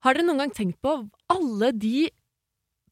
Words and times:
Har 0.00 0.16
dere 0.16 0.24
noen 0.24 0.40
gang 0.40 0.54
tenkt 0.56 0.80
på 0.80 0.94
alle 1.28 1.72
de 1.76 2.08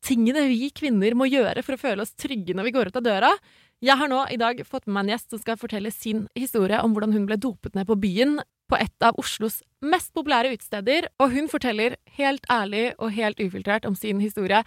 tingene 0.05 0.45
vi 0.51 0.69
kvinner 0.77 1.17
må 1.17 1.27
gjøre 1.29 1.63
for 1.65 1.75
å 1.75 1.81
føle 1.81 2.05
oss 2.05 2.13
trygge 2.21 2.55
når 2.57 2.69
vi 2.69 2.75
går 2.77 2.91
ut 2.91 2.99
av 3.01 3.07
døra? 3.07 3.31
Jeg 3.81 3.97
har 3.97 4.11
nå 4.11 4.25
i 4.35 4.37
dag 4.41 4.61
fått 4.67 4.85
med 4.87 4.97
meg 4.97 5.07
en 5.07 5.13
gjest 5.15 5.33
som 5.33 5.41
skal 5.41 5.59
fortelle 5.61 5.93
sin 5.95 6.27
historie 6.37 6.81
om 6.83 6.93
hvordan 6.93 7.15
hun 7.15 7.25
ble 7.31 7.39
dopet 7.41 7.79
ned 7.79 7.89
på 7.89 7.97
byen 8.03 8.37
på 8.69 8.77
et 8.77 9.07
av 9.07 9.17
Oslos 9.17 9.63
mest 9.81 10.11
populære 10.13 10.51
utesteder, 10.53 11.07
og 11.23 11.33
hun 11.33 11.49
forteller 11.49 11.97
helt 12.19 12.45
ærlig 12.53 12.91
og 12.99 13.15
helt 13.17 13.41
ufiltrert 13.41 13.87
om 13.89 13.97
sin 13.97 14.21
historie. 14.21 14.61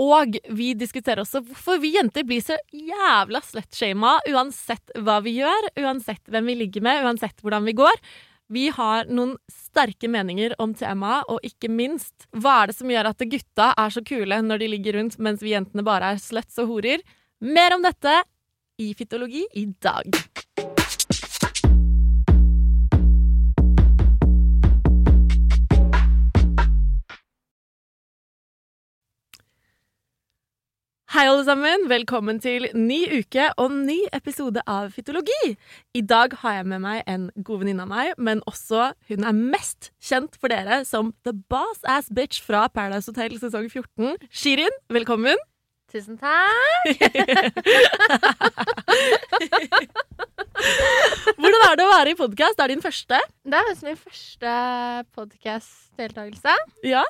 Og 0.00 0.38
vi 0.48 0.72
diskuterer 0.78 1.20
også 1.20 1.42
hvorfor 1.44 1.82
vi 1.82 1.92
jenter 1.98 2.24
blir 2.24 2.40
så 2.40 2.56
jævla 2.72 3.42
slutshama 3.44 4.14
uansett 4.30 4.94
hva 4.96 5.18
vi 5.26 5.36
gjør, 5.42 5.68
uansett 5.82 6.22
hvem 6.32 6.48
vi 6.48 6.60
ligger 6.62 6.86
med, 6.86 7.04
uansett 7.04 7.44
hvordan 7.44 7.68
vi 7.68 7.76
går. 7.82 8.00
Vi 8.52 8.66
har 8.68 9.06
noen 9.08 9.38
sterke 9.48 10.10
meninger 10.12 10.52
om 10.60 10.74
temaet, 10.76 11.24
og 11.32 11.40
ikke 11.46 11.70
minst, 11.72 12.26
hva 12.36 12.58
er 12.60 12.68
det 12.68 12.76
som 12.76 12.90
gjør 12.92 13.08
at 13.08 13.24
gutta 13.32 13.70
er 13.80 13.94
så 13.94 14.02
kule 14.04 14.40
når 14.44 14.60
de 14.60 14.68
ligger 14.74 14.98
rundt, 14.98 15.16
mens 15.16 15.40
vi 15.40 15.54
jentene 15.54 15.84
bare 15.86 16.10
er 16.12 16.20
sluts 16.20 16.60
og 16.60 16.68
horer? 16.68 17.00
Mer 17.40 17.78
om 17.78 17.84
dette 17.84 18.18
i 18.82 18.90
Fytologi 18.98 19.46
i 19.56 19.64
dag. 19.80 20.20
Hei, 31.12 31.26
alle 31.28 31.42
sammen. 31.44 31.82
Velkommen 31.90 32.38
til 32.40 32.70
ny 32.72 33.02
uke 33.18 33.50
og 33.60 33.68
ny 33.74 33.98
episode 34.16 34.62
av 34.64 34.94
Fytologi. 34.94 35.58
I 35.92 36.00
dag 36.08 36.32
har 36.40 36.54
jeg 36.56 36.64
med 36.70 36.80
meg 36.80 37.02
en 37.04 37.28
god 37.44 37.58
venninne 37.60 37.84
av 37.84 37.90
meg, 37.90 38.14
men 38.16 38.40
også 38.48 38.96
hun 39.10 39.26
er 39.28 39.34
mest 39.36 39.90
kjent 40.00 40.38
for 40.40 40.48
dere 40.48 40.88
som 40.88 41.12
The 41.28 41.36
Boss 41.52 41.84
Ass 41.84 42.08
Bitch 42.08 42.40
fra 42.40 42.64
Paradise 42.72 43.12
Hotel 43.12 43.36
sesong 43.42 43.68
14. 43.68 44.16
Shirin, 44.32 44.72
velkommen. 44.88 45.36
Tusen 45.92 46.16
takk. 46.16 46.88
Hvordan 51.36 51.60
er 51.68 51.76
det 51.76 51.84
å 51.84 51.92
være 51.92 52.08
i 52.14 52.16
podkast? 52.22 52.56
Det 52.56 52.64
er 52.64 52.72
din 52.72 52.86
første? 52.88 53.20
Det 53.44 53.60
er 53.60 53.68
min 53.84 54.00
første 54.00 54.56
podkast-deltakelse. 55.20 56.56
Ja. 56.88 57.04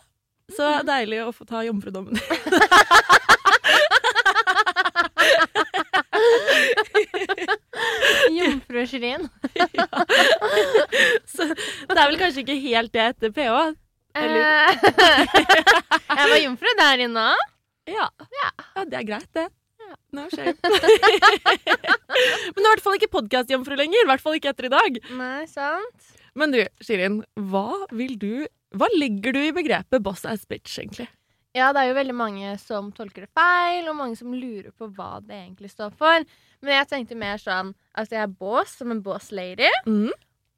Så 0.50 0.82
deilig 0.90 1.22
å 1.22 1.30
få 1.30 1.46
ta 1.46 1.62
jomfrudommen. 1.62 2.18
Jomfru 8.32 8.82
ja. 8.82 9.28
Så 11.32 11.42
det 11.48 11.98
er 11.98 12.08
vel 12.10 12.18
kanskje 12.20 12.42
ikke 12.44 12.58
helt 12.66 12.92
det 12.94 13.04
etter 13.12 13.30
ph? 13.34 13.72
Eller- 14.18 14.50
Eh, 14.52 14.68
jeg 16.18 16.26
var 16.28 16.36
jomfru 16.42 16.68
der 16.76 17.00
inne 17.06 17.22
òg. 17.32 17.40
Ja. 17.88 18.04
Ja. 18.36 18.48
ja, 18.76 18.82
det 18.84 18.96
er 18.98 19.06
greit, 19.08 19.30
det. 19.32 19.46
Ja. 19.80 19.94
No 20.12 20.26
shame. 20.28 20.52
Men 20.60 22.60
du 22.60 22.60
er 22.60 22.62
i 22.66 22.68
hvert 22.68 22.84
fall 22.84 22.98
ikke 22.98 23.08
podkastjomfru 23.14 23.72
lenger. 23.80 24.04
I 24.04 24.08
hvert 24.10 24.20
fall 24.20 24.36
ikke 24.36 24.52
etter 24.52 24.68
i 24.68 24.72
dag. 24.74 24.92
Nei, 25.16 25.46
sant? 25.48 26.12
Men 26.36 26.52
du, 26.52 26.60
Shirin, 26.84 27.22
hva 27.50 27.64
vil 27.92 28.18
du 28.20 28.44
Hva 28.76 28.88
legger 28.96 29.32
du 29.36 29.40
i 29.44 29.52
begrepet 29.56 30.00
boss 30.04 30.24
ass 30.28 30.44
bitch, 30.48 30.76
egentlig? 30.80 31.08
Ja, 31.54 31.66
det 31.76 31.82
er 31.82 31.88
jo 31.90 31.96
veldig 31.98 32.14
mange 32.16 32.52
som 32.62 32.86
tolker 32.96 33.26
det 33.26 33.32
feil, 33.36 33.88
og 33.90 33.96
mange 33.98 34.16
som 34.16 34.32
lurer 34.32 34.70
på 34.72 34.86
hva 34.96 35.18
det 35.20 35.36
egentlig 35.36 35.68
står 35.74 35.90
for. 36.00 36.24
Men 36.64 36.78
jeg 36.78 36.88
tenkte 36.88 37.18
mer 37.18 37.36
sånn 37.42 37.74
Altså, 37.92 38.14
jeg 38.16 38.22
er 38.24 38.30
boss 38.40 38.78
som 38.80 38.90
en 38.94 39.02
boss 39.04 39.30
lady, 39.36 39.68
Mm. 39.86 40.08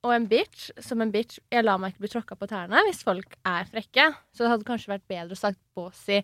og 0.05 0.12
en 0.15 0.27
bitch 0.31 0.69
som 0.78 1.00
en 1.03 1.10
bitch. 1.10 1.41
Jeg 1.50 1.65
lar 1.65 1.78
meg 1.82 1.93
ikke 1.94 2.05
bli 2.05 2.12
tråkka 2.12 2.37
på 2.38 2.47
tærne 2.47 2.84
hvis 2.87 3.03
folk 3.03 3.34
er 3.44 3.65
frekke. 3.66 4.15
Så 4.32 4.44
det 4.44 4.50
hadde 4.53 4.69
kanskje 4.69 4.93
vært 4.94 5.09
bedre 5.10 5.34
å 5.34 5.41
sagt 5.41 5.59
bossy 5.75 6.21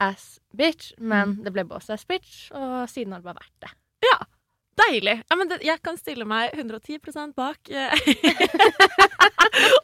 ass 0.00 0.40
bitch, 0.54 0.92
men 0.98 1.36
det 1.44 1.52
ble 1.52 1.62
boss 1.68 1.88
ass 1.90 2.04
bitch, 2.08 2.50
og 2.54 2.88
siden 2.90 3.12
har 3.14 3.20
det 3.22 3.28
bare 3.30 3.38
vært 3.44 3.60
det. 3.66 3.70
Ja. 4.08 4.18
Deilig. 4.78 5.16
Ja, 5.30 5.36
men 5.36 5.48
det, 5.50 5.56
jeg 5.66 5.82
kan 5.82 5.96
stille 5.98 6.24
meg 6.26 6.52
110% 6.54 7.34
bak. 7.34 7.58
eh. 7.70 7.90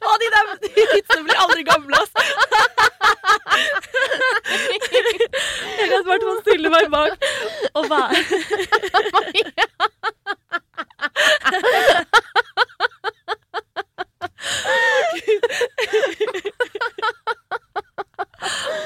Å, 0.05 0.13
de 0.23 0.29
der 0.31 0.51
vitsene 0.95 1.25
blir 1.27 1.41
aldri 1.43 1.65
gamle, 1.67 1.99
ass! 1.99 2.13
Jeg 5.79 5.89
kan 5.91 6.01
i 6.01 6.07
hvert 6.09 6.25
fall 6.29 6.41
stille 6.45 6.69
meg 6.73 6.91
bak 6.93 7.13
og 7.75 7.85
være 7.91 8.17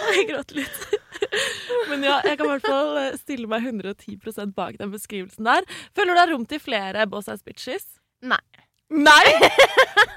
Jeg 0.08 0.28
gråter 0.30 0.58
litt. 0.62 0.78
Men 1.88 2.04
ja, 2.06 2.18
jeg 2.24 2.38
kan 2.38 2.46
i 2.46 2.52
hvert 2.54 2.66
fall 2.66 3.00
eh, 3.00 3.16
stille 3.20 3.48
meg 3.50 3.66
110% 3.66 4.54
bak 4.56 4.78
den 4.80 4.92
beskrivelsen 4.94 5.48
der. 5.48 5.66
Føler 5.96 6.14
du 6.14 6.18
det 6.18 6.24
er 6.24 6.32
rom 6.34 6.46
til 6.48 6.62
flere 6.62 7.06
boss 7.10 7.28
ass 7.32 7.44
bitches? 7.46 7.86
Nei. 8.24 8.40
Nei! 8.90 9.24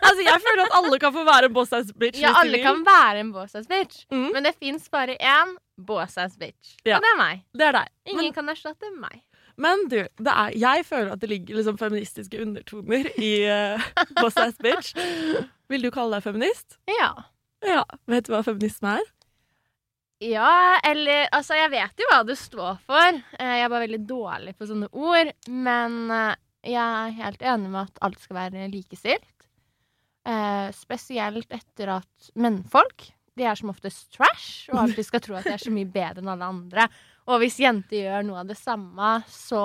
Altså, 0.01 0.23
jeg 0.25 0.41
føler 0.43 0.61
at 0.65 0.73
alle 0.75 0.97
kan 0.99 1.13
få 1.13 1.21
være 1.23 1.47
en 1.47 1.53
boss 1.55 1.69
ass 1.77 1.91
bitch. 1.95 2.17
Ja, 2.19 2.31
alle 2.41 2.57
kan 2.59 2.79
være 2.83 3.19
en 3.21 3.29
boss 3.31 3.53
ass 3.55 3.67
bitch, 3.69 4.01
Mm. 4.11 4.31
men 4.33 4.43
det 4.43 4.51
fins 4.59 4.89
bare 4.91 5.13
én 5.21 5.53
boss 5.77 6.17
ass 6.19 6.33
bitch. 6.41 6.73
Ja. 6.87 6.97
Og 6.97 7.05
det 7.05 7.11
er 7.13 7.17
meg. 7.19 7.43
Det 7.55 7.67
er 7.67 7.75
deg. 7.77 7.91
Ingen 8.09 8.23
Men, 8.25 8.33
kan 8.35 8.49
erstatte 8.51 8.89
meg. 8.97 9.21
men 9.61 9.85
du, 9.91 9.99
det 10.17 10.33
er, 10.33 10.51
jeg 10.57 10.85
føler 10.89 11.13
at 11.13 11.21
det 11.21 11.29
ligger 11.31 11.55
liksom 11.61 11.77
feministiske 11.79 12.41
undertoner 12.43 13.07
i 13.21 13.31
uh, 13.47 13.87
boss 14.19 14.35
ass 14.41 14.57
bitch. 14.59 14.91
Vil 15.71 15.85
du 15.85 15.91
kalle 15.95 16.17
deg 16.19 16.25
feminist? 16.27 16.75
Ja. 16.91 17.11
Ja. 17.63 17.85
Vet 18.09 18.27
du 18.27 18.33
hva 18.35 18.43
feminisme 18.43 18.97
er? 18.99 19.07
Ja, 20.21 20.79
eller 20.85 21.27
Altså, 21.33 21.55
jeg 21.57 21.71
vet 21.73 21.97
jo 22.03 22.09
hva 22.11 22.21
det 22.27 22.35
står 22.37 22.77
for. 22.85 23.21
Eh, 23.39 23.53
Jeg 23.57 23.63
er 23.65 23.69
bare 23.73 23.87
veldig 23.87 24.03
dårlig 24.09 24.57
på 24.59 24.67
sånne 24.69 24.89
ord. 24.91 25.31
Men 25.49 25.95
eh, 26.11 26.35
jeg 26.67 26.77
er 26.81 27.15
helt 27.17 27.41
enig 27.41 27.71
med 27.73 27.87
at 27.87 28.03
alt 28.05 28.19
skal 28.21 28.37
være 28.37 28.67
likestilt. 28.71 29.47
Eh, 30.27 30.69
spesielt 30.77 31.49
etter 31.49 31.95
at 31.97 32.31
mennfolk 32.37 33.07
de 33.39 33.45
er 33.47 33.57
som 33.57 33.71
oftest 33.71 34.11
trash, 34.13 34.69
og 34.71 34.79
alltid 34.83 35.07
skal 35.07 35.23
tro 35.23 35.37
at 35.39 35.47
de 35.47 35.55
er 35.55 35.63
så 35.63 35.73
mye 35.73 35.89
bedre 35.89 36.21
enn 36.21 36.33
alle 36.33 36.49
andre. 36.53 36.87
Og 37.31 37.41
hvis 37.41 37.61
jenter 37.61 38.03
gjør 38.03 38.25
noe 38.27 38.41
av 38.43 38.51
det 38.51 38.59
samme, 38.59 39.13
så 39.31 39.61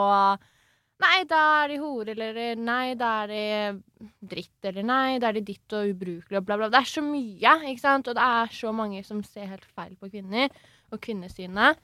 Nei, 0.96 1.26
da 1.28 1.38
er 1.60 1.75
de 1.75 1.75
hore, 1.76 2.14
eller 2.14 2.56
nei, 2.56 2.94
da 2.96 3.10
er 3.26 3.28
de 3.28 4.04
dritt, 4.25 4.56
eller 4.64 4.87
nei, 4.87 5.19
da 5.20 5.28
er 5.28 5.37
de 5.37 5.43
ditt 5.44 5.75
og 5.76 5.90
ubrukelig, 5.90 6.38
og 6.38 6.46
bla, 6.48 6.56
bla. 6.56 6.70
Det 6.72 6.78
er 6.81 6.88
så 6.88 7.02
mye, 7.04 7.52
ikke 7.69 7.82
sant? 7.82 8.08
Og 8.08 8.16
det 8.16 8.25
er 8.25 8.54
så 8.56 8.72
mange 8.72 9.02
som 9.04 9.20
ser 9.26 9.50
helt 9.50 9.66
feil 9.76 9.93
på 10.00 10.08
kvinner, 10.08 10.48
og 10.88 11.02
kvinnesynet. 11.04 11.82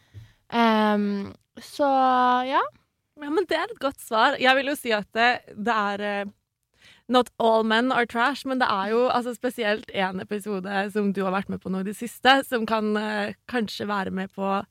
Um, 0.48 1.28
så 1.60 1.90
ja. 2.48 2.62
Ja, 3.20 3.28
men 3.28 3.44
Det 3.48 3.58
er 3.58 3.68
et 3.68 3.82
godt 3.82 4.00
svar. 4.00 4.38
Jeg 4.40 4.56
vil 4.56 4.72
jo 4.72 4.78
si 4.78 4.92
at 4.96 5.08
det, 5.16 5.32
det 5.52 5.74
er 5.74 6.06
eh, 6.06 6.30
Not 7.12 7.28
all 7.42 7.64
men 7.66 7.92
are 7.92 8.06
trash, 8.06 8.46
men 8.48 8.60
det 8.62 8.68
er 8.70 8.92
jo 8.92 9.04
altså, 9.10 9.34
spesielt 9.36 9.90
én 9.90 10.22
episode 10.22 10.86
som 10.94 11.12
du 11.12 11.20
har 11.26 11.34
vært 11.34 11.50
med 11.52 11.60
på 11.62 11.70
nå 11.72 11.82
i 11.82 11.88
det 11.90 11.96
siste, 11.98 12.38
som 12.46 12.64
kan 12.66 12.94
uh, 12.96 13.34
kanskje 13.50 13.88
være 13.90 14.12
med 14.14 14.32
på 14.32 14.46
å 14.46 14.62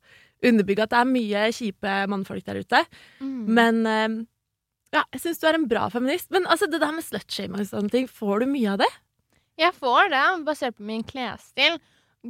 underbygge 0.47 0.88
at 0.88 0.93
det 0.93 1.01
er 1.01 1.11
mye 1.11 1.43
kjipe 1.53 1.95
mannfolk 2.09 2.47
der 2.47 2.63
ute. 2.63 2.81
Mm. 3.21 3.41
Men 3.59 3.81
uh, 3.85 4.19
Ja, 4.91 5.05
jeg 5.13 5.21
syns 5.23 5.39
du 5.39 5.47
er 5.47 5.59
en 5.59 5.69
bra 5.71 5.85
feminist. 5.91 6.31
Men 6.33 6.47
altså, 6.49 6.67
det 6.71 6.81
der 6.81 6.95
med 6.95 7.05
slutshaming 7.05 7.61
og 7.61 7.69
sånne 7.69 7.93
ting, 7.93 8.09
får 8.11 8.41
du 8.43 8.49
mye 8.51 8.73
av 8.73 8.81
det? 8.81 8.91
Jeg 9.61 9.75
får 9.77 10.11
det, 10.11 10.25
basert 10.47 10.79
på 10.79 10.88
min 10.88 11.05
klesstil. 11.07 11.77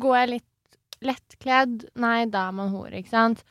Går 0.01 0.17
jeg 0.19 0.31
litt 0.35 0.77
lettkledd? 1.05 1.87
Nei, 2.01 2.25
da 2.29 2.49
er 2.49 2.57
man 2.57 2.73
hore, 2.73 2.99
ikke 2.99 3.13
sant? 3.15 3.45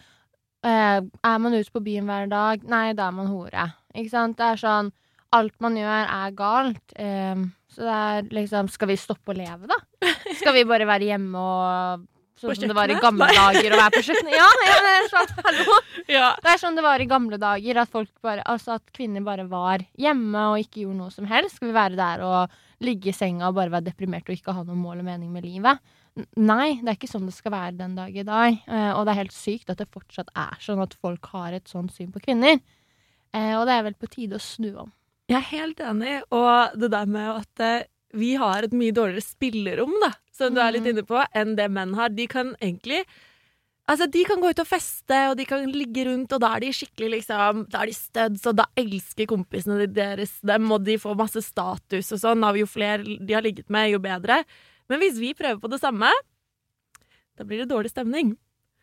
Eh, 0.66 0.98
er 1.00 1.38
man 1.40 1.56
ute 1.56 1.72
på 1.72 1.82
byen 1.84 2.08
hver 2.08 2.28
dag? 2.30 2.64
Nei, 2.68 2.90
da 2.96 3.08
er 3.08 3.16
man 3.16 3.30
hore. 3.32 3.70
Ikke 3.94 4.12
sant? 4.12 4.36
Det 4.38 4.52
er 4.52 4.60
sånn 4.60 4.92
Alt 5.30 5.54
man 5.62 5.76
gjør, 5.78 6.08
er 6.10 6.32
galt. 6.34 6.94
Eh, 6.98 7.42
så 7.70 7.84
det 7.86 7.96
er 7.96 8.30
liksom 8.34 8.70
Skal 8.72 8.90
vi 8.90 8.98
stoppe 8.98 9.32
å 9.32 9.36
leve, 9.38 9.70
da? 9.70 9.78
Skal 10.40 10.56
vi 10.58 10.66
bare 10.68 10.88
være 10.90 11.06
hjemme 11.12 11.38
og 11.38 12.08
Sånn 12.40 12.56
som 12.56 12.70
det 12.70 12.76
var 12.76 12.88
i 12.88 12.96
gamle 12.96 13.26
Nei. 13.28 13.34
dager, 13.36 13.74
å 13.76 13.78
være 13.82 13.92
på 13.98 14.02
kjøkkenet? 14.06 14.32
Ja, 14.32 14.46
ja, 14.64 14.76
det 14.80 14.92
er 14.96 15.08
sånn, 15.12 15.32
hallo! 15.44 15.74
Ja. 16.08 16.28
Det 16.40 16.48
er 16.54 16.60
sånn 16.62 16.78
det 16.78 16.84
var 16.86 17.02
i 17.04 17.08
gamle 17.10 17.36
dager, 17.40 17.82
at 17.82 17.92
folk 17.92 18.08
bare 18.24 18.46
Altså 18.48 18.78
at 18.78 18.92
kvinner 18.96 19.20
bare 19.26 19.44
var 19.50 19.84
hjemme 20.00 20.46
og 20.54 20.62
ikke 20.62 20.86
gjorde 20.86 21.02
noe 21.02 21.12
som 21.12 21.28
helst. 21.28 21.58
Skal 21.58 21.68
vi 21.68 21.76
være 21.76 21.98
der 22.00 22.24
og 22.24 22.56
ligge 22.80 23.12
i 23.12 23.16
senga 23.16 23.50
og 23.50 23.58
bare 23.58 23.74
være 23.74 23.90
deprimert 23.90 24.24
og 24.24 24.38
ikke 24.38 24.56
ha 24.56 24.64
noe 24.64 24.78
mål 24.78 25.02
og 25.02 25.08
mening 25.10 25.28
med 25.34 25.44
livet? 25.44 25.84
Nei, 26.36 26.74
det 26.82 26.88
er 26.90 26.96
ikke 26.98 27.08
sånn 27.10 27.26
det 27.28 27.34
skal 27.36 27.52
være 27.54 27.76
den 27.78 27.94
dag 27.96 28.16
i 28.16 28.24
dag. 28.26 28.56
Eh, 28.66 28.90
og 28.96 29.04
det 29.06 29.12
er 29.14 29.20
helt 29.22 29.36
sykt 29.36 29.70
at 29.70 29.78
det 29.78 29.88
fortsatt 29.94 30.28
er 30.36 30.56
sånn 30.60 30.82
at 30.82 30.94
folk 31.00 31.24
har 31.32 31.52
et 31.56 31.68
sånt 31.70 31.92
syn 31.94 32.10
på 32.12 32.20
kvinner. 32.24 32.58
Eh, 33.32 33.54
og 33.56 33.66
det 33.68 33.76
er 33.78 33.86
vel 33.86 33.94
på 33.94 34.10
tide 34.10 34.36
å 34.36 34.42
snu 34.42 34.72
om. 34.86 34.92
Jeg 35.30 35.38
er 35.38 35.48
helt 35.52 35.80
enig, 35.86 36.16
og 36.34 36.74
det 36.82 36.90
der 36.90 37.06
med 37.06 37.28
at 37.44 37.60
eh, 37.62 37.84
vi 38.18 38.32
har 38.34 38.66
et 38.66 38.72
mye 38.74 38.90
dårligere 38.92 39.22
spillerom, 39.22 39.92
da, 40.02 40.10
som 40.34 40.52
du 40.56 40.60
er 40.60 40.72
litt 40.74 40.82
Mhm. 40.82 40.90
inne 40.96 41.06
på, 41.06 41.20
enn 41.38 41.54
det 41.56 41.70
menn 41.70 41.94
har. 41.94 42.08
De 42.10 42.26
kan 42.26 42.54
egentlig 42.60 43.04
Altså, 43.90 44.06
de 44.06 44.20
kan 44.22 44.38
gå 44.38 44.50
ut 44.52 44.58
og 44.60 44.66
feste, 44.68 45.16
og 45.30 45.36
de 45.36 45.44
kan 45.44 45.64
ligge 45.66 46.04
rundt, 46.06 46.30
og 46.32 46.38
da 46.40 46.52
er 46.54 46.60
de 46.60 46.68
skikkelig 46.70 47.08
liksom 47.24 47.64
Da 47.72 47.80
er 47.82 47.86
de 47.86 47.92
studs, 47.96 48.46
og 48.46 48.54
da 48.60 48.64
elsker 48.78 49.26
kompisene 49.26 49.88
deres 49.92 50.36
dem, 50.46 50.70
og 50.70 50.84
de 50.84 50.94
får 50.96 51.16
masse 51.18 51.42
status 51.42 52.12
og 52.14 52.20
sånn. 52.22 52.44
Jo 52.56 52.66
flere 52.70 53.02
de 53.18 53.34
har 53.34 53.42
ligget 53.42 53.68
med, 53.68 53.90
jo 53.90 53.98
bedre. 53.98 54.44
Men 54.90 55.02
hvis 55.02 55.18
vi 55.22 55.32
prøver 55.38 55.60
på 55.62 55.70
det 55.70 55.80
samme, 55.82 56.10
da 57.38 57.46
blir 57.46 57.62
det 57.62 57.70
dårlig 57.70 57.92
stemning. 57.92 58.34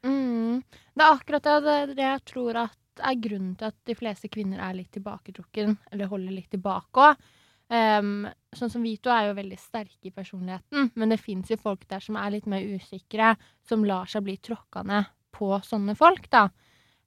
Mm. 0.06 0.62
Det 0.98 1.04
er 1.04 1.13
akkurat 1.13 1.50
det, 1.65 1.80
det, 1.98 2.04
jeg 2.04 2.24
tror 2.31 2.62
at 2.65 2.77
er 3.06 3.19
grunnen 3.21 3.56
til 3.57 3.69
at 3.69 3.77
de 3.86 3.95
fleste 3.98 4.30
kvinner 4.31 4.62
er 4.63 4.77
litt 4.77 4.89
tilbaketrukken, 4.95 5.75
eller 5.92 6.09
holder 6.09 6.33
litt 6.33 6.50
tilbake 6.54 7.09
òg. 7.12 7.27
sånn 7.68 8.71
som 8.71 8.86
Vito 8.86 9.12
er 9.12 9.27
jo 9.27 9.36
veldig 9.38 9.57
sterke 9.59 10.09
i 10.09 10.15
personligheten, 10.15 10.92
men 10.95 11.12
det 11.12 11.19
fins 11.19 11.51
jo 11.51 11.59
folk 11.62 11.83
der 11.92 12.01
som 12.01 12.15
er 12.18 12.31
litt 12.33 12.48
mer 12.48 12.63
usikre, 12.63 13.36
som 13.68 13.86
lar 13.86 14.07
seg 14.10 14.24
bli 14.24 14.38
tråkka 14.38 14.86
ned 14.88 15.12
på 15.36 15.51
sånne 15.62 15.94
folk, 16.00 16.30
da. 16.33 16.48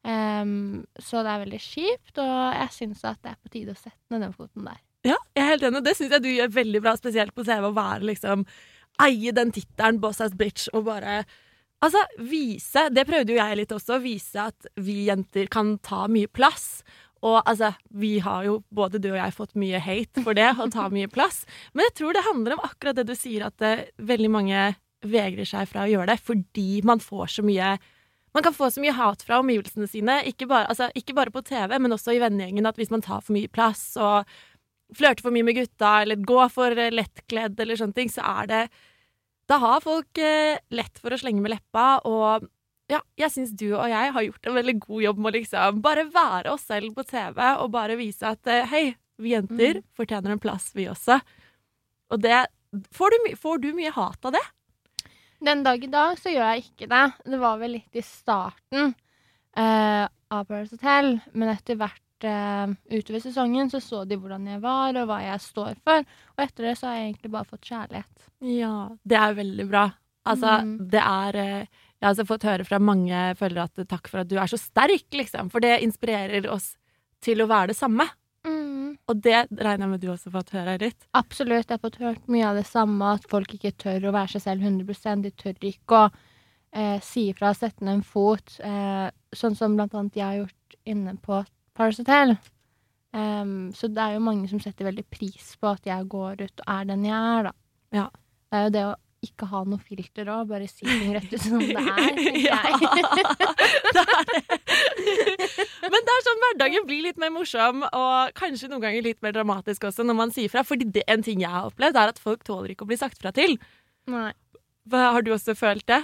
Um, 0.01 0.87
så 0.97 1.21
det 1.25 1.33
er 1.33 1.43
veldig 1.43 1.61
kjipt, 1.61 2.15
og 2.23 2.37
jeg 2.57 2.77
syns 2.77 3.03
at 3.05 3.19
det 3.25 3.35
er 3.35 3.41
på 3.41 3.51
tide 3.53 3.75
å 3.75 3.81
sette 3.81 4.15
ned 4.15 4.23
den 4.25 4.37
foten 4.37 4.69
der. 4.69 4.79
Ja, 5.05 5.17
jeg 5.35 5.43
er 5.43 5.51
helt 5.55 5.65
enig. 5.65 5.83
Det 5.85 5.97
syns 5.97 6.13
jeg 6.13 6.25
du 6.25 6.31
gjør 6.31 6.53
veldig 6.53 6.81
bra, 6.85 6.95
spesielt 6.97 7.35
på 7.37 7.45
CV, 7.45 7.67
å 7.69 7.77
være 7.77 8.09
liksom 8.13 8.45
Eie 9.01 9.33
den 9.37 9.53
tittelen, 9.55 10.01
boss 10.03 10.21
as 10.21 10.35
bitch, 10.37 10.69
og 10.75 10.89
bare 10.91 11.23
Altså, 11.81 12.03
vise 12.29 12.91
Det 12.93 13.07
prøvde 13.09 13.33
jo 13.33 13.39
jeg 13.39 13.57
litt 13.57 13.71
også, 13.73 14.03
vise 14.05 14.43
at 14.51 14.67
vi 14.77 15.07
jenter 15.07 15.47
kan 15.49 15.79
ta 15.81 16.05
mye 16.13 16.29
plass. 16.29 16.83
Og 17.25 17.39
altså, 17.41 17.73
vi 17.89 18.19
har 18.25 18.45
jo, 18.45 18.59
både 18.69 19.01
du 19.01 19.11
og 19.13 19.19
jeg, 19.19 19.37
fått 19.37 19.57
mye 19.61 19.81
hate 19.81 20.25
for 20.25 20.37
det, 20.37 20.51
å 20.61 20.69
ta 20.73 20.91
mye 20.93 21.09
plass. 21.09 21.47
Men 21.73 21.89
jeg 21.89 21.97
tror 22.01 22.17
det 22.17 22.27
handler 22.27 22.57
om 22.57 22.67
akkurat 22.69 23.01
det 23.01 23.07
du 23.09 23.15
sier, 23.17 23.47
at 23.49 23.65
eh, 23.65 23.89
veldig 23.97 24.31
mange 24.33 24.67
vegrer 25.01 25.49
seg 25.49 25.69
fra 25.71 25.87
å 25.87 25.89
gjøre 25.89 26.13
det 26.13 26.21
fordi 26.21 26.83
man 26.85 27.01
får 27.01 27.39
så 27.39 27.45
mye 27.47 27.79
man 28.37 28.45
kan 28.45 28.55
få 28.55 28.69
så 28.71 28.79
mye 28.79 28.93
hat 28.95 29.25
fra 29.27 29.41
omgivelsene 29.43 29.89
sine, 29.91 30.21
ikke 30.31 30.47
bare, 30.47 30.69
altså, 30.71 30.87
ikke 30.95 31.17
bare 31.17 31.33
på 31.35 31.43
TV, 31.43 31.73
men 31.83 31.97
også 31.97 32.15
i 32.15 32.21
vennegjengen, 32.23 32.69
at 32.69 32.77
hvis 32.79 32.93
man 32.93 33.03
tar 33.03 33.25
for 33.27 33.35
mye 33.35 33.51
plass 33.51 33.97
og 33.99 34.29
flørter 34.97 35.25
for 35.25 35.35
mye 35.35 35.47
med 35.47 35.59
gutta, 35.59 36.01
eller 36.03 36.23
går 36.27 36.49
for 36.53 36.77
lettkledd, 36.95 37.59
eller 37.61 37.79
sånne 37.79 37.97
ting, 37.97 38.13
så 38.13 38.25
er 38.41 38.51
det 38.51 38.63
Da 39.51 39.59
har 39.59 39.83
folk 39.83 40.19
eh, 40.23 40.61
lett 40.71 40.99
for 41.03 41.11
å 41.11 41.19
slenge 41.19 41.43
med 41.43 41.51
leppa, 41.57 41.99
og 42.07 42.47
ja, 42.91 43.01
jeg 43.19 43.33
syns 43.35 43.51
du 43.55 43.69
og 43.73 43.89
jeg 43.91 44.13
har 44.15 44.25
gjort 44.27 44.47
en 44.47 44.57
veldig 44.59 44.77
god 44.83 45.03
jobb 45.05 45.19
med 45.19 45.31
å 45.31 45.37
liksom 45.39 45.83
bare 45.83 46.05
være 46.11 46.55
oss 46.55 46.69
selv 46.71 46.95
på 46.95 47.05
TV, 47.07 47.39
og 47.59 47.73
bare 47.75 47.99
vise 47.99 48.31
at 48.31 48.47
eh, 48.51 48.67
hei, 48.71 48.85
vi 49.21 49.35
jenter 49.35 49.83
fortjener 49.99 50.35
en 50.35 50.43
plass, 50.43 50.71
vi 50.75 50.89
også. 50.91 51.21
Og 52.11 52.23
det 52.23 52.47
Får 52.95 53.11
du, 53.11 53.33
får 53.35 53.59
du 53.59 53.73
mye 53.75 53.91
hat 53.91 54.27
av 54.29 54.37
det? 54.37 54.45
Den 55.43 55.65
dag 55.67 55.83
i 55.83 55.89
dag 55.91 56.19
så 56.21 56.31
gjør 56.31 56.53
jeg 56.53 56.69
ikke 56.69 56.87
det. 56.87 57.01
Det 57.33 57.41
var 57.41 57.57
vel 57.59 57.73
litt 57.75 57.99
i 57.99 58.03
starten 58.07 58.93
eh, 59.59 60.05
av 60.07 60.45
Paradise 60.47 60.77
Hotel, 60.77 61.17
men 61.33 61.51
etter 61.51 61.81
hvert 61.81 62.05
eh, 62.25 62.73
utover 62.91 63.21
sesongen 63.23 63.71
så 63.73 63.81
så 63.83 64.05
de 64.09 64.17
hvordan 64.21 64.47
jeg 64.47 64.61
var, 64.63 64.97
og 64.97 65.09
hva 65.11 65.21
jeg 65.25 65.41
står 65.41 65.75
for. 65.85 66.05
Og 66.37 66.45
etter 66.45 66.69
det 66.69 66.77
så 66.79 66.89
har 66.91 66.99
jeg 67.01 67.13
egentlig 67.13 67.33
bare 67.33 67.51
fått 67.51 67.71
kjærlighet. 67.71 68.27
Ja, 68.41 68.75
det 69.05 69.17
er 69.21 69.35
veldig 69.35 69.69
bra. 69.71 69.87
Altså, 70.27 70.61
Mm. 70.65 70.91
det 70.91 71.01
er 71.01 71.37
eh, 71.37 71.67
Jeg 72.01 72.07
har 72.07 72.15
altså 72.15 72.25
fått 72.27 72.45
høre 72.49 72.65
fra 72.65 72.79
mange 72.81 73.35
følgere 73.37 73.65
at 73.69 73.89
takk 73.89 74.09
for 74.09 74.21
at 74.21 74.29
du 74.29 74.39
er 74.39 74.47
så 74.49 74.57
sterk, 74.57 75.05
liksom. 75.13 75.51
For 75.51 75.61
det 75.61 75.83
inspirerer 75.85 76.49
oss 76.49 76.77
til 77.21 77.43
å 77.43 77.47
være 77.47 77.69
det 77.69 77.77
samme. 77.77 78.09
Og 79.11 79.19
det 79.25 79.49
regner 79.51 79.85
jeg 79.87 79.91
med 79.91 80.01
du 80.01 80.09
også 80.13 80.31
har 80.31 80.37
fått 80.39 80.53
høre 80.55 80.79
litt. 80.79 81.07
Absolutt. 81.19 81.67
Jeg 81.69 81.79
har 81.79 81.83
fått 81.83 81.99
hørt 82.03 82.29
mye 82.31 82.47
av 82.47 82.59
det 82.61 82.67
samme, 82.69 83.15
at 83.17 83.27
folk 83.31 83.55
ikke 83.57 83.73
tør 83.77 84.07
å 84.07 84.13
være 84.15 84.37
seg 84.37 84.45
selv 84.45 84.63
100 84.63 85.23
De 85.25 85.33
tør 85.35 85.67
ikke 85.67 85.99
å 85.99 86.11
eh, 86.73 87.01
si 87.03 87.29
ifra, 87.33 87.51
sette 87.55 87.83
ned 87.85 87.99
en 87.99 88.03
fot. 88.07 88.59
Eh, 88.63 89.09
sånn 89.35 89.57
som 89.59 89.75
blant 89.75 89.95
annet 89.99 90.15
jeg 90.21 90.27
har 90.27 90.39
gjort 90.45 90.79
inne 90.87 91.17
på 91.19 91.41
Paris 91.81 92.01
Hotel. 92.03 92.35
Em, 93.17 93.71
så 93.75 93.89
det 93.91 94.03
er 94.05 94.17
jo 94.19 94.25
mange 94.25 94.49
som 94.51 94.61
setter 94.63 94.87
veldig 94.87 95.07
pris 95.11 95.55
på 95.59 95.71
at 95.73 95.87
jeg 95.89 96.09
går 96.13 96.45
ut 96.45 96.61
og 96.63 96.67
er 96.77 96.91
den 96.93 97.07
jeg 97.09 97.31
er, 97.37 97.49
da. 97.49 97.55
Ja. 97.97 98.11
Det 98.51 98.59
er 98.59 98.67
jo 98.67 98.75
det 98.75 98.85
å 98.91 98.99
ikke 99.21 99.47
ha 99.51 99.61
noe 99.69 99.81
filter 99.85 100.29
òg, 100.33 100.47
bare 100.49 100.69
si 100.71 100.87
ting 100.87 101.11
rett 101.13 101.33
ut 101.33 101.43
som 101.43 101.61
det 101.61 101.77
er, 101.77 102.21
Ja, 102.49 102.61
det 102.81 104.05
er 104.05 104.23
det. 104.29 104.37
Men 105.93 106.07
det 106.07 106.15
er 106.15 106.25
sånn 106.25 106.45
hverdagen 106.45 106.87
blir 106.89 107.05
litt 107.05 107.21
mer 107.21 107.33
morsom, 107.35 107.85
og 107.85 108.33
kanskje 108.39 108.71
noen 108.71 108.85
ganger 108.87 109.05
litt 109.05 109.21
mer 109.25 109.35
dramatisk 109.37 109.89
også 109.91 110.07
når 110.09 110.19
man 110.23 110.33
sier 110.35 110.53
fra. 110.53 110.65
Fordi 110.67 110.89
det, 110.95 111.05
en 111.11 111.25
ting 111.27 111.45
jeg 111.45 111.53
har 111.53 111.69
opplevd, 111.69 111.99
er 112.01 112.15
at 112.15 112.23
folk 112.23 112.47
tåler 112.49 112.73
ikke 112.75 112.87
å 112.87 112.91
bli 112.93 113.01
sagt 113.01 113.21
fra 113.21 113.33
til. 113.37 113.59
Nei. 114.11 114.31
Har 114.91 115.23
du 115.23 115.35
også 115.37 115.57
følt 115.59 115.85
det? 115.91 116.01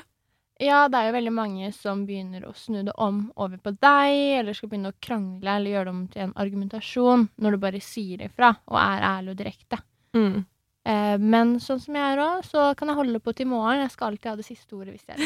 Ja, 0.63 0.87
det 0.89 0.97
er 0.97 1.11
jo 1.11 1.17
veldig 1.19 1.33
mange 1.37 1.69
som 1.77 2.07
begynner 2.09 2.47
å 2.49 2.55
snu 2.57 2.79
det 2.87 2.95
om 2.97 3.27
over 3.37 3.61
på 3.61 3.75
deg, 3.77 4.41
eller 4.41 4.57
skal 4.57 4.71
begynne 4.71 4.93
å 4.95 5.01
krangle 5.05 5.57
eller 5.59 5.75
gjøre 5.75 5.85
det 5.89 5.93
om 5.93 6.05
til 6.15 6.23
en 6.25 6.37
argumentasjon, 6.45 7.27
når 7.37 7.51
du 7.53 7.59
bare 7.67 7.81
sier 7.85 8.25
ifra 8.25 8.55
og 8.65 8.79
er 8.81 9.05
ærlig 9.05 9.35
og 9.35 9.41
direkte. 9.43 9.77
Mm. 10.17 10.47
Eh, 10.87 11.17
men 11.19 11.57
sånn 11.61 11.81
som 11.83 11.97
jeg 11.99 12.15
er 12.15 12.21
òg, 12.23 12.45
så 12.47 12.71
kan 12.79 12.89
jeg 12.89 12.97
holde 13.01 13.21
på 13.21 13.33
til 13.37 13.49
morgen. 13.51 13.83
Jeg 13.83 13.93
skal 13.93 14.07
alltid 14.13 14.31
ha 14.31 14.37
det 14.39 14.47
siste 14.47 14.73
ordet 14.79 14.95
hvis 14.95 15.05
jeg 15.11 15.17
er 15.19 15.21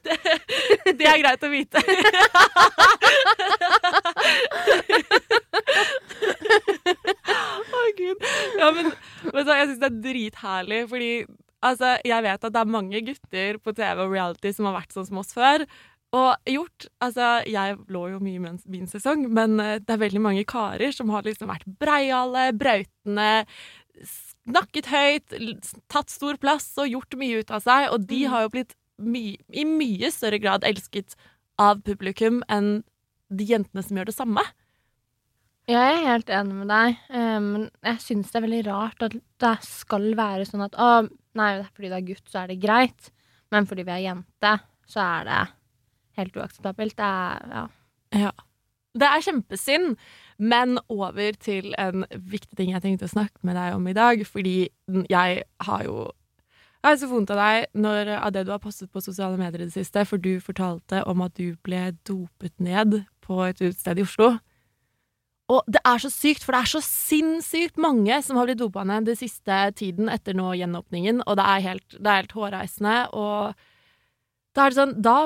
det, 0.10 0.94
det 0.98 1.06
er 1.08 1.22
greit 1.22 1.46
å 1.46 1.52
vite. 1.52 1.78
Å, 7.70 7.82
gud. 7.96 8.18
Ja, 8.58 8.68
men 8.74 8.90
du, 8.90 8.94
hva, 9.30 9.40
jeg 9.46 9.70
syns 9.70 9.80
det 9.80 9.88
er 9.88 10.02
dritherlig, 10.04 10.80
fordi 10.90 11.12
altså, 11.66 11.94
jeg 12.06 12.26
vet 12.26 12.44
at 12.44 12.54
det 12.54 12.60
er 12.60 12.74
mange 12.76 13.00
gutter 13.06 13.60
på 13.62 13.74
TV 13.76 14.04
og 14.04 14.12
reality 14.14 14.52
som 14.56 14.68
har 14.68 14.78
vært 14.80 14.94
sånn 14.96 15.08
som 15.08 15.22
oss 15.22 15.34
før. 15.36 15.66
Og 16.16 16.50
gjort 16.50 16.88
Altså, 17.04 17.26
jeg 17.46 17.76
lå 17.92 18.06
jo 18.14 18.18
mye 18.22 18.42
med 18.42 18.64
min 18.70 18.88
sesong, 18.90 19.28
men 19.30 19.60
eh, 19.62 19.78
det 19.78 19.94
er 19.94 20.02
veldig 20.02 20.22
mange 20.24 20.46
karer 20.48 20.94
som 20.94 21.12
har 21.14 21.26
liksom 21.26 21.50
vært 21.52 21.68
breiale, 21.80 22.50
brautende, 22.58 23.44
snakket 24.50 24.88
høyt, 24.90 25.36
tatt 25.92 26.10
stor 26.10 26.38
plass 26.40 26.72
og 26.80 26.90
gjort 26.90 27.18
mye 27.20 27.42
ut 27.42 27.52
av 27.54 27.62
seg, 27.62 27.90
og 27.94 28.08
de 28.10 28.24
har 28.32 28.46
jo 28.46 28.54
blitt 28.56 28.74
my 29.00 29.24
i 29.56 29.64
mye 29.64 30.10
større 30.12 30.40
grad 30.42 30.66
elsket 30.66 31.14
av 31.60 31.80
publikum 31.86 32.42
enn 32.52 32.80
de 33.30 33.46
jentene 33.46 33.84
som 33.84 34.00
gjør 34.00 34.10
det 34.10 34.16
samme. 34.16 34.44
Jeg 35.70 35.78
er 35.78 36.06
helt 36.08 36.30
enig 36.34 36.56
med 36.56 36.70
deg, 36.72 37.00
eh, 37.14 37.38
men 37.44 37.66
jeg 37.86 38.02
syns 38.02 38.32
det 38.32 38.40
er 38.40 38.46
veldig 38.48 38.62
rart 38.66 39.04
at 39.06 39.14
det 39.14 39.56
skal 39.66 40.08
være 40.18 40.48
sånn 40.48 40.64
at 40.66 40.74
å, 40.74 40.90
nei, 41.38 41.50
fordi 41.74 41.90
det 41.90 41.98
er 41.98 42.06
gutt, 42.08 42.26
så 42.30 42.42
er 42.42 42.52
det 42.52 42.60
greit, 42.62 43.10
men 43.50 43.66
fordi 43.68 43.84
vi 43.86 43.96
er 43.96 44.04
jente, 44.08 44.54
så 44.90 45.02
er 45.04 45.26
det 45.28 45.40
helt 46.20 46.38
uakseptabelt. 46.38 46.96
Det 46.98 47.10
er 47.10 47.50
ja. 47.54 47.66
Ja. 48.20 48.30
Det 48.98 49.06
er 49.06 49.22
kjempesynd, 49.22 49.92
men 50.42 50.78
over 50.90 51.36
til 51.38 51.74
en 51.78 52.02
viktig 52.10 52.56
ting 52.58 52.72
jeg 52.72 52.82
tenkte 52.82 53.06
å 53.06 53.12
snakke 53.12 53.38
med 53.46 53.54
deg 53.54 53.76
om 53.76 53.86
i 53.86 53.94
dag, 53.94 54.24
fordi 54.26 54.56
jeg 55.10 55.44
har 55.66 55.84
jo 55.86 56.10
jeg 56.80 56.94
har 56.94 56.96
så 56.96 57.10
vondt 57.10 57.30
av 57.34 57.36
deg 57.36 57.66
når, 57.76 58.08
av 58.16 58.30
det 58.32 58.46
du 58.48 58.54
har 58.54 58.62
postet 58.62 58.88
på 58.90 59.02
sosiale 59.04 59.36
medier 59.36 59.60
i 59.60 59.66
det 59.68 59.74
siste, 59.74 60.02
for 60.08 60.16
du 60.16 60.40
fortalte 60.40 61.02
om 61.04 61.20
at 61.20 61.34
du 61.36 61.52
ble 61.62 61.90
dopet 62.08 62.54
ned 62.56 63.02
på 63.20 63.42
et 63.44 63.60
utested 63.60 64.00
i 64.00 64.06
Oslo. 64.06 64.30
Og 65.50 65.66
det 65.66 65.80
er 65.82 65.98
så 65.98 66.10
sykt, 66.12 66.44
for 66.46 66.54
det 66.54 66.62
er 66.62 66.70
så 66.76 66.82
sinnssykt 66.84 67.80
mange 67.82 68.20
som 68.22 68.38
har 68.38 68.46
blitt 68.46 68.60
dopa 68.60 68.84
ned 68.86 69.08
den 69.08 69.18
siste 69.18 69.58
tiden 69.78 70.10
etter 70.12 70.36
nå 70.38 70.52
gjenåpningen, 70.60 71.24
og 71.26 71.38
det 71.40 71.46
er 71.46 71.64
helt, 71.66 71.96
det 71.96 72.06
er 72.06 72.22
helt 72.22 72.34
hårreisende. 72.36 72.96
Og 73.18 74.54
da 74.54 74.64
er 74.64 74.72
det 74.72 74.78
sånn 74.78 74.98
Da 75.02 75.18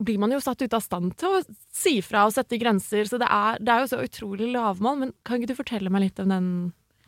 blir 0.00 0.16
man 0.16 0.32
jo 0.32 0.40
satt 0.40 0.62
ute 0.64 0.78
av 0.78 0.80
stand 0.80 1.12
til 1.20 1.34
å 1.36 1.40
si 1.76 1.98
fra 2.00 2.24
og 2.24 2.32
sette 2.32 2.56
grenser, 2.60 3.04
så 3.04 3.18
det 3.20 3.28
er, 3.28 3.58
det 3.60 3.72
er 3.72 3.82
jo 3.82 3.90
så 3.90 3.98
utrolig 4.00 4.48
lavmål. 4.54 4.96
Men 5.02 5.12
kan 5.28 5.36
ikke 5.36 5.52
du 5.52 5.58
fortelle 5.58 5.92
meg 5.92 6.06
litt 6.06 6.22
om 6.24 6.32
den 6.32 6.46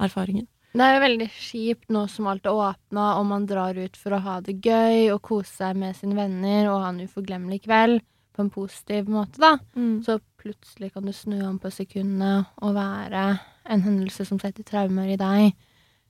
erfaringen? 0.02 0.44
Det 0.73 0.85
er 0.85 0.94
jo 0.94 1.02
veldig 1.06 1.28
kjipt 1.32 1.90
nå 1.92 2.06
som 2.09 2.28
alt 2.28 2.49
er 2.49 2.56
åpna, 2.68 3.06
og 3.21 3.26
man 3.28 3.49
drar 3.49 3.76
ut 3.80 3.97
for 3.97 4.16
å 4.16 4.21
ha 4.25 4.38
det 4.44 4.59
gøy 4.64 5.09
og 5.14 5.21
kose 5.25 5.52
seg 5.52 5.80
med 5.80 5.97
sine 5.97 6.16
venner 6.16 6.68
og 6.68 6.80
ha 6.85 6.92
en 6.92 7.00
uforglemmelig 7.04 7.62
kveld 7.64 8.04
på 8.33 8.43
en 8.45 8.51
positiv 8.53 9.09
måte, 9.12 9.41
da. 9.43 9.57
Så 10.05 10.19
plutselig 10.41 10.93
kan 10.95 11.07
du 11.07 11.12
snu 11.12 11.39
om 11.47 11.59
på 11.62 11.71
sekundene 11.71 12.45
og 12.62 12.75
være 12.77 13.25
en 13.71 13.83
hendelse 13.85 14.27
som 14.29 14.41
setter 14.43 14.67
traumer 14.67 15.12
i 15.12 15.19
deg, 15.21 15.53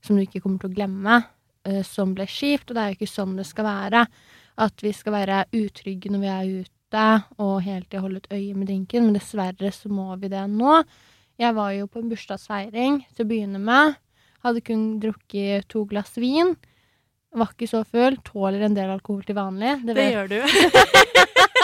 som 0.03 0.17
du 0.17 0.25
ikke 0.25 0.41
kommer 0.43 0.63
til 0.63 0.71
å 0.71 0.77
glemme, 0.77 1.19
uh, 1.69 1.83
som 1.87 2.15
ble 2.17 2.27
kjipt. 2.31 2.71
Og 2.71 2.77
det 2.77 2.83
er 2.83 2.93
jo 2.93 3.01
ikke 3.01 3.13
sånn 3.13 3.37
det 3.39 3.47
skal 3.49 3.69
være. 3.69 4.07
At 4.63 4.85
vi 4.85 4.93
skal 4.95 5.17
være 5.17 5.45
utrygge 5.57 6.13
når 6.13 6.23
vi 6.23 6.31
er 6.33 6.53
ute 6.63 7.07
og 7.41 7.63
hele 7.65 7.87
tida 7.87 8.03
holde 8.05 8.21
et 8.21 8.33
øye 8.35 8.55
med 8.55 8.69
drinken, 8.69 9.07
men 9.07 9.17
dessverre 9.17 9.71
så 9.73 9.89
må 9.89 10.11
vi 10.21 10.29
det 10.33 10.45
nå. 10.53 10.83
Jeg 11.41 11.57
var 11.57 11.73
jo 11.73 11.89
på 11.89 12.03
en 12.03 12.11
bursdagsfeiring 12.11 13.01
til 13.17 13.25
å 13.25 13.31
begynne 13.31 13.63
med. 13.63 13.97
Hadde 14.45 14.61
kun 14.67 14.85
drukket 15.01 15.71
to 15.73 15.87
glass 15.89 16.19
vin. 16.21 16.53
Var 17.33 17.55
ikke 17.55 17.71
så 17.71 17.81
full. 17.89 18.19
Tåler 18.27 18.67
en 18.67 18.77
del 18.77 18.93
alkohol 18.93 19.25
til 19.25 19.39
vanlig. 19.39 19.79
Det 19.87 19.97
Det 19.97 20.11
gjør 20.13 20.33
du. 20.35 20.41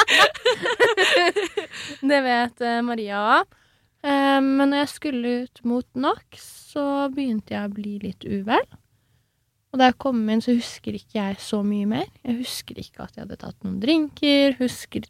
det 2.10 2.20
vet 2.24 2.64
eh, 2.64 2.80
Maria 2.86 3.22
òg. 3.38 3.56
Eh, 4.02 4.38
men 4.44 4.70
når 4.70 4.84
jeg 4.84 4.94
skulle 4.94 5.34
ut 5.44 5.62
mot 5.68 5.88
NOx, 5.98 6.44
så 6.72 6.84
begynte 7.14 7.56
jeg 7.56 7.66
å 7.66 7.74
bli 7.74 7.98
litt 8.04 8.26
uvel. 8.28 8.64
Og 9.68 9.80
da 9.80 9.90
jeg 9.90 9.98
kom 10.00 10.22
inn, 10.32 10.42
så 10.44 10.56
husker 10.56 10.96
ikke 10.96 11.18
jeg 11.18 11.38
så 11.44 11.60
mye 11.66 11.88
mer. 11.88 12.08
Jeg 12.24 12.40
husker 12.40 12.80
ikke 12.80 13.04
at 13.04 13.16
jeg 13.16 13.26
hadde 13.26 13.40
tatt 13.42 13.66
noen 13.66 13.80
drinker. 13.82 14.56
Husker 14.62 15.06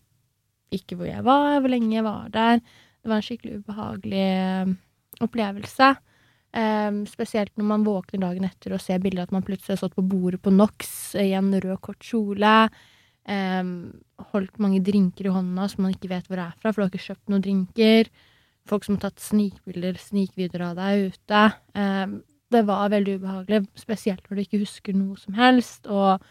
ikke 0.74 0.98
hvor 0.98 1.08
jeg 1.08 1.24
var, 1.24 1.60
hvor 1.62 1.72
lenge 1.72 1.94
jeg 1.94 2.06
var 2.06 2.28
der. 2.34 2.60
Det 2.98 3.10
var 3.10 3.20
en 3.20 3.24
skikkelig 3.24 3.62
ubehagelig 3.62 4.28
eh, 4.34 4.76
opplevelse. 5.24 5.94
Um, 6.48 7.02
spesielt 7.04 7.52
når 7.60 7.66
man 7.68 7.82
våkner 7.84 8.22
dagen 8.22 8.46
etter 8.48 8.72
og 8.72 8.80
ser 8.80 9.02
bildet 9.04 9.26
at 9.26 9.32
man 9.34 9.42
plutselig 9.44 9.74
har 9.74 9.82
stått 9.82 9.98
på 9.98 10.04
bordet 10.08 10.38
på 10.40 10.48
NOx 10.48 11.12
i 11.20 11.34
en 11.36 11.50
rød, 11.52 11.76
kort 11.84 12.00
kjole. 12.00 12.70
Eh, 13.28 13.62
holdt 14.32 14.58
mange 14.62 14.80
drinker 14.84 15.28
i 15.28 15.34
hånda 15.34 15.68
som 15.70 15.84
man 15.84 15.94
ikke 15.94 16.10
vet 16.12 16.26
hvor 16.30 16.40
er 16.42 16.56
fra, 16.56 16.72
for 16.72 16.80
du 16.80 16.86
har 16.86 16.92
ikke 16.92 17.10
kjøpt 17.10 17.32
noen 17.32 17.44
drinker. 17.44 18.10
Folk 18.68 18.84
som 18.84 18.98
har 18.98 19.08
tatt 19.08 19.22
snikbilder, 19.24 20.00
snikvideoer 20.00 20.66
av 20.70 20.80
deg 20.80 21.14
ute. 21.14 21.44
Eh, 21.78 22.18
det 22.48 22.64
var 22.64 22.92
veldig 22.92 23.18
ubehagelig, 23.20 23.64
spesielt 23.76 24.24
når 24.28 24.36
du 24.36 24.44
ikke 24.44 24.62
husker 24.64 24.96
noe 24.96 25.18
som 25.20 25.36
helst, 25.36 25.88
og 25.88 26.24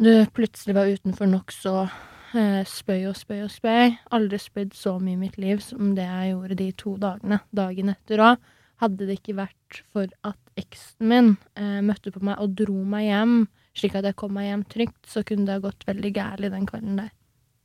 du 0.00 0.24
plutselig 0.34 0.74
var 0.74 0.90
utenfor 0.90 1.28
nokså 1.30 1.74
eh, 1.84 2.62
spøy 2.66 3.04
og 3.10 3.18
spøy 3.18 3.44
og 3.44 3.52
spøy. 3.52 3.94
Aldri 4.16 4.40
spøyd 4.40 4.74
så 4.76 4.96
mye 4.98 5.18
i 5.18 5.20
mitt 5.20 5.38
liv 5.38 5.62
som 5.64 5.94
det 5.98 6.06
jeg 6.08 6.32
gjorde 6.32 6.58
de 6.58 6.70
to 6.82 6.96
dagene. 7.00 7.40
Dagen 7.54 7.92
etter 7.92 8.24
òg. 8.30 8.50
Hadde 8.80 9.04
det 9.04 9.18
ikke 9.18 9.36
vært 9.42 9.82
for 9.92 10.08
at 10.24 10.60
eksen 10.60 11.10
min 11.10 11.34
eh, 11.60 11.80
møtte 11.84 12.12
på 12.14 12.22
meg 12.24 12.40
og 12.40 12.54
dro 12.56 12.78
meg 12.88 13.10
hjem, 13.10 13.34
slik 13.76 13.96
at 13.98 14.08
jeg 14.08 14.18
kom 14.18 14.34
meg 14.36 14.48
hjem 14.48 14.66
trygt, 14.70 15.00
så 15.08 15.22
kunne 15.26 15.46
det 15.48 15.58
ha 15.58 15.64
gått 15.64 15.86
veldig 15.88 16.12
gærent 16.16 16.54
den 16.54 16.68
kvelden 16.68 17.00
der. 17.02 17.10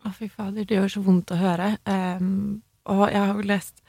Å, 0.05 0.12
fy 0.13 0.29
fader, 0.29 0.67
det 0.67 0.77
gjør 0.77 0.91
så 0.95 1.01
vondt 1.05 1.33
å 1.33 1.39
høre. 1.39 1.71
Um, 1.89 2.62
og 2.93 3.07
jeg 3.09 3.21
har 3.21 3.33
jo 3.33 3.47
lest 3.50 3.81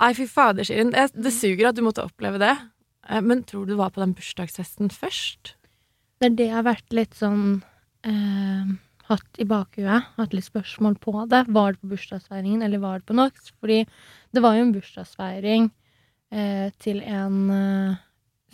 Nei, 0.00 0.14
fy 0.16 0.24
fader, 0.30 0.64
Shirin. 0.64 0.94
Det, 0.94 1.10
det 1.12 1.32
suger 1.36 1.66
at 1.68 1.76
du 1.76 1.82
måtte 1.84 2.06
oppleve 2.06 2.38
det. 2.40 2.54
Eh, 3.04 3.20
men 3.20 3.42
tror 3.44 3.66
du 3.68 3.74
du 3.74 3.80
var 3.80 3.90
på 3.92 4.00
den 4.00 4.14
bursdagsfesten 4.16 4.88
først? 4.88 5.58
Det 6.20 6.30
er 6.30 6.38
det 6.38 6.46
jeg 6.46 6.56
har 6.56 6.64
vært 6.64 6.96
litt 6.96 7.18
sånn 7.18 7.42
eh, 8.08 8.70
Hatt 9.10 9.40
i 9.42 9.46
bakhuet. 9.48 10.06
Hatt 10.14 10.34
litt 10.36 10.46
spørsmål 10.46 10.94
på 11.02 11.12
det. 11.28 11.42
Var 11.50 11.74
det 11.74 11.82
på 11.82 11.90
bursdagsfeiringen, 11.90 12.62
eller 12.62 12.78
var 12.78 13.00
det 13.00 13.08
på 13.10 13.16
NOx? 13.18 13.50
Fordi 13.58 13.82
det 14.30 14.42
var 14.44 14.54
jo 14.54 14.64
en 14.64 14.72
bursdagsfeiring 14.76 15.66
eh, 16.30 16.68
til 16.78 17.00
en 17.02 17.38
eh, 17.50 17.98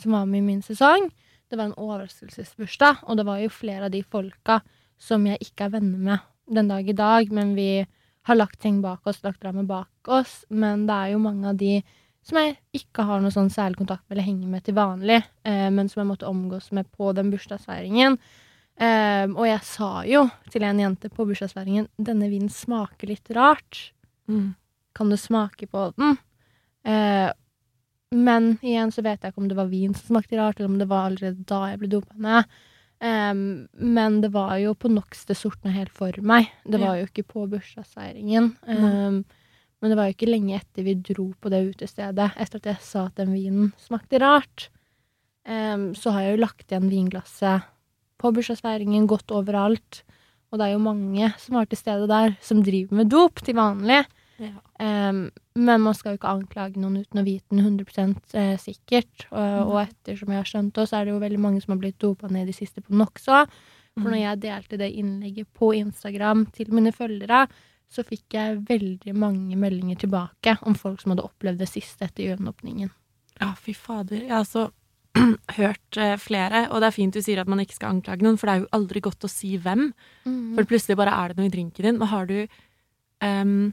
som 0.01 0.17
var 0.17 0.25
med 0.31 0.41
i 0.41 0.47
min 0.47 0.63
sesong. 0.65 1.11
Det 1.51 1.59
var 1.59 1.69
en 1.69 1.79
overraskelsesbursdag, 1.79 3.05
og 3.07 3.19
det 3.19 3.27
var 3.27 3.39
jo 3.43 3.53
flere 3.53 3.87
av 3.87 3.93
de 3.95 4.03
folka 4.03 4.61
som 4.99 5.27
jeg 5.29 5.39
ikke 5.45 5.69
er 5.69 5.77
venner 5.77 6.01
med 6.09 6.57
den 6.57 6.71
dag 6.71 6.89
i 6.89 6.97
dag, 6.97 7.31
men 7.35 7.55
vi 7.55 7.87
har 8.27 8.39
lagt 8.39 8.59
ting 8.63 8.81
bak 8.83 9.07
oss, 9.07 9.23
lagt 9.23 9.45
rammer 9.45 9.67
bak 9.67 10.11
oss. 10.11 10.41
Men 10.51 10.87
det 10.89 10.97
er 10.97 11.13
jo 11.15 11.23
mange 11.23 11.53
av 11.53 11.61
de 11.61 11.79
som 12.27 12.41
jeg 12.41 12.57
ikke 12.75 13.05
har 13.07 13.23
noe 13.23 13.35
sånn 13.35 13.53
særlig 13.55 13.79
kontakt 13.79 14.03
med 14.07 14.17
eller 14.17 14.27
henger 14.27 14.51
med 14.51 14.65
til 14.67 14.75
vanlig, 14.75 15.21
eh, 15.47 15.69
men 15.71 15.87
som 15.91 16.03
jeg 16.03 16.09
måtte 16.09 16.27
omgås 16.27 16.73
med 16.75 16.89
på 16.91 17.13
den 17.15 17.31
bursdagsfeiringen. 17.31 18.19
Eh, 18.77 19.27
og 19.31 19.45
jeg 19.47 19.63
sa 19.65 19.91
jo 20.05 20.27
til 20.53 20.67
en 20.67 20.83
jente 20.83 21.09
på 21.13 21.25
bursdagsfeiringen 21.29 21.87
denne 21.97 22.29
vinen 22.33 22.51
smaker 22.53 23.13
litt 23.15 23.31
rart. 23.37 23.93
Kan 24.97 25.13
du 25.13 25.17
smake 25.17 25.69
på 25.71 25.93
den? 25.95 26.19
Eh, 26.83 27.31
men 28.15 28.55
igjen 28.63 28.93
så 28.95 29.03
vet 29.03 29.23
jeg 29.23 29.33
ikke 29.33 29.43
om 29.43 29.51
det 29.51 29.59
var 29.59 29.71
vin 29.71 29.95
som 29.97 30.13
smakte 30.15 30.39
rart, 30.39 30.61
eller 30.61 30.71
om 30.71 30.79
det 30.79 30.89
var 30.91 31.09
allerede 31.09 31.47
da 31.49 31.63
jeg 31.73 31.81
ble 31.83 31.91
dopa 31.97 32.19
ned. 32.23 32.57
Um, 32.97 33.41
men 33.77 34.21
det 34.23 34.31
var 34.33 34.55
jo 34.63 34.73
på 34.79 34.89
NOx 34.89 35.27
det 35.29 35.37
sortna 35.37 35.73
helt 35.75 35.93
for 35.93 36.15
meg. 36.25 36.49
Det 36.65 36.81
var 36.81 36.97
jo 36.97 37.09
ikke 37.09 37.27
på 37.29 37.45
bursdagsfeiringen. 37.51 38.55
Um, 38.65 39.25
men 39.83 39.93
det 39.93 39.99
var 39.99 40.09
jo 40.09 40.17
ikke 40.17 40.31
lenge 40.31 40.57
etter 40.57 40.87
vi 40.87 40.95
dro 41.05 41.29
på 41.37 41.53
det 41.53 41.61
utestedet, 41.75 42.31
etter 42.41 42.63
at 42.63 42.69
jeg 42.71 42.85
sa 42.87 43.07
at 43.11 43.19
den 43.21 43.35
vinen 43.35 43.73
smakte 43.83 44.23
rart. 44.23 44.71
um, 45.45 45.93
så 45.95 46.15
har 46.15 46.25
jeg 46.25 46.37
jo 46.37 46.45
lagt 46.47 46.71
igjen 46.71 46.91
vinglasset 46.91 47.67
på 48.17 48.33
bursdagsfeiringen, 48.33 49.11
gått 49.11 49.31
overalt. 49.35 50.05
Og 50.51 50.59
det 50.59 50.69
er 50.69 50.77
jo 50.77 50.87
mange 50.87 51.33
som 51.43 51.59
var 51.59 51.67
til 51.69 51.79
stede 51.79 52.07
der, 52.09 52.39
som 52.41 52.63
driver 52.65 52.97
med 52.97 53.11
dop 53.13 53.43
til 53.45 53.59
vanlig. 53.59 54.05
Ja. 54.43 54.59
Em, 54.83 55.31
men 55.57 55.81
man 55.85 55.97
skal 55.97 56.13
jo 56.13 56.21
ikke 56.21 56.35
anklage 56.35 56.81
noen 56.81 57.01
uten 57.01 57.23
å 57.23 57.25
vite 57.27 57.49
den 57.55 57.63
100 57.65 58.37
eh, 58.37 58.57
sikkert. 58.61 59.29
Og, 59.31 59.73
og 59.73 59.79
ettersom 59.87 60.35
jeg 60.35 60.43
har 60.43 60.51
skjønt 60.51 60.75
det, 60.77 60.89
så 60.91 60.99
er 60.99 61.07
det 61.07 61.15
jo 61.15 61.23
veldig 61.23 61.41
mange 61.41 61.63
som 61.65 61.73
har 61.75 61.81
blitt 61.83 61.99
dopa 62.03 62.29
ned 62.29 62.45
i 62.45 62.53
det 62.53 62.59
siste 62.59 62.85
på 62.85 62.97
NOx 62.97 63.31
òg. 63.33 63.57
For 63.97 64.13
når 64.13 64.21
jeg 64.21 64.41
delte 64.43 64.77
det 64.77 64.91
innlegget 64.93 65.49
på 65.57 65.71
Instagram 65.79 66.45
til 66.53 66.69
mine 66.77 66.93
følgere, 66.93 67.47
så 67.89 68.03
fikk 68.05 68.35
jeg 68.37 68.59
veldig 68.69 69.15
mange 69.17 69.57
meldinger 69.57 70.03
tilbake 70.03 70.57
om 70.69 70.75
folk 70.77 71.01
som 71.01 71.15
hadde 71.15 71.25
opplevd 71.25 71.63
det 71.63 71.71
siste 71.71 72.05
etter 72.05 72.27
gjenåpningen. 72.27 72.91
Ja, 73.41 73.55
fy 73.57 73.73
fader. 73.77 74.21
Jeg 74.21 74.33
har 74.33 74.43
altså 74.43 74.67
hørt 75.59 76.01
eh, 76.01 76.17
flere, 76.21 76.67
og 76.69 76.83
det 76.83 76.91
er 76.91 76.97
fint 76.99 77.17
du 77.17 77.23
sier 77.25 77.41
at 77.41 77.49
man 77.49 77.63
ikke 77.63 77.79
skal 77.79 77.95
anklage 77.95 78.27
noen, 78.27 78.37
for 78.41 78.49
det 78.49 78.55
er 78.55 78.65
jo 78.65 78.71
aldri 78.77 79.03
godt 79.05 79.25
å 79.25 79.33
si 79.33 79.55
hvem. 79.63 79.89
For 80.59 80.69
plutselig 80.69 80.99
bare 81.01 81.17
er 81.17 81.33
det 81.33 81.41
noe 81.41 81.49
i 81.49 81.55
drinken 81.55 81.89
din. 81.89 82.01
Men 82.03 82.13
har 82.13 82.29
du 82.29 82.37
em, 83.25 83.73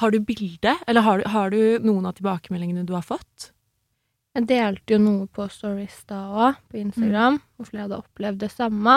Har 0.00 0.10
du 0.14 0.20
bilde, 0.24 0.76
eller 0.86 1.04
har 1.04 1.18
du, 1.20 1.24
har 1.28 1.50
du 1.52 1.78
noen 1.84 2.06
av 2.08 2.16
tilbakemeldingene 2.16 2.86
du 2.88 2.94
har 2.96 3.04
fått? 3.04 3.50
Jeg 4.32 4.46
delte 4.48 4.94
jo 4.94 5.00
noe 5.02 5.26
på 5.28 5.44
Stories 5.50 5.98
da 6.08 6.20
òg, 6.46 6.60
på 6.70 6.78
Instagram, 6.80 7.40
hvor 7.56 7.68
flere 7.68 7.84
hadde 7.84 7.98
opplevd 7.98 8.40
det 8.40 8.52
samme. 8.54 8.94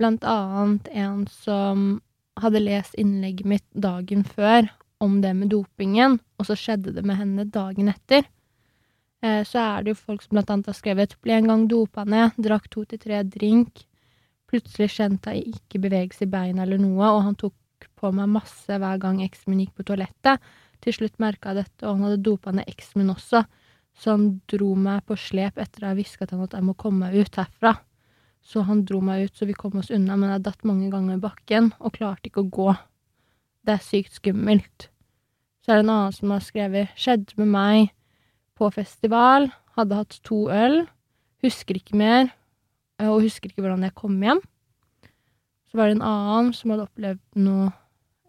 Blant 0.00 0.24
annet 0.26 0.88
en 0.90 1.26
som 1.30 2.00
hadde 2.42 2.64
lest 2.64 2.96
innlegget 2.98 3.46
mitt 3.46 3.66
dagen 3.78 4.24
før 4.26 4.66
om 5.04 5.20
det 5.22 5.34
med 5.36 5.52
dopingen, 5.52 6.18
og 6.40 6.48
så 6.48 6.56
skjedde 6.58 6.96
det 6.96 7.04
med 7.06 7.20
henne 7.20 7.44
dagen 7.54 7.92
etter. 7.92 8.24
Eh, 9.22 9.44
Så 9.44 9.58
er 9.60 9.82
det 9.82 9.94
jo 9.94 10.02
folk 10.02 10.22
som 10.22 10.34
blant 10.34 10.50
annet 10.50 10.66
har 10.66 10.74
skrevet 10.74 11.16
'ble 11.22 11.32
en 11.38 11.46
gang 11.46 11.68
dopa 11.68 12.04
ned, 12.04 12.32
drakk 12.38 12.70
to 12.70 12.84
til 12.84 12.98
tre 12.98 13.22
drink', 13.22 13.86
plutselig 14.50 14.90
kjente 14.90 15.30
jeg 15.30 15.54
ikke 15.54 15.82
bevegelse 15.82 16.22
i 16.22 16.30
beina 16.30 16.62
eller 16.62 16.78
noe, 16.78 17.04
og 17.06 17.22
han 17.22 17.34
tok 17.36 17.54
på 18.04 18.12
meg 18.12 18.30
masse 18.36 18.78
hver 18.80 19.00
gang 19.00 19.22
eksen 19.24 19.52
min 19.52 19.64
gikk 19.64 19.80
på 19.80 19.88
toalettet. 19.88 20.42
Til 20.84 20.96
slutt 20.98 21.16
merka 21.22 21.54
jeg 21.54 21.64
dette, 21.64 21.80
og 21.86 21.96
han 21.96 22.06
hadde 22.08 22.24
dopa 22.26 22.52
ned 22.52 22.68
eksen 22.68 23.00
min 23.00 23.14
også, 23.14 23.44
så 23.94 24.16
han 24.16 24.26
dro 24.50 24.74
meg 24.76 25.04
på 25.08 25.16
slep 25.16 25.58
etter 25.62 25.84
å 25.84 25.92
ha 25.92 25.96
hviska 25.96 26.26
til 26.26 26.38
han 26.38 26.48
at 26.48 26.56
jeg 26.58 26.66
må 26.66 26.74
komme 26.76 27.06
meg 27.06 27.24
ut 27.24 27.38
herfra. 27.40 27.76
Så 28.44 28.64
han 28.68 28.82
dro 28.84 29.00
meg 29.00 29.24
ut 29.24 29.38
så 29.38 29.48
vi 29.48 29.56
kom 29.56 29.78
oss 29.80 29.92
unna, 29.94 30.18
men 30.20 30.34
jeg 30.34 30.44
datt 30.44 30.66
mange 30.68 30.90
ganger 30.92 31.16
i 31.16 31.22
bakken 31.22 31.70
og 31.78 31.94
klarte 31.96 32.28
ikke 32.28 32.44
å 32.44 32.50
gå. 32.52 32.72
Det 33.64 33.78
er 33.78 33.86
sykt 33.86 34.18
skummelt. 34.18 34.90
Så 35.64 35.72
er 35.72 35.80
det 35.80 35.86
en 35.86 35.94
annen 35.94 36.12
som 36.12 36.32
har 36.34 36.42
skrevet 36.44 36.92
'skjedde 36.92 37.38
med 37.40 37.48
meg 37.48 37.94
på 38.58 38.68
festival', 38.68 39.48
hadde 39.78 39.96
hatt 39.96 40.20
to 40.22 40.50
øl, 40.52 40.84
husker 41.42 41.78
ikke 41.80 41.96
mer, 41.96 42.28
og 43.00 43.24
husker 43.24 43.48
ikke 43.48 43.64
hvordan 43.64 43.82
jeg 43.82 43.94
kom 43.94 44.20
hjem. 44.20 44.42
Så 45.70 45.78
var 45.80 45.88
det 45.88 45.96
en 45.96 46.06
annen 46.06 46.52
som 46.52 46.70
hadde 46.70 46.84
opplevd 46.84 47.40
noe 47.40 47.72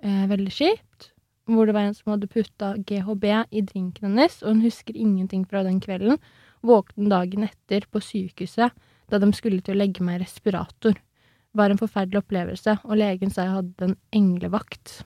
eh, 0.03 0.25
veldig 0.31 0.51
kjipt, 0.53 1.11
hvor 1.45 1.67
det 1.69 1.75
var 1.77 1.87
en 1.87 1.93
som 1.93 2.15
hadde 2.15 2.29
putta 2.31 2.73
GHB 2.89 3.25
i 3.53 3.61
drinken 3.61 4.09
hennes, 4.09 4.41
og 4.43 4.55
hun 4.55 4.63
husker 4.65 4.97
ingenting 4.97 5.45
fra 5.47 5.61
den 5.63 5.79
kvelden. 5.83 6.17
Våkne 6.65 7.09
dagen 7.11 7.45
etter 7.45 7.85
på 7.91 8.01
sykehuset 8.01 8.73
da 9.11 9.19
de 9.21 9.29
skulle 9.37 9.61
til 9.61 9.75
å 9.75 9.81
legge 9.83 10.01
meg 10.01 10.17
i 10.17 10.23
respirator. 10.23 10.95
Det 10.97 11.59
var 11.59 11.69
en 11.69 11.77
forferdelig 11.79 12.23
opplevelse, 12.23 12.79
og 12.83 12.97
legen 12.97 13.29
sa 13.31 13.45
jeg 13.45 13.53
hadde 13.59 13.85
en 13.91 13.97
englevakt. 14.17 15.03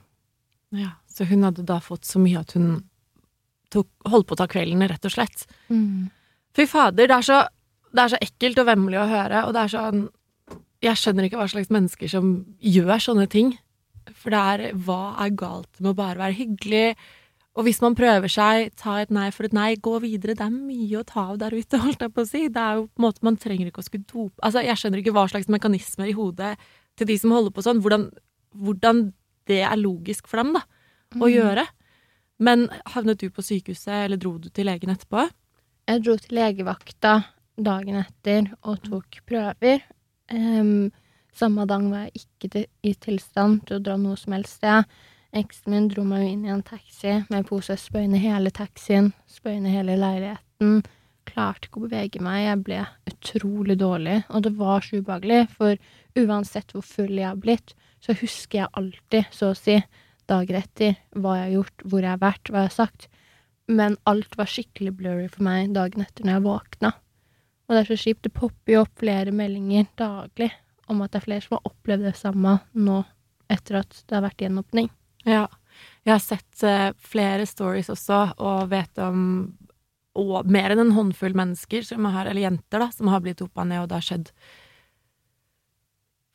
Ja, 0.72 0.94
Så 1.06 1.26
hun 1.28 1.42
hadde 1.44 1.66
da 1.66 1.80
fått 1.82 2.06
så 2.08 2.18
mye 2.22 2.40
at 2.40 2.54
hun 2.56 2.84
tok, 3.70 3.88
holdt 4.08 4.26
på 4.30 4.34
å 4.34 4.40
ta 4.40 4.46
kvelden, 4.50 4.82
rett 4.88 5.04
og 5.04 5.12
slett. 5.12 5.44
Fy 6.56 6.66
fader, 6.66 7.06
det 7.10 7.16
er, 7.20 7.26
så, 7.26 7.42
det 7.92 8.02
er 8.02 8.12
så 8.14 8.18
ekkelt 8.24 8.58
og 8.62 8.66
vemmelig 8.70 8.98
å 9.02 9.06
høre, 9.10 9.44
og 9.46 9.52
det 9.54 9.66
er 9.66 9.74
sånn 9.76 10.08
Jeg 10.80 10.96
skjønner 10.96 11.26
ikke 11.26 11.36
hva 11.36 11.48
slags 11.52 11.68
mennesker 11.68 12.08
som 12.08 12.28
gjør 12.64 12.96
sånne 13.04 13.26
ting. 13.28 13.50
For 14.20 14.34
det 14.34 14.40
er 14.52 14.78
hva 14.84 15.16
er 15.24 15.32
galt 15.38 15.80
med 15.80 15.94
å 15.94 15.98
bare 15.98 16.20
være 16.20 16.36
hyggelig? 16.36 16.84
Og 17.58 17.66
hvis 17.66 17.80
man 17.82 17.96
prøver 17.98 18.30
seg, 18.30 18.70
ta 18.78 19.00
et 19.02 19.10
nei 19.12 19.26
for 19.34 19.48
et 19.48 19.54
nei, 19.56 19.72
gå 19.82 19.96
videre. 20.04 20.36
Det 20.38 20.44
er 20.46 20.52
mye 20.54 21.00
å 21.00 21.06
ta 21.06 21.26
av 21.32 21.40
der 21.40 21.56
ute, 21.56 21.80
holdt 21.84 22.04
jeg 22.04 22.14
på 22.14 22.24
å 22.24 22.28
si. 22.28 22.44
Det 22.52 22.62
er 22.62 22.78
jo 22.78 22.86
på 22.86 23.02
en 23.02 23.06
måte, 23.08 23.24
Man 23.26 23.40
trenger 23.40 23.70
ikke 23.70 23.82
å 23.82 23.88
skulle 23.88 24.06
dope 24.06 24.38
Altså, 24.46 24.62
jeg 24.64 24.78
skjønner 24.78 25.02
ikke 25.02 25.16
hva 25.16 25.26
slags 25.32 25.50
mekanismer 25.50 26.12
i 26.12 26.16
hodet 26.16 26.54
til 26.98 27.08
de 27.08 27.16
som 27.18 27.32
holder 27.34 27.54
på 27.54 27.64
sånn, 27.64 27.80
hvordan, 27.82 28.08
hvordan 28.60 29.04
det 29.48 29.62
er 29.66 29.78
logisk 29.80 30.28
for 30.30 30.42
dem, 30.42 30.54
da, 30.58 30.62
å 31.18 31.28
gjøre. 31.30 31.64
Men 32.40 32.68
havnet 32.94 33.20
du 33.20 33.28
på 33.32 33.44
sykehuset, 33.44 34.06
eller 34.06 34.20
dro 34.20 34.36
du 34.40 34.48
til 34.52 34.68
legen 34.68 34.92
etterpå? 34.92 35.26
Jeg 35.90 36.02
dro 36.04 36.16
til 36.20 36.36
legevakta 36.38 37.14
dagen 37.60 37.98
etter 38.00 38.50
og 38.62 38.82
tok 38.84 39.20
prøver. 39.28 39.82
Em, 40.32 40.90
samme 41.36 41.66
dag 41.68 41.84
var 41.90 42.08
jeg 42.08 42.24
ikke 42.24 42.64
i 42.86 42.92
tilstand 42.94 43.64
til 43.66 43.78
å 43.78 43.84
dra 43.84 43.96
noe 44.00 44.18
som 44.18 44.34
helst 44.36 44.60
sted. 44.60 44.88
Eksen 45.36 45.70
min 45.70 45.88
dro 45.90 46.02
meg 46.06 46.26
inn 46.26 46.46
i 46.46 46.50
en 46.50 46.64
taxi 46.66 47.20
med 47.30 47.46
pose 47.46 47.76
spøyne 47.78 48.18
hele 48.18 48.50
taxien, 48.50 49.12
spøyne 49.30 49.70
hele 49.70 49.94
leiligheten. 49.98 50.80
Klarte 51.28 51.68
ikke 51.68 51.78
å 51.78 51.86
bevege 51.86 52.22
meg, 52.24 52.42
jeg 52.48 52.62
ble 52.66 52.80
utrolig 53.06 53.76
dårlig, 53.78 54.16
og 54.34 54.42
det 54.46 54.54
var 54.58 54.82
så 54.82 54.98
ubehagelig, 54.98 55.44
for 55.54 55.78
uansett 56.18 56.74
hvor 56.74 56.82
full 56.82 57.12
jeg 57.14 57.28
har 57.28 57.38
blitt, 57.38 57.76
så 58.02 58.16
husker 58.18 58.64
jeg 58.64 58.72
alltid, 58.80 59.28
så 59.30 59.52
å 59.52 59.58
si, 59.58 59.76
dager 60.30 60.58
etter, 60.62 60.96
hva 61.14 61.36
jeg 61.36 61.46
har 61.46 61.54
gjort, 61.58 61.84
hvor 61.84 62.02
jeg 62.02 62.14
har 62.14 62.24
vært, 62.24 62.50
hva 62.50 62.64
jeg 62.64 62.70
har 62.72 62.78
sagt. 62.78 63.06
Men 63.70 63.94
alt 64.10 64.34
var 64.38 64.50
skikkelig 64.50 64.96
blurry 64.98 65.28
for 65.30 65.46
meg 65.46 65.70
dagen 65.76 66.02
etter 66.02 66.26
når 66.26 66.36
jeg 66.38 66.46
våkna. 66.48 66.92
Og 67.68 67.76
det 67.76 67.84
er 67.84 67.90
så 67.92 68.00
kjipt. 68.02 68.24
Det 68.26 68.34
popper 68.34 68.74
jo 68.74 68.82
opp 68.82 68.96
flere 68.98 69.34
meldinger 69.34 69.86
daglig 70.00 70.50
om 70.90 71.00
at 71.04 71.14
det 71.14 71.20
er 71.20 71.26
flere 71.28 71.44
som 71.44 71.56
har 71.56 71.70
opplevd 71.70 72.06
det 72.08 72.16
samme 72.18 72.58
nå 72.74 73.00
etter 73.50 73.80
at 73.80 74.02
det 74.06 74.16
har 74.16 74.26
vært 74.26 74.44
gjenåpning. 74.44 74.90
Ja. 75.26 75.46
Jeg 76.06 76.12
har 76.12 76.22
sett 76.22 76.64
uh, 76.66 76.90
flere 77.00 77.46
stories 77.48 77.90
også, 77.92 78.22
og 78.38 78.70
vet 78.72 79.00
om 79.02 79.24
og 80.18 80.48
mer 80.50 80.72
enn 80.74 80.82
en 80.82 80.96
håndfull 80.96 81.36
mennesker, 81.38 81.84
som 81.86 82.08
har, 82.10 82.26
eller 82.26 82.42
jenter, 82.42 82.82
da, 82.82 82.88
som 82.90 83.08
har 83.12 83.22
blitt 83.22 83.38
dopa 83.38 83.62
ned, 83.64 83.84
og 83.84 83.90
det 83.90 84.00
har 84.00 84.06
skjedd 84.08 84.32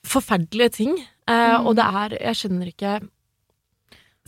forferdelige 0.06 0.72
ting. 0.78 0.96
Eh, 1.28 1.58
Og 1.66 1.76
det 1.76 1.84
er 1.84 2.14
Jeg 2.22 2.38
skjønner 2.38 2.68
ikke 2.70 3.10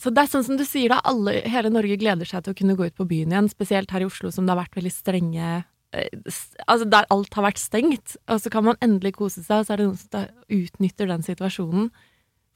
Så 0.01 0.09
det 0.09 0.23
er 0.23 0.29
sånn 0.31 0.43
som 0.43 0.57
du 0.57 0.65
sier, 0.65 0.89
da. 0.89 0.99
Alle, 1.05 1.41
hele 1.45 1.69
Norge 1.69 1.97
gleder 1.97 2.25
seg 2.25 2.43
til 2.43 2.53
å 2.53 2.57
kunne 2.57 2.75
gå 2.77 2.85
ut 2.85 2.97
på 2.97 3.05
byen 3.05 3.31
igjen, 3.33 3.49
spesielt 3.49 3.91
her 3.91 4.01
i 4.01 4.05
Oslo, 4.09 4.29
som 4.31 4.45
det 4.45 4.53
har 4.53 4.63
vært 4.63 4.77
veldig 4.77 4.93
strenge 4.93 5.63
Altså 5.93 6.85
der 6.91 7.07
alt 7.13 7.33
har 7.33 7.45
vært 7.47 7.61
stengt, 7.61 8.17
og 8.27 8.41
så 8.43 8.51
kan 8.51 8.65
man 8.67 8.75
endelig 8.83 9.13
kose 9.15 9.43
seg, 9.43 9.61
og 9.61 9.65
så 9.65 9.73
er 9.73 9.77
det 9.81 9.87
noen 9.87 10.01
som 10.01 10.25
utnytter 10.51 11.07
den 11.07 11.23
situasjonen 11.23 11.91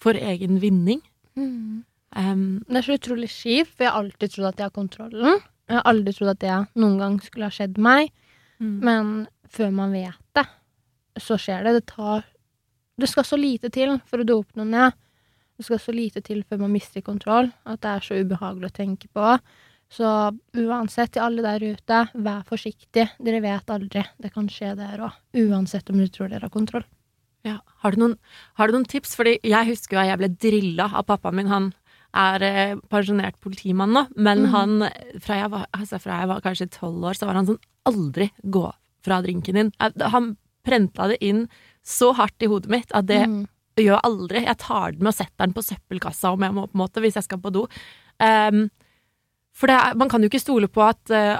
for 0.03 0.17
egen 0.17 0.59
vinning. 0.61 1.01
Um, 1.37 1.85
Det 2.67 2.81
er 2.81 2.81
så 2.81 2.97
utrolig 2.99 3.29
kjipt, 3.31 3.71
for 3.77 3.85
jeg 3.85 3.91
har 3.91 4.01
alltid 4.01 4.33
trodd 4.33 4.49
at 4.49 4.57
jeg 4.59 4.67
har 4.67 4.75
kontrollen. 4.75 5.39
Jeg 5.69 5.77
har 5.77 5.87
aldri 5.87 6.13
trodd 6.17 6.33
at 6.33 6.41
det 6.43 6.57
noen 6.75 6.97
gang 6.99 7.19
skulle 7.23 7.47
ha 7.47 7.55
skjedd 7.55 7.77
meg. 7.79 8.11
Men 8.59 9.27
før 9.49 9.71
man 9.73 9.93
vet 9.95 10.19
det, 10.35 10.43
så 11.17 11.37
skjer 11.39 11.63
det. 11.63 11.73
Det 11.79 11.85
tar 11.95 12.25
Det 12.99 13.07
skal 13.09 13.23
så 13.25 13.37
lite 13.39 13.71
til 13.73 13.95
for 14.05 14.21
å 14.21 14.25
dope 14.27 14.53
noen 14.59 14.69
ned. 14.75 14.91
Det 15.57 15.65
skal 15.65 15.79
så 15.79 15.91
lite 15.95 16.21
til 16.21 16.43
før 16.43 16.59
man 16.59 16.71
mister 16.75 17.01
kontroll, 17.01 17.51
at 17.65 17.81
det 17.81 17.89
er 17.89 17.99
så 18.05 18.19
ubehagelig 18.19 18.67
å 18.69 18.75
tenke 18.75 19.07
på. 19.13 19.39
Så 19.91 20.07
uansett, 20.55 21.11
til 21.17 21.23
alle 21.25 21.43
der 21.43 21.63
ute, 21.73 21.97
vær 22.23 22.45
forsiktig. 22.47 23.09
Dere 23.19 23.41
vet 23.43 23.73
aldri. 23.73 24.05
Det 24.23 24.31
kan 24.31 24.47
skje 24.51 24.73
der 24.79 25.01
òg. 25.03 25.17
Uansett 25.35 25.89
om 25.91 25.99
dere 25.99 26.13
tror 26.13 26.31
dere 26.31 26.47
har 26.47 26.53
kontroll. 26.53 26.85
Ja. 27.43 27.57
Har, 27.83 27.91
du 27.91 28.03
noen, 28.03 28.15
har 28.55 28.69
du 28.71 28.77
noen 28.77 28.87
tips? 28.87 29.15
Fordi 29.19 29.33
jeg 29.43 29.67
husker 29.67 29.97
jo 29.97 30.01
at 30.03 30.11
jeg 30.13 30.21
ble 30.21 30.29
drilla 30.45 30.87
av 30.95 31.07
pappaen 31.09 31.35
min. 31.41 31.49
Han 31.51 31.69
er 32.15 32.43
eh, 32.47 32.75
pensjonert 32.91 33.39
politimann 33.43 33.91
nå, 33.95 34.05
men 34.15 34.45
han 34.51 34.77
fra 35.23 35.37
jeg, 35.41 35.51
var, 35.53 35.67
altså 35.75 35.99
fra 36.03 36.21
jeg 36.21 36.29
var 36.31 36.41
kanskje 36.43 36.69
tolv 36.75 37.05
år, 37.07 37.15
så 37.19 37.27
var 37.29 37.39
han 37.39 37.47
sånn 37.47 37.61
aldri 37.87 38.27
gå 38.43 38.65
fra 39.03 39.19
drinken 39.25 39.57
din. 39.57 39.71
Han 40.13 40.35
prenta 40.67 41.07
det 41.11 41.17
inn 41.25 41.45
så 41.87 42.11
hardt 42.13 42.43
i 42.45 42.49
hodet 42.51 42.69
mitt 42.71 42.91
at 42.95 43.07
det 43.09 43.23
Mm. 43.27 43.47
gjør 43.79 43.95
jeg 43.95 44.03
aldri. 44.05 44.43
Jeg 44.45 44.57
tar 44.61 44.91
den 44.91 45.03
med 45.03 45.11
og 45.13 45.15
setter 45.17 45.45
den 45.47 45.53
på 45.55 45.63
søppelkassa 45.65 46.31
om 46.35 46.43
jeg 46.45 46.53
må, 46.53 46.67
på 46.67 46.75
en 46.77 46.81
måte, 46.83 47.01
hvis 47.01 47.15
jeg 47.17 47.23
skal 47.25 47.39
på 47.41 47.51
do. 47.55 47.63
Ehm, 48.21 48.69
for 49.55 49.71
det 49.71 49.79
man 49.99 50.11
kan 50.11 50.23
jo 50.23 50.29
ikke 50.31 50.43
stole 50.43 50.69
på 50.71 50.83
at 50.85 51.13
uh, 51.13 51.39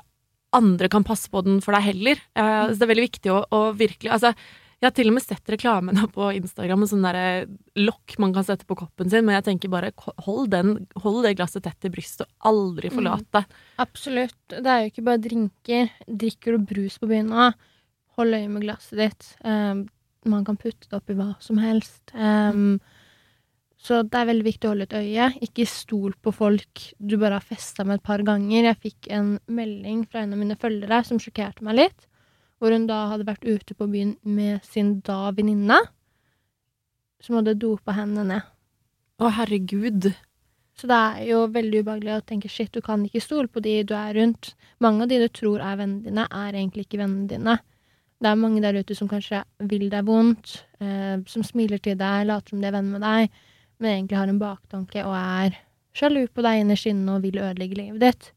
andre 0.55 0.89
kan 0.91 1.05
passe 1.07 1.31
på 1.31 1.43
den 1.45 1.61
for 1.63 1.75
deg 1.77 1.87
heller. 1.91 2.25
Uh, 2.37 2.71
så 2.71 2.75
det 2.75 2.87
er 2.87 2.91
veldig 2.93 3.07
viktig 3.07 3.31
å, 3.33 3.39
å 3.47 3.61
virkelig 3.77 4.11
Altså, 4.11 4.33
jeg 4.81 4.89
har 4.89 4.93
til 4.97 5.11
og 5.11 5.13
med 5.13 5.21
sett 5.21 5.51
reklame 5.53 5.93
nå 5.93 6.07
på 6.09 6.31
Instagram 6.39 6.83
en 6.83 6.89
sånn 6.89 7.03
derre 7.05 7.25
lokk 7.77 8.15
man 8.21 8.31
kan 8.33 8.45
sette 8.47 8.65
på 8.65 8.79
koppen 8.79 9.11
sin, 9.11 9.27
men 9.27 9.37
jeg 9.37 9.45
tenker 9.51 9.69
bare 9.69 9.91
hold, 10.25 10.47
den, 10.49 10.87
hold 11.03 11.19
det 11.21 11.35
glasset 11.37 11.61
tett 11.67 11.77
til 11.85 11.93
brystet 11.93 12.25
og 12.25 12.49
aldri 12.49 12.89
forlat 12.89 13.27
det. 13.37 13.43
Absolutt. 13.83 14.39
Det 14.49 14.65
er 14.65 14.81
jo 14.81 14.89
ikke 14.89 15.05
bare 15.05 15.21
drinker. 15.21 15.91
Drikker 16.09 16.57
du 16.57 16.65
brus 16.73 16.97
på 16.97 17.11
byen 17.11 17.29
nå, 17.29 17.51
hold 18.17 18.39
øye 18.39 18.49
med 18.49 18.65
glasset 18.65 18.97
ditt. 19.03 19.29
Um, 19.45 19.85
man 20.33 20.49
kan 20.49 20.57
putte 20.57 20.89
det 20.89 20.97
oppi 20.97 21.13
hva 21.19 21.35
som 21.45 21.61
helst. 21.61 22.01
Um, 22.17 22.79
så 23.81 24.03
det 24.05 24.17
er 24.19 24.27
veldig 24.29 24.45
viktig 24.45 24.67
å 24.67 24.73
holde 24.75 24.85
et 24.85 24.93
øye. 24.99 25.27
Ikke 25.41 25.65
stol 25.65 26.13
på 26.21 26.33
folk 26.35 26.83
du 27.01 27.15
bare 27.17 27.39
har 27.39 27.45
festa 27.45 27.85
med 27.87 27.97
et 27.97 28.05
par 28.05 28.21
ganger. 28.25 28.67
Jeg 28.67 28.81
fikk 28.83 29.09
en 29.15 29.31
melding 29.49 30.03
fra 30.05 30.21
en 30.21 30.35
av 30.35 30.41
mine 30.41 30.57
følgere 30.61 31.01
som 31.07 31.21
sjokkerte 31.21 31.65
meg 31.65 31.79
litt. 31.79 32.05
Hvor 32.61 32.75
hun 32.75 32.85
da 32.85 33.07
hadde 33.09 33.25
vært 33.25 33.47
ute 33.47 33.73
på 33.73 33.87
byen 33.89 34.13
med 34.21 34.61
sin 34.69 34.99
da 35.01 35.31
venninne, 35.33 35.79
som 37.25 37.39
hadde 37.39 37.57
dopa 37.57 37.95
henne 37.97 38.27
ned. 38.29 38.51
Å, 39.17 39.31
herregud. 39.39 40.11
Så 40.77 40.87
det 40.89 40.97
er 40.97 41.25
jo 41.31 41.41
veldig 41.53 41.81
ubehagelig 41.81 42.13
å 42.19 42.23
tenke 42.25 42.49
shit, 42.49 42.69
du 42.73 42.85
kan 42.85 43.01
ikke 43.05 43.21
stole 43.21 43.49
på 43.49 43.63
de 43.65 43.79
du 43.85 43.95
er 43.97 44.13
rundt. 44.17 44.53
Mange 44.81 45.05
av 45.05 45.09
de 45.09 45.19
du 45.23 45.27
tror 45.33 45.61
er 45.61 45.81
vennene 45.81 46.05
dine, 46.05 46.25
er 46.29 46.53
egentlig 46.53 46.85
ikke 46.85 47.01
vennene 47.01 47.29
dine. 47.33 47.57
Det 48.21 48.29
er 48.29 48.37
mange 48.37 48.61
der 48.61 48.77
ute 48.77 48.93
som 48.97 49.09
kanskje 49.09 49.41
vil 49.69 49.87
deg 49.89 50.05
vondt, 50.05 50.59
eh, 50.81 51.17
som 51.25 51.45
smiler 51.45 51.81
til 51.81 51.97
deg, 51.97 52.27
later 52.29 52.53
som 52.53 52.61
de 52.61 52.69
er 52.69 52.77
venn 52.77 52.93
med 52.93 53.01
deg, 53.01 53.41
men 53.81 53.95
egentlig 53.95 54.19
har 54.19 54.29
en 54.31 54.41
baktanke 54.41 55.03
og 55.03 55.15
er 55.17 55.57
sjalu 55.97 56.23
på 56.31 56.43
deg 56.45 56.61
innerst 56.61 56.87
inne 56.89 57.17
og 57.17 57.25
vil 57.25 57.41
ødelegge 57.41 57.79
livet 57.79 58.03
ditt. 58.03 58.29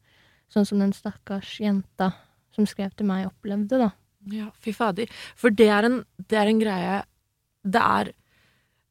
Sånn 0.53 0.67
som 0.69 0.81
den 0.83 0.95
stakkars 0.97 1.57
jenta 1.63 2.13
som 2.55 2.67
skrev 2.71 2.93
til 2.95 3.09
meg, 3.09 3.29
opplevde, 3.29 3.81
da. 3.81 3.91
Ja, 4.33 4.49
fy 4.63 4.73
fader. 4.73 5.11
For 5.37 5.53
det 5.53 5.69
er 5.69 5.89
en, 5.89 5.99
det 6.31 6.39
er 6.41 6.49
en 6.49 6.61
greie 6.63 7.01
Det 7.61 7.81
er 7.81 8.13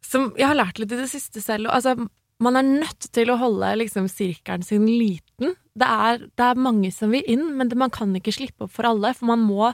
Som 0.05 0.27
jeg 0.37 0.45
har 0.45 0.59
lært 0.59 0.77
litt 0.81 0.91
i 0.93 0.99
det 0.99 1.09
siste 1.09 1.41
selv. 1.41 1.71
Altså, 1.73 1.95
man 2.43 2.59
er 2.59 2.67
nødt 2.67 3.07
til 3.15 3.31
å 3.31 3.39
holde 3.39 3.69
liksom 3.79 4.09
sirkelen 4.11 4.65
sin 4.67 4.85
liten. 4.85 5.55
Det 5.73 5.87
er, 5.87 6.25
det 6.27 6.45
er 6.49 6.59
mange 6.59 6.91
som 6.93 7.13
vil 7.13 7.23
inn, 7.29 7.45
men 7.57 7.71
det, 7.71 7.79
man 7.79 7.93
kan 7.93 8.11
ikke 8.17 8.35
slippe 8.35 8.67
opp 8.67 8.73
for 8.75 8.89
alle. 8.89 9.13
For 9.15 9.29
man 9.31 9.45
må, 9.47 9.71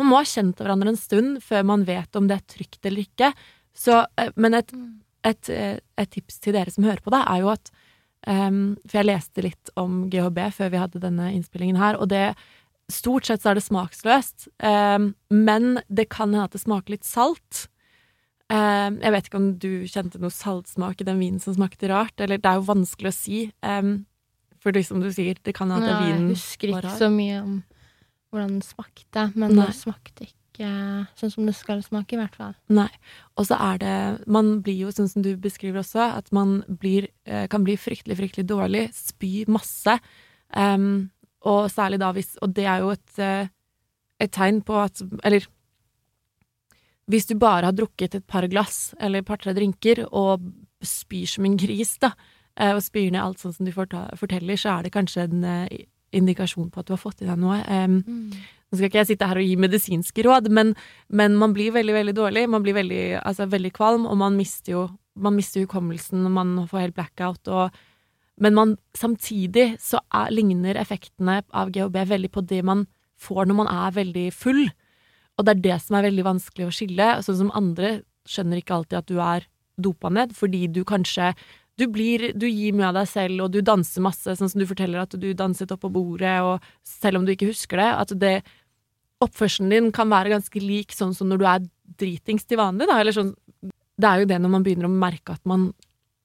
man 0.00 0.08
må 0.08 0.20
ha 0.20 0.28
kjent 0.28 0.62
hverandre 0.62 0.94
en 0.94 1.00
stund 1.00 1.42
før 1.44 1.66
man 1.72 1.84
vet 1.88 2.14
om 2.16 2.30
det 2.30 2.38
er 2.38 2.46
trygt 2.54 2.86
eller 2.88 3.04
ikke. 3.04 3.32
Så, 3.76 4.04
eh, 4.20 4.30
men 4.38 4.56
et, 4.56 4.70
et, 5.24 5.48
eh, 5.48 5.78
et 5.98 6.10
tips 6.10 6.40
til 6.42 6.56
dere 6.56 6.72
som 6.72 6.84
hører 6.86 7.02
på 7.04 7.12
det, 7.14 7.22
er 7.28 7.42
jo 7.44 7.52
at 7.54 7.72
Um, 8.22 8.76
for 8.86 9.00
jeg 9.00 9.08
leste 9.08 9.42
litt 9.42 9.70
om 9.74 10.04
GHB 10.06 10.44
før 10.54 10.68
vi 10.70 10.78
hadde 10.78 11.00
denne 11.02 11.32
innspillingen 11.34 11.80
her, 11.80 11.98
og 11.98 12.12
det 12.12 12.32
Stort 12.92 13.24
sett 13.24 13.40
så 13.40 13.52
er 13.52 13.56
det 13.56 13.62
smaksløst, 13.64 14.48
um, 14.60 15.06
men 15.32 15.78
det 15.88 16.08
kan 16.12 16.28
hende 16.28 16.44
at 16.44 16.52
det 16.52 16.60
smaker 16.60 16.92
litt 16.92 17.06
salt. 17.08 17.62
Um, 18.52 18.98
jeg 19.00 19.14
vet 19.14 19.28
ikke 19.30 19.38
om 19.38 19.46
du 19.62 19.70
kjente 19.88 20.20
noe 20.20 20.34
saltsmak 20.34 21.00
i 21.00 21.06
den 21.06 21.22
vinen 21.22 21.40
som 21.40 21.54
smakte 21.56 21.88
rart, 21.88 22.12
eller 22.20 22.42
det 22.42 22.50
er 22.50 22.58
jo 22.58 22.66
vanskelig 22.68 23.08
å 23.08 23.16
si. 23.16 23.38
For 24.60 24.76
det 24.76 24.82
som 24.90 25.00
du 25.00 25.08
sier, 25.14 25.40
det 25.40 25.54
kan 25.56 25.72
hende 25.72 25.88
at 25.88 26.02
Nei, 26.02 26.10
vinen 26.10 26.28
jeg 26.34 26.42
husker 26.42 26.74
ikke 26.74 26.94
så 26.98 27.08
mye 27.14 27.38
om 27.40 27.56
hvordan 28.28 28.58
den 28.58 28.66
smakte, 28.66 29.26
men 29.38 29.56
Nei. 29.56 29.70
det 29.70 29.78
smakte 29.78 30.26
ikke 30.28 30.41
sånn 30.60 31.30
som 31.32 31.46
det 31.46 31.54
skal 31.56 31.82
smake, 31.84 32.16
i 32.16 32.20
hvert 32.20 32.36
fall. 32.36 32.52
Nei. 32.68 32.90
Og 33.40 33.46
så 33.48 33.56
er 33.56 33.78
det 33.78 34.26
Man 34.26 34.60
blir 34.62 34.76
jo, 34.84 34.92
sånn 34.92 35.08
som 35.08 35.22
du 35.22 35.36
beskriver 35.36 35.80
også, 35.80 36.18
at 36.18 36.32
man 36.32 36.62
blir, 36.68 37.08
eh, 37.24 37.46
kan 37.48 37.64
bli 37.64 37.76
fryktelig, 37.76 38.16
fryktelig 38.16 38.46
dårlig, 38.46 38.90
spy 38.92 39.44
masse. 39.48 39.98
Um, 40.54 41.10
og 41.42 41.70
særlig 41.70 41.98
da 41.98 42.12
hvis 42.12 42.36
Og 42.42 42.52
det 42.52 42.66
er 42.66 42.80
jo 42.80 42.90
et, 42.90 43.18
eh, 43.18 43.48
et 44.20 44.30
tegn 44.30 44.60
på 44.60 44.76
at 44.76 45.00
Eller 45.24 45.46
hvis 47.08 47.26
du 47.26 47.34
bare 47.34 47.64
har 47.64 47.72
drukket 47.72 48.14
et 48.14 48.26
par 48.26 48.46
glass 48.46 48.94
eller 49.00 49.18
et 49.18 49.26
par-tre 49.26 49.52
drinker 49.52 50.06
og 50.12 50.40
spyr 50.80 51.26
som 51.26 51.44
en 51.44 51.56
gris, 51.56 51.98
da, 51.98 52.12
eh, 52.56 52.72
og 52.72 52.80
spyr 52.80 53.10
ned 53.10 53.20
alt 53.20 53.38
sånn 53.38 53.52
som 53.52 53.66
du 53.66 53.72
forteller, 53.72 54.56
så 54.56 54.78
er 54.78 54.82
det 54.82 54.92
kanskje 54.92 55.24
en 55.24 55.68
indikasjon 56.12 56.70
på 56.70 56.78
at 56.80 56.86
du 56.86 56.92
har 56.92 57.02
fått 57.02 57.22
i 57.22 57.26
deg 57.26 57.40
noe. 57.40 57.58
Um, 57.68 58.32
nå 58.72 58.78
skal 58.78 58.88
ikke 58.88 59.02
jeg 59.02 59.10
sitte 59.12 59.28
her 59.28 59.36
og 59.36 59.44
gi 59.44 59.56
medisinske 59.60 60.24
råd, 60.24 60.48
men, 60.48 60.72
men 61.12 61.34
man 61.36 61.52
blir 61.52 61.74
veldig, 61.74 61.92
veldig 61.92 62.14
dårlig. 62.16 62.46
Man 62.48 62.64
blir 62.64 62.78
veldig, 62.78 63.02
altså, 63.20 63.44
veldig 63.52 63.72
kvalm, 63.76 64.06
og 64.08 64.16
man 64.16 64.38
mister 64.38 64.72
jo 64.78 64.86
man 65.12 65.36
mister 65.36 65.60
hukommelsen, 65.64 66.24
og 66.24 66.32
man 66.32 66.52
får 66.68 66.86
helt 66.86 66.96
blackout. 66.96 67.48
Og, 67.52 67.74
men 68.40 68.56
man, 68.56 68.76
samtidig 68.96 69.74
så 69.82 70.00
er, 70.08 70.32
ligner 70.32 70.78
effektene 70.80 71.42
av 71.52 71.72
GHB 71.74 71.98
veldig 72.14 72.32
på 72.32 72.44
det 72.48 72.62
man 72.64 72.86
får 73.20 73.48
når 73.48 73.58
man 73.60 73.70
er 73.70 73.96
veldig 73.98 74.26
full. 74.34 74.64
Og 75.36 75.46
det 75.46 75.56
er 75.56 75.64
det 75.66 75.80
som 75.84 75.98
er 75.98 76.08
veldig 76.08 76.26
vanskelig 76.26 76.68
å 76.68 76.74
skille. 76.74 77.08
Sånn 77.24 77.42
som 77.44 77.56
andre 77.58 77.98
skjønner 78.28 78.62
ikke 78.62 78.78
alltid 78.78 79.02
at 79.02 79.10
du 79.10 79.18
er 79.22 79.48
dopa 79.82 80.10
ned, 80.12 80.34
fordi 80.36 80.66
du 80.72 80.82
kanskje 80.88 81.32
du 81.80 81.86
blir 81.88 82.34
Du 82.36 82.44
gir 82.44 82.74
mye 82.76 82.90
av 82.90 82.98
deg 82.98 83.06
selv, 83.08 83.46
og 83.46 83.54
du 83.54 83.62
danser 83.64 84.04
masse, 84.04 84.34
sånn 84.36 84.50
som 84.52 84.60
du 84.60 84.66
forteller 84.68 85.00
at 85.00 85.14
du 85.16 85.30
danset 85.32 85.70
opp 85.72 85.80
på 85.86 85.90
bordet, 85.94 86.34
og 86.44 86.60
selv 86.84 87.18
om 87.18 87.24
du 87.24 87.32
ikke 87.32 87.48
husker 87.48 87.80
det, 87.80 87.88
at 87.96 88.12
det 88.20 88.34
Oppførselen 89.22 89.70
din 89.72 89.90
kan 89.94 90.10
være 90.10 90.32
ganske 90.34 90.60
lik 90.62 90.92
sånn 90.96 91.14
som 91.14 91.28
når 91.30 91.38
du 91.40 91.46
er 91.46 91.66
dritings 92.02 92.44
til 92.48 92.58
vanlig, 92.60 92.88
da, 92.90 92.98
eller 93.00 93.14
sånn 93.16 93.34
Det 94.02 94.08
er 94.08 94.22
jo 94.22 94.26
det 94.30 94.38
når 94.40 94.50
man 94.50 94.64
begynner 94.64 94.88
å 94.88 94.92
merke 94.92 95.34
at 95.36 95.42
man 95.46 95.68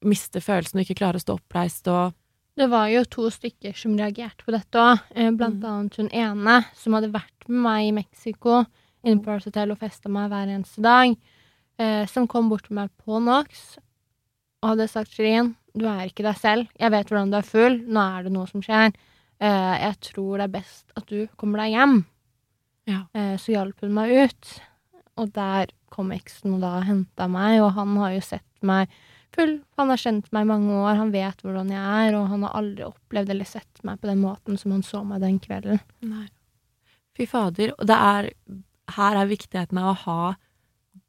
mister 0.02 0.40
følelsen 0.42 0.78
og 0.80 0.84
ikke 0.86 0.98
klarer 1.02 1.18
å 1.20 1.22
stå 1.22 1.36
oppreist 1.38 1.86
og 1.92 2.14
Det 2.58 2.66
var 2.70 2.88
jo 2.90 3.04
to 3.06 3.28
stykker 3.30 3.76
som 3.78 3.94
reagerte 3.98 4.42
på 4.46 4.50
dette 4.50 4.74
òg. 4.82 4.98
Blant 5.36 5.60
Mm. 5.62 5.68
annet 5.70 5.96
hun 5.96 6.08
ene 6.10 6.64
som 6.74 6.92
hadde 6.96 7.12
vært 7.12 7.46
med 7.48 7.62
meg 7.62 7.88
i 7.88 7.92
Mexico, 7.92 8.64
inne 9.04 9.20
på 9.20 9.24
Paradise 9.26 9.50
Hotel 9.52 9.70
og 9.70 9.78
festa 9.78 10.08
meg 10.10 10.30
hver 10.32 10.48
eneste 10.56 10.82
dag. 10.82 11.14
Eh, 11.78 12.06
som 12.06 12.26
kom 12.26 12.48
bort 12.50 12.64
til 12.66 12.74
meg 12.74 12.90
på 12.98 13.20
NOx 13.22 13.78
og 14.64 14.70
hadde 14.72 14.88
sagt 14.90 15.12
Shirin, 15.14 15.54
du 15.76 15.84
er 15.86 16.08
ikke 16.08 16.24
deg 16.26 16.34
selv. 16.36 16.66
Jeg 16.80 16.90
vet 16.90 17.06
hvordan 17.06 17.30
du 17.30 17.36
er 17.38 17.46
full. 17.46 17.78
Nå 17.86 18.18
er 18.18 18.24
det 18.24 18.32
noe 18.32 18.48
som 18.50 18.60
skjer. 18.60 18.92
Eh, 19.40 19.74
jeg 19.84 20.00
tror 20.00 20.38
det 20.38 20.48
er 20.48 20.56
best 20.60 20.90
at 20.96 21.06
du 21.06 21.28
kommer 21.36 21.58
deg 21.62 21.76
hjem. 21.76 22.00
Ja. 22.88 23.04
Eh, 23.12 23.36
så 23.40 23.54
hjalp 23.54 23.84
hun 23.84 23.94
meg 23.96 24.14
ut. 24.16 24.54
Og 25.18 25.30
der 25.36 25.70
kom 25.92 26.12
eksen 26.14 26.56
og 26.56 26.64
da 26.64 26.78
henta 26.86 27.28
meg, 27.30 27.60
og 27.62 27.72
han 27.76 27.94
har 28.00 28.16
jo 28.16 28.24
sett 28.24 28.66
meg 28.66 28.90
full. 29.34 29.58
Han 29.80 29.92
har 29.92 30.00
kjent 30.00 30.30
meg 30.34 30.46
i 30.46 30.50
mange 30.50 30.80
år, 30.80 30.98
han 31.00 31.12
vet 31.14 31.42
hvordan 31.44 31.72
jeg 31.74 31.84
er, 32.08 32.16
og 32.18 32.28
han 32.32 32.44
har 32.46 32.56
aldri 32.58 32.86
opplevd 32.86 33.32
eller 33.34 33.48
sett 33.48 33.82
meg 33.86 34.00
på 34.00 34.10
den 34.10 34.22
måten 34.22 34.58
som 34.60 34.74
han 34.74 34.84
så 34.86 35.02
meg 35.06 35.22
den 35.24 35.40
kvelden. 35.42 35.82
Nei. 36.06 36.26
Fy 37.18 37.26
fader. 37.28 37.74
Og 37.78 37.88
det 37.90 37.98
er 37.98 38.32
Her 38.88 39.18
er 39.20 39.28
viktigheten 39.28 39.76
av 39.76 39.90
å 39.90 39.98
ha 40.06 40.20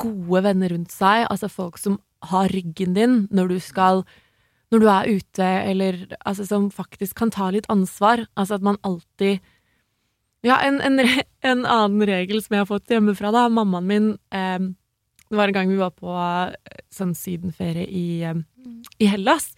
gode 0.03 0.41
venner 0.43 0.73
rundt 0.73 0.91
seg, 0.91 1.23
altså 1.31 1.47
folk 1.47 1.77
som 1.79 1.95
har 2.27 2.51
ryggen 2.51 2.91
din 2.97 3.21
når 3.31 3.53
du 3.53 3.59
skal 3.63 4.03
Når 4.69 4.79
du 4.83 4.87
er 4.91 5.07
ute, 5.07 5.45
eller 5.65 5.95
altså 6.29 6.45
som 6.45 6.67
faktisk 6.69 7.15
kan 7.17 7.31
ta 7.31 7.47
litt 7.49 7.65
ansvar. 7.73 8.27
Altså 8.37 8.59
at 8.59 8.61
man 8.61 8.77
alltid 8.83 9.39
Ja, 10.45 10.59
en, 10.63 10.79
en, 10.81 10.99
en 11.43 11.65
annen 11.65 12.05
regel 12.07 12.39
som 12.43 12.55
jeg 12.55 12.63
har 12.63 12.69
fått 12.69 12.93
hjemmefra, 12.93 13.31
da. 13.35 13.47
Mammaen 13.51 13.87
min 13.89 14.11
eh, 14.31 14.59
Det 15.29 15.37
var 15.37 15.51
en 15.51 15.57
gang 15.57 15.71
vi 15.71 15.79
var 15.81 15.91
på 15.91 16.13
eh, 16.15 16.79
sånn 16.95 17.11
sydenferie 17.17 17.85
i, 17.85 18.21
eh, 18.23 18.39
i 19.03 19.09
Hellas. 19.11 19.51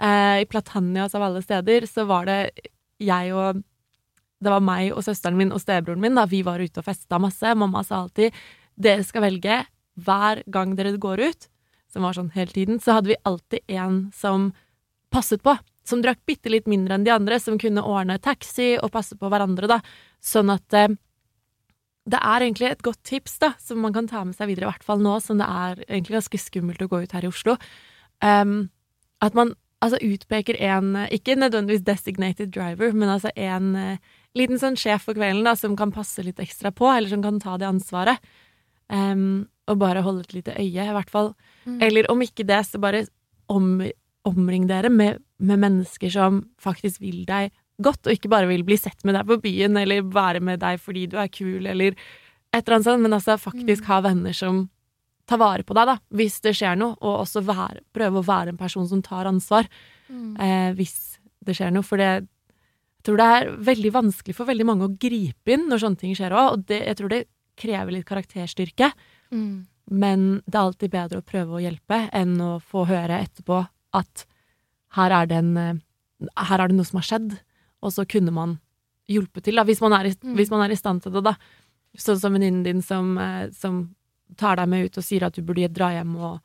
Eh, 0.00 0.42
I 0.42 0.48
Platanias 0.50 1.14
av 1.14 1.22
alle 1.28 1.42
steder, 1.44 1.86
så 1.86 2.06
var 2.10 2.26
det 2.26 2.40
jeg 3.02 3.30
og 3.34 3.62
det 4.44 4.52
var 4.52 4.60
meg 4.60 4.90
og 4.92 5.04
søsteren 5.06 5.38
min 5.38 5.54
og 5.54 5.62
stebroren 5.62 6.02
min. 6.02 6.18
da 6.18 6.26
Vi 6.28 6.42
var 6.44 6.60
ute 6.60 6.82
og 6.82 6.88
festa 6.88 7.20
masse. 7.22 7.54
Mamma 7.56 7.84
sa 7.86 8.02
alltid 8.02 8.34
dere 8.74 9.06
skal 9.06 9.24
velge 9.24 9.62
hver 9.94 10.42
gang 10.50 10.74
dere 10.74 10.96
går 10.98 11.22
ut, 11.22 11.46
som 11.92 12.02
var 12.02 12.16
sånn 12.16 12.32
hele 12.34 12.50
tiden, 12.50 12.80
så 12.82 12.98
hadde 12.98 13.12
vi 13.12 13.20
alltid 13.22 13.62
en 13.70 14.10
som 14.12 14.50
passet 15.14 15.44
på. 15.46 15.54
Som 15.84 16.00
drakk 16.04 16.22
bitte 16.26 16.52
litt 16.52 16.68
mindre 16.70 16.96
enn 16.96 17.04
de 17.06 17.12
andre, 17.12 17.38
som 17.40 17.58
kunne 17.60 17.84
ordne 17.84 18.16
taxi 18.22 18.74
og 18.78 18.92
passe 18.94 19.18
på 19.20 19.28
hverandre, 19.32 19.68
da. 19.68 19.80
Sånn 20.24 20.52
at 20.54 20.76
eh, 20.76 20.94
det 22.04 22.20
er 22.20 22.44
egentlig 22.44 22.70
et 22.70 22.84
godt 22.84 23.00
tips, 23.06 23.38
da, 23.40 23.54
som 23.60 23.80
man 23.84 23.94
kan 23.94 24.08
ta 24.08 24.22
med 24.24 24.36
seg 24.36 24.50
videre, 24.50 24.68
i 24.68 24.72
hvert 24.72 24.86
fall 24.86 25.00
nå 25.04 25.16
som 25.24 25.40
det 25.40 25.48
er 25.48 25.84
egentlig 25.86 26.18
ganske 26.18 26.40
skummelt 26.40 26.82
å 26.84 26.88
gå 26.92 27.04
ut 27.04 27.14
her 27.16 27.24
i 27.24 27.30
Oslo. 27.30 27.56
Um, 28.20 28.68
at 29.24 29.36
man 29.36 29.54
altså 29.84 30.00
utpeker 30.04 30.58
en, 30.64 30.92
ikke 31.12 31.36
nødvendigvis 31.38 31.84
designated 31.86 32.52
driver, 32.52 32.92
men 32.92 33.12
altså 33.16 33.32
en 33.36 33.72
uh, 33.76 34.12
liten 34.36 34.60
sånn 34.60 34.76
sjef 34.80 35.08
for 35.08 35.16
kvelden 35.16 35.48
da, 35.48 35.56
som 35.56 35.76
kan 35.80 35.92
passe 35.94 36.24
litt 36.24 36.40
ekstra 36.44 36.74
på, 36.76 36.90
eller 36.92 37.08
som 37.12 37.24
kan 37.24 37.40
ta 37.40 37.56
det 37.60 37.70
ansvaret. 37.70 38.32
Um, 38.92 39.46
og 39.70 39.80
bare 39.80 40.04
holde 40.04 40.26
et 40.26 40.36
lite 40.36 40.56
øye, 40.60 40.84
i 40.84 40.92
hvert 40.92 41.12
fall. 41.12 41.32
Eller 41.80 42.10
om 42.12 42.20
ikke 42.20 42.44
det, 42.44 42.60
så 42.68 42.76
bare 42.82 43.06
om, 43.48 43.78
omring 44.28 44.68
dere 44.70 44.90
med, 44.92 45.20
med 45.38 45.60
mennesker 45.60 46.12
som 46.12 46.42
faktisk 46.62 47.02
vil 47.04 47.24
deg 47.28 47.52
godt, 47.82 48.06
og 48.06 48.14
ikke 48.14 48.30
bare 48.30 48.48
vil 48.48 48.62
bli 48.66 48.76
sett 48.78 49.02
med 49.04 49.16
deg 49.18 49.26
på 49.28 49.40
byen, 49.42 49.76
eller 49.80 50.04
være 50.06 50.42
med 50.44 50.62
deg 50.62 50.78
fordi 50.82 51.08
du 51.10 51.18
er 51.20 51.32
kul, 51.32 51.66
eller 51.66 51.96
et 52.54 52.62
eller 52.62 52.76
annet 52.76 52.86
sånt, 52.86 53.02
men 53.02 53.16
altså 53.16 53.36
faktisk 53.40 53.88
ha 53.90 53.98
venner 54.04 54.36
som 54.36 54.68
tar 55.28 55.40
vare 55.40 55.64
på 55.66 55.74
deg, 55.76 55.88
da, 55.88 55.96
hvis 56.14 56.38
det 56.44 56.54
skjer 56.58 56.78
noe, 56.78 56.96
og 57.00 57.24
også 57.24 57.42
være, 57.46 57.82
prøve 57.96 58.20
å 58.20 58.26
være 58.26 58.52
en 58.52 58.60
person 58.60 58.86
som 58.88 59.02
tar 59.02 59.28
ansvar 59.30 59.66
eh, 60.12 60.70
hvis 60.76 61.18
det 61.44 61.56
skjer 61.56 61.72
noe, 61.74 61.86
for 61.86 62.00
det 62.00 62.12
jeg 63.04 63.10
tror 63.10 63.18
det 63.20 63.24
er 63.36 63.48
veldig 63.66 63.90
vanskelig 63.92 64.32
for 64.32 64.48
veldig 64.48 64.64
mange 64.64 64.86
å 64.86 64.94
gripe 64.96 65.52
inn 65.52 65.66
når 65.68 65.82
sånne 65.82 66.00
ting 66.00 66.14
skjer 66.16 66.32
òg, 66.32 66.46
og 66.54 66.62
det, 66.70 66.78
jeg 66.88 66.96
tror 66.96 67.10
det 67.12 67.18
krever 67.60 67.92
litt 67.92 68.06
karakterstyrke. 68.08 68.88
Mm. 69.28 69.66
Men 69.92 70.22
det 70.46 70.56
er 70.56 70.62
alltid 70.62 70.92
bedre 70.94 71.20
å 71.20 71.26
prøve 71.26 71.58
å 71.58 71.60
hjelpe 71.60 71.98
enn 72.16 72.38
å 72.40 72.54
få 72.64 72.86
høre 72.88 73.18
etterpå 73.26 73.58
at 73.94 74.24
her 74.98 75.14
er 75.14 75.32
en, 75.38 75.56
eh, 75.56 75.74
her 76.36 76.60
er 76.60 76.70
det 76.70 76.76
noe 76.78 76.88
som 76.88 77.00
har 77.00 77.08
skjedd, 77.08 77.36
og 77.84 77.92
så 77.94 78.06
kunne 78.08 78.32
man 78.34 78.58
hjulpet 79.10 79.44
til, 79.44 79.58
da, 79.58 79.64
hvis 79.68 79.82
man 79.84 79.92
er 79.92 80.08
i, 80.08 80.14
Mm. 80.14 80.50
man 80.50 80.64
er 80.64 80.72
i 80.72 80.78
stand 80.80 81.02
til 81.02 81.12
det, 81.12 81.24
da. 81.24 81.36
Sånn 81.96 82.18
som 82.18 82.32
venninnen 82.32 82.64
din 82.64 82.82
som, 82.82 83.18
eh, 83.18 83.50
som 83.50 83.94
tar 84.36 84.56
deg 84.56 84.68
med 84.68 84.86
ut 84.86 84.98
og 84.98 85.04
sier 85.04 85.22
at 85.22 85.34
du 85.34 85.42
burde 85.42 85.68
dra 85.72 85.90
hjem 85.92 86.16
og, 86.16 86.40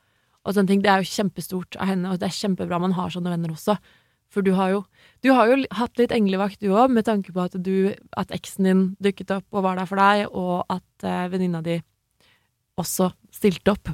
og 0.45 0.53
sånne 0.53 0.67
ting. 0.67 0.81
Det 0.81 0.89
er 0.91 1.01
jo 1.01 1.09
kjempestort 1.09 1.77
av 1.79 1.87
henne, 1.87 2.11
og 2.11 2.19
det 2.19 2.27
er 2.27 2.37
kjempebra 2.37 2.79
man 2.79 2.93
har 2.93 3.09
sånne 3.09 3.31
venner 3.31 3.49
også. 3.55 3.77
For 4.29 4.41
du 4.45 4.53
har 4.53 4.69
jo, 4.69 4.85
du 5.23 5.31
har 5.33 5.47
jo 5.49 5.65
hatt 5.71 5.97
litt 5.97 6.11
englevakt 6.11 6.59
du 6.59 6.69
òg, 6.69 6.91
med 6.91 7.05
tanke 7.05 7.33
på 7.33 7.41
at 7.41 7.55
du, 7.63 7.95
at 8.15 8.29
eksen 8.29 8.63
din 8.67 8.83
dukket 9.01 9.31
opp 9.31 9.45
og 9.51 9.63
var 9.63 9.79
der 9.79 9.89
for 9.89 9.95
deg, 9.97 10.27
og 10.29 10.65
at 10.69 11.03
eh, 11.07 11.29
venninna 11.29 11.63
di 11.65 11.79
også 12.77 13.09
stilte 13.33 13.73
opp. 13.73 13.89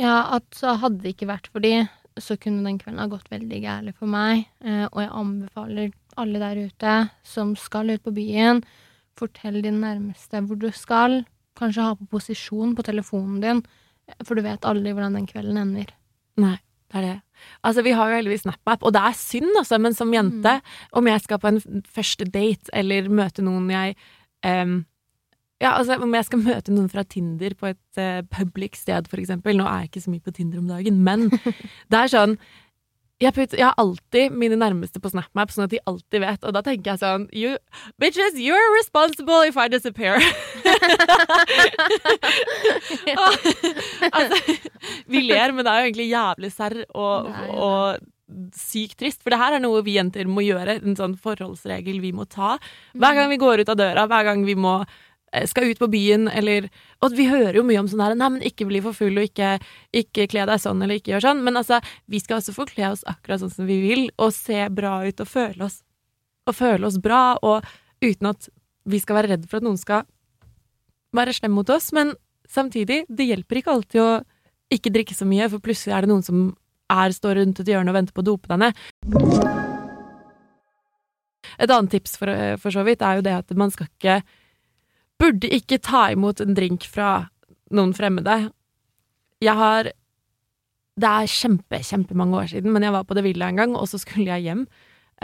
Ja, 0.00 0.38
at 0.38 0.48
så 0.56 0.78
hadde 0.80 1.02
det 1.02 1.12
ikke 1.14 1.28
vært 1.28 1.50
for 1.52 1.60
de, 1.60 1.88
så 2.20 2.36
kunne 2.40 2.64
den 2.66 2.78
kvelden 2.80 3.00
ha 3.02 3.08
gått 3.10 3.30
veldig 3.32 3.60
gærent 3.62 3.98
for 3.98 4.10
meg. 4.10 4.46
Eh, 4.64 4.86
og 4.90 4.98
jeg 5.00 5.12
anbefaler 5.18 5.92
alle 6.20 6.42
der 6.42 6.60
ute 6.68 6.96
som 7.26 7.54
skal 7.58 7.94
ut 7.94 8.02
på 8.04 8.14
byen, 8.16 8.62
fortell 9.18 9.60
din 9.64 9.80
nærmeste 9.84 10.42
hvor 10.46 10.60
du 10.60 10.68
skal. 10.76 11.22
Kanskje 11.58 11.86
ha 11.86 11.96
på 11.96 12.08
posisjon 12.16 12.76
på 12.76 12.84
telefonen 12.86 13.40
din, 13.42 13.64
for 14.24 14.36
du 14.36 14.44
vet 14.44 14.64
aldri 14.68 14.92
hvordan 14.92 15.18
den 15.18 15.28
kvelden 15.28 15.60
ender. 15.60 15.90
Nei, 16.40 16.56
det 16.92 17.00
er 17.00 17.06
det. 17.08 17.18
Altså, 17.66 17.84
vi 17.84 17.92
har 17.96 18.08
jo 18.08 18.18
heldigvis 18.20 18.44
SnapApp, 18.46 18.84
og 18.86 18.94
det 18.94 19.02
er 19.02 19.18
synd, 19.18 19.50
altså, 19.58 19.78
men 19.82 19.96
som 19.96 20.12
jente, 20.14 20.56
om 20.96 21.08
jeg 21.10 21.24
skal 21.24 21.40
på 21.42 21.50
en 21.50 21.60
første 21.90 22.28
date 22.28 22.72
eller 22.76 23.10
møte 23.12 23.44
noen 23.44 23.68
jeg 23.72 23.96
em, 24.46 24.82
Ja, 25.62 25.76
altså, 25.78 25.94
om 26.02 26.14
jeg 26.16 26.26
skal 26.26 26.42
møte 26.42 26.74
noen 26.74 26.90
fra 26.90 27.04
Tinder 27.06 27.54
på 27.58 27.70
et 27.70 28.00
uh, 28.00 28.24
public 28.34 28.80
sted, 28.80 29.06
eksempel 29.06 29.56
Nå 29.58 29.68
er 29.68 29.84
jeg 29.84 29.92
ikke 29.92 30.04
så 30.06 30.10
mye 30.10 30.26
på 30.26 30.34
Tinder 30.34 30.58
om 30.58 30.68
dagen, 30.70 30.98
men 31.06 31.28
det 31.92 32.00
er 32.00 32.10
sånn 32.10 32.36
jeg, 33.22 33.30
putt, 33.36 33.52
jeg 33.54 33.62
har 33.62 33.76
alltid 33.78 34.32
mine 34.34 34.56
nærmeste 34.58 34.98
på 34.98 35.12
SnapMap, 35.12 35.52
sånn 35.54 35.68
at 35.68 35.70
de 35.70 35.78
alltid 35.86 36.24
vet. 36.24 36.42
Og 36.42 36.50
da 36.56 36.62
tenker 36.66 36.90
jeg 36.90 36.98
sånn 37.02 37.28
you, 37.30 37.54
Bitches, 38.02 38.34
you're 38.42 38.72
responsible 38.74 39.46
if 39.46 39.54
I 39.54 39.68
disappear. 39.70 40.18
altså, 44.10 44.36
vi 45.06 45.22
ler, 45.28 45.54
men 45.54 45.62
det 45.62 45.70
er 45.70 45.78
jo 45.78 45.86
egentlig 45.86 46.08
jævlig 46.10 46.50
serr 46.50 46.76
og, 46.88 47.30
og 47.52 48.02
sykt 48.58 48.98
trist. 49.02 49.22
For 49.22 49.30
det 49.30 49.38
her 49.38 49.54
er 49.56 49.62
noe 49.62 49.84
vi 49.86 49.96
jenter 49.98 50.26
må 50.26 50.42
gjøre, 50.42 50.80
en 50.80 50.98
sånn 50.98 51.14
forholdsregel 51.20 52.02
vi 52.02 52.12
må 52.16 52.26
ta. 52.26 52.56
Hver 52.98 53.14
gang 53.18 53.30
vi 53.30 53.40
går 53.42 53.62
ut 53.62 53.72
av 53.72 53.78
døra, 53.78 54.08
hver 54.10 54.24
gang 54.32 54.42
vi 54.48 54.58
må 54.58 54.80
skal 55.48 55.70
ut 55.70 55.80
på 55.80 55.88
byen, 55.92 56.28
eller 56.28 56.68
Og 57.02 57.14
vi 57.16 57.26
hører 57.26 57.56
jo 57.56 57.64
mye 57.64 57.80
om 57.80 57.88
sånn 57.88 58.02
her 58.04 58.14
Nei, 58.14 58.28
men 58.34 58.42
ikke 58.46 58.66
bli 58.68 58.82
for 58.84 58.96
full, 58.96 59.16
og 59.18 59.30
ikke, 59.30 59.56
ikke 59.96 60.28
kle 60.30 60.46
deg 60.46 60.60
sånn, 60.60 60.82
eller 60.84 61.00
ikke 61.00 61.14
gjør 61.14 61.26
sånn. 61.28 61.44
Men 61.46 61.56
altså, 61.60 61.80
vi 62.06 62.20
skal 62.22 62.38
også 62.38 62.54
få 62.56 62.66
kle 62.68 62.92
oss 62.92 63.04
akkurat 63.08 63.42
sånn 63.42 63.54
som 63.54 63.68
vi 63.68 63.80
vil, 63.82 64.04
og 64.18 64.34
se 64.36 64.66
bra 64.70 64.98
ut, 65.06 65.22
og 65.24 65.28
føle 65.28 65.68
oss, 65.68 65.80
og 66.46 66.58
føle 66.58 66.86
oss 66.86 67.00
bra, 67.02 67.22
og 67.42 67.64
uten 68.04 68.32
at 68.32 68.50
vi 68.84 69.00
skal 69.00 69.20
være 69.20 69.32
redd 69.34 69.48
for 69.48 69.60
at 69.60 69.66
noen 69.66 69.80
skal 69.80 70.04
være 71.16 71.34
slem 71.36 71.54
mot 71.56 71.70
oss. 71.72 71.90
Men 71.96 72.14
samtidig, 72.48 73.04
det 73.08 73.28
hjelper 73.30 73.62
ikke 73.62 73.76
alltid 73.76 74.02
å 74.02 74.10
ikke 74.72 74.92
drikke 74.92 75.16
så 75.16 75.28
mye, 75.28 75.48
for 75.52 75.64
plutselig 75.64 75.96
er 75.96 76.04
det 76.04 76.12
noen 76.12 76.26
som 76.26 76.44
er, 76.92 77.14
står 77.14 77.40
rundt 77.40 77.60
et 77.62 77.72
hjørne 77.72 77.92
og 77.92 77.98
venter 77.98 78.16
på 78.16 78.24
å 78.24 78.28
dope 78.30 78.52
deg 78.52 78.62
ned. 78.62 78.78
Et 81.60 81.70
annet 81.70 81.92
tips 81.92 82.16
for, 82.20 82.32
for 82.62 82.74
så 82.74 82.84
vidt 82.86 83.04
er 83.04 83.18
jo 83.18 83.26
det 83.26 83.34
at 83.36 83.52
man 83.58 83.72
skal 83.72 83.88
ikke 83.90 84.20
Burde 85.22 85.50
ikke 85.54 85.78
ta 85.78 86.08
imot 86.10 86.42
en 86.42 86.56
drink 86.58 86.88
fra 86.90 87.28
noen 87.70 87.92
fremmede. 87.94 88.50
Jeg 89.42 89.58
har 89.58 89.92
Det 90.92 91.08
er 91.08 91.30
kjempe, 91.30 91.78
kjempemange 91.80 92.36
år 92.36 92.48
siden, 92.50 92.72
men 92.72 92.82
jeg 92.84 92.92
var 92.92 93.06
på 93.08 93.14
Det 93.16 93.22
Villa 93.24 93.46
en 93.48 93.56
gang, 93.56 93.76
og 93.76 93.86
så 93.88 93.96
skulle 93.96 94.28
jeg 94.28 94.44
hjem. 94.44 94.66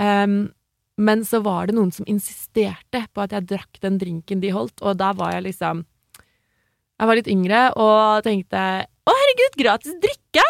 Um, 0.00 0.48
men 0.96 1.24
så 1.28 1.42
var 1.44 1.68
det 1.68 1.74
noen 1.76 1.92
som 1.92 2.08
insisterte 2.08 3.02
på 3.12 3.20
at 3.20 3.34
jeg 3.36 3.50
drakk 3.50 3.76
den 3.84 3.98
drinken 4.00 4.40
de 4.40 4.54
holdt, 4.54 4.80
og 4.80 4.96
da 4.96 5.12
var 5.12 5.34
jeg 5.36 5.50
liksom 5.50 5.84
Jeg 6.98 7.06
var 7.06 7.14
litt 7.14 7.28
yngre 7.30 7.60
og 7.78 8.24
tenkte 8.24 8.62
å 9.06 9.12
herregud, 9.14 9.60
gratis 9.60 9.94
drikke! 10.02 10.46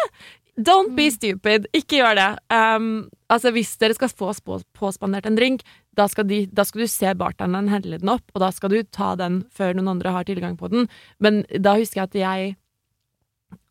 Don't 0.59 0.95
be 0.97 1.07
stupid. 1.13 1.69
Ikke 1.75 2.01
gjør 2.01 2.17
det. 2.19 2.29
Um, 2.51 3.07
altså, 3.31 3.53
hvis 3.55 3.71
dere 3.79 3.95
skal 3.95 4.11
få 4.11 4.33
påspandert 4.75 5.29
en 5.29 5.37
drink, 5.39 5.63
da 5.95 6.07
skal, 6.11 6.27
de, 6.27 6.43
da 6.51 6.65
skal 6.67 6.83
du 6.83 6.91
se 6.91 7.13
bartenderen 7.17 7.71
helle 7.71 7.99
den 8.01 8.11
opp, 8.11 8.25
og 8.33 8.43
da 8.43 8.49
skal 8.55 8.73
du 8.73 8.81
ta 8.83 9.13
den 9.19 9.43
før 9.55 9.77
noen 9.77 9.93
andre 9.95 10.15
har 10.15 10.27
tilgang 10.27 10.57
på 10.59 10.71
den. 10.71 10.89
Men 11.23 11.45
da 11.55 11.77
husker 11.79 12.03
jeg 12.03 12.09
at 12.09 12.19
jeg 12.19 12.57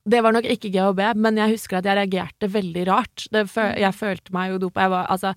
det 0.09 0.23
var 0.25 0.33
nok 0.33 0.47
ikke 0.49 0.71
GHB, 0.73 1.03
men 1.21 1.37
jeg 1.37 1.53
husker 1.53 1.79
at 1.79 1.87
jeg 1.89 1.99
reagerte 1.99 2.49
veldig 2.49 2.85
rart. 2.89 3.27
Det, 3.29 3.45
jeg 3.77 3.93
følte 3.93 4.33
meg 4.33 4.55
jo 4.55 4.61
dopa. 4.63 4.87
Jeg 4.87 4.93
var, 4.95 5.11
altså, 5.13 5.35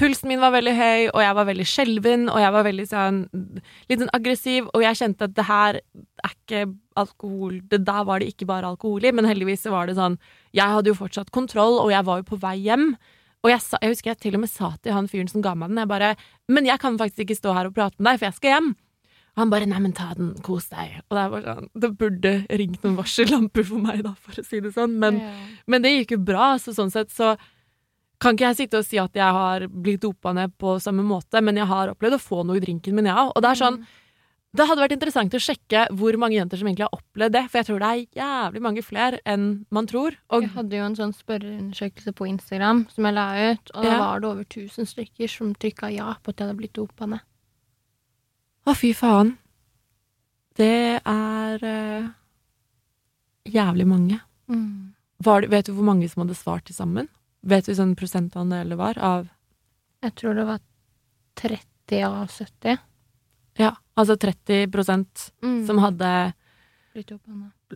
pulsen 0.00 0.30
min 0.30 0.40
var 0.40 0.54
veldig 0.54 0.72
høy, 0.78 1.10
og 1.10 1.20
jeg 1.20 1.36
var 1.38 1.48
veldig 1.50 1.66
skjelven, 1.68 2.24
og 2.32 2.40
jeg 2.40 2.54
var 2.56 2.66
veldig 2.66 2.86
sånn 2.88 3.18
litt 3.90 4.00
sånn 4.00 4.14
aggressiv, 4.16 4.70
og 4.72 4.86
jeg 4.86 5.00
kjente 5.02 5.28
at 5.28 5.36
det 5.36 5.46
her 5.50 5.80
er 6.24 6.32
ikke 6.32 6.64
alkohol 7.00 7.58
Det 7.70 7.82
der 7.86 8.06
var 8.06 8.22
det 8.22 8.30
ikke 8.32 8.46
bare 8.48 8.70
alkohol 8.70 9.04
i, 9.04 9.12
men 9.12 9.28
heldigvis 9.28 9.66
var 9.72 9.90
det 9.90 9.98
sånn 9.98 10.18
Jeg 10.54 10.70
hadde 10.76 10.92
jo 10.92 10.98
fortsatt 10.98 11.32
kontroll, 11.34 11.80
og 11.82 11.92
jeg 11.92 12.06
var 12.06 12.20
jo 12.20 12.28
på 12.30 12.40
vei 12.40 12.56
hjem. 12.64 12.94
Og 13.44 13.52
jeg, 13.52 13.60
sa, 13.60 13.78
jeg 13.82 13.92
husker 13.92 14.12
jeg 14.12 14.22
til 14.22 14.38
og 14.38 14.44
med 14.44 14.50
sa 14.52 14.72
til 14.80 14.96
han 14.96 15.10
fyren 15.10 15.28
som 15.28 15.44
ga 15.44 15.52
meg 15.58 15.72
den, 15.72 15.82
jeg 15.82 15.90
bare 15.90 16.14
Men 16.48 16.68
jeg 16.70 16.80
kan 16.80 16.98
faktisk 17.00 17.26
ikke 17.26 17.40
stå 17.40 17.56
her 17.56 17.68
og 17.68 17.76
prate 17.76 17.98
med 17.98 18.12
deg, 18.12 18.20
for 18.22 18.30
jeg 18.30 18.38
skal 18.40 18.54
hjem. 18.54 18.74
Og 19.34 19.42
han 19.42 19.50
bare 19.50 19.66
'nei, 19.66 19.80
men 19.82 19.92
ta 19.92 20.12
den, 20.14 20.30
kos 20.46 20.68
deg'. 20.70 21.00
Og 21.10 21.16
det 21.18 21.24
var 21.32 21.42
sånn 21.42 21.68
Det 21.74 21.90
burde 21.98 22.32
ringt 22.54 22.84
noen 22.84 22.96
varsellamper 22.96 23.66
for 23.66 23.82
meg, 23.82 24.04
da, 24.06 24.14
for 24.14 24.38
å 24.38 24.44
si 24.46 24.60
det 24.62 24.70
sånn. 24.76 24.94
Men, 25.02 25.18
men 25.66 25.82
det 25.82 25.90
gikk 25.90 26.14
jo 26.14 26.20
bra, 26.22 26.54
så 26.62 26.70
sånn 26.72 26.92
sett 26.94 27.10
så 27.10 27.34
kan 28.22 28.36
ikke 28.36 28.52
jeg 28.52 28.56
sitte 28.62 28.78
og 28.78 28.86
si 28.86 29.00
at 29.02 29.12
jeg 29.18 29.36
har 29.36 29.66
blitt 29.68 30.04
dopa 30.04 30.32
ned 30.32 30.54
på 30.56 30.78
samme 30.80 31.02
måte, 31.02 31.42
men 31.42 31.58
jeg 31.58 31.66
har 31.66 31.90
opplevd 31.90 32.16
å 32.16 32.22
få 32.22 32.44
noe 32.46 32.60
i 32.60 32.62
drinken 32.62 32.94
min, 32.94 33.10
ja. 33.10 33.26
Og 33.26 33.42
det 33.42 33.50
er 33.50 33.60
sånn 33.60 33.80
Det 34.54 34.68
hadde 34.68 34.84
vært 34.84 34.94
interessant 34.94 35.34
å 35.34 35.40
sjekke 35.42 35.80
hvor 35.98 36.14
mange 36.20 36.36
jenter 36.36 36.60
som 36.60 36.68
egentlig 36.68 36.86
har 36.86 36.94
opplevd 36.94 37.34
det, 37.34 37.42
for 37.50 37.58
jeg 37.58 37.66
tror 37.66 37.80
det 37.82 37.88
er 37.90 38.20
jævlig 38.20 38.60
mange 38.62 38.84
flere 38.86 39.18
enn 39.26 39.46
man 39.74 39.88
tror. 39.90 40.14
Og 40.30 40.44
Jeg 40.46 40.52
hadde 40.54 40.78
jo 40.78 40.84
en 40.86 40.94
sånn 41.00 41.14
spørreundersøkelse 41.16 42.14
på 42.14 42.28
Instagram 42.30 42.84
som 42.92 43.08
jeg 43.08 43.16
la 43.16 43.26
ut, 43.50 43.72
og 43.74 43.82
da 43.82 43.90
Ja. 43.90 43.98
var 43.98 44.20
det 44.20 44.28
over 44.30 44.44
1000 44.44 44.86
stykker 44.86 45.28
som 45.28 45.54
trykka 45.54 45.90
ja 45.90 46.14
på 46.22 46.30
at 46.30 46.38
jeg 46.38 46.46
hadde 46.46 46.58
blitt 46.60 46.76
dopa 46.78 47.06
ned. 47.06 47.20
Å, 48.64 48.76
fy 48.78 48.94
faen. 48.94 49.36
Det 50.54 51.02
er 51.02 51.58
uh, 51.66 52.08
jævlig 53.44 53.86
mange. 53.90 54.20
Var 55.18 55.40
det, 55.40 55.50
vet 55.50 55.66
du 55.66 55.72
hvor 55.74 55.84
mange 55.84 56.08
som 56.08 56.22
hadde 56.22 56.38
svart 56.38 56.66
til 56.66 56.76
sammen? 56.76 57.08
Vet 57.42 57.66
du 57.66 57.74
sånn 57.74 57.94
det 57.98 58.76
var 58.78 58.98
av 58.98 59.28
Jeg 60.00 60.14
tror 60.14 60.34
det 60.34 60.46
var 60.46 60.60
30 61.34 62.04
av 62.04 62.28
70 62.30 62.78
Ja, 63.60 63.74
altså 63.98 64.16
30 64.18 64.72
mm. 64.72 65.66
som 65.66 65.78
hadde. 65.82 66.10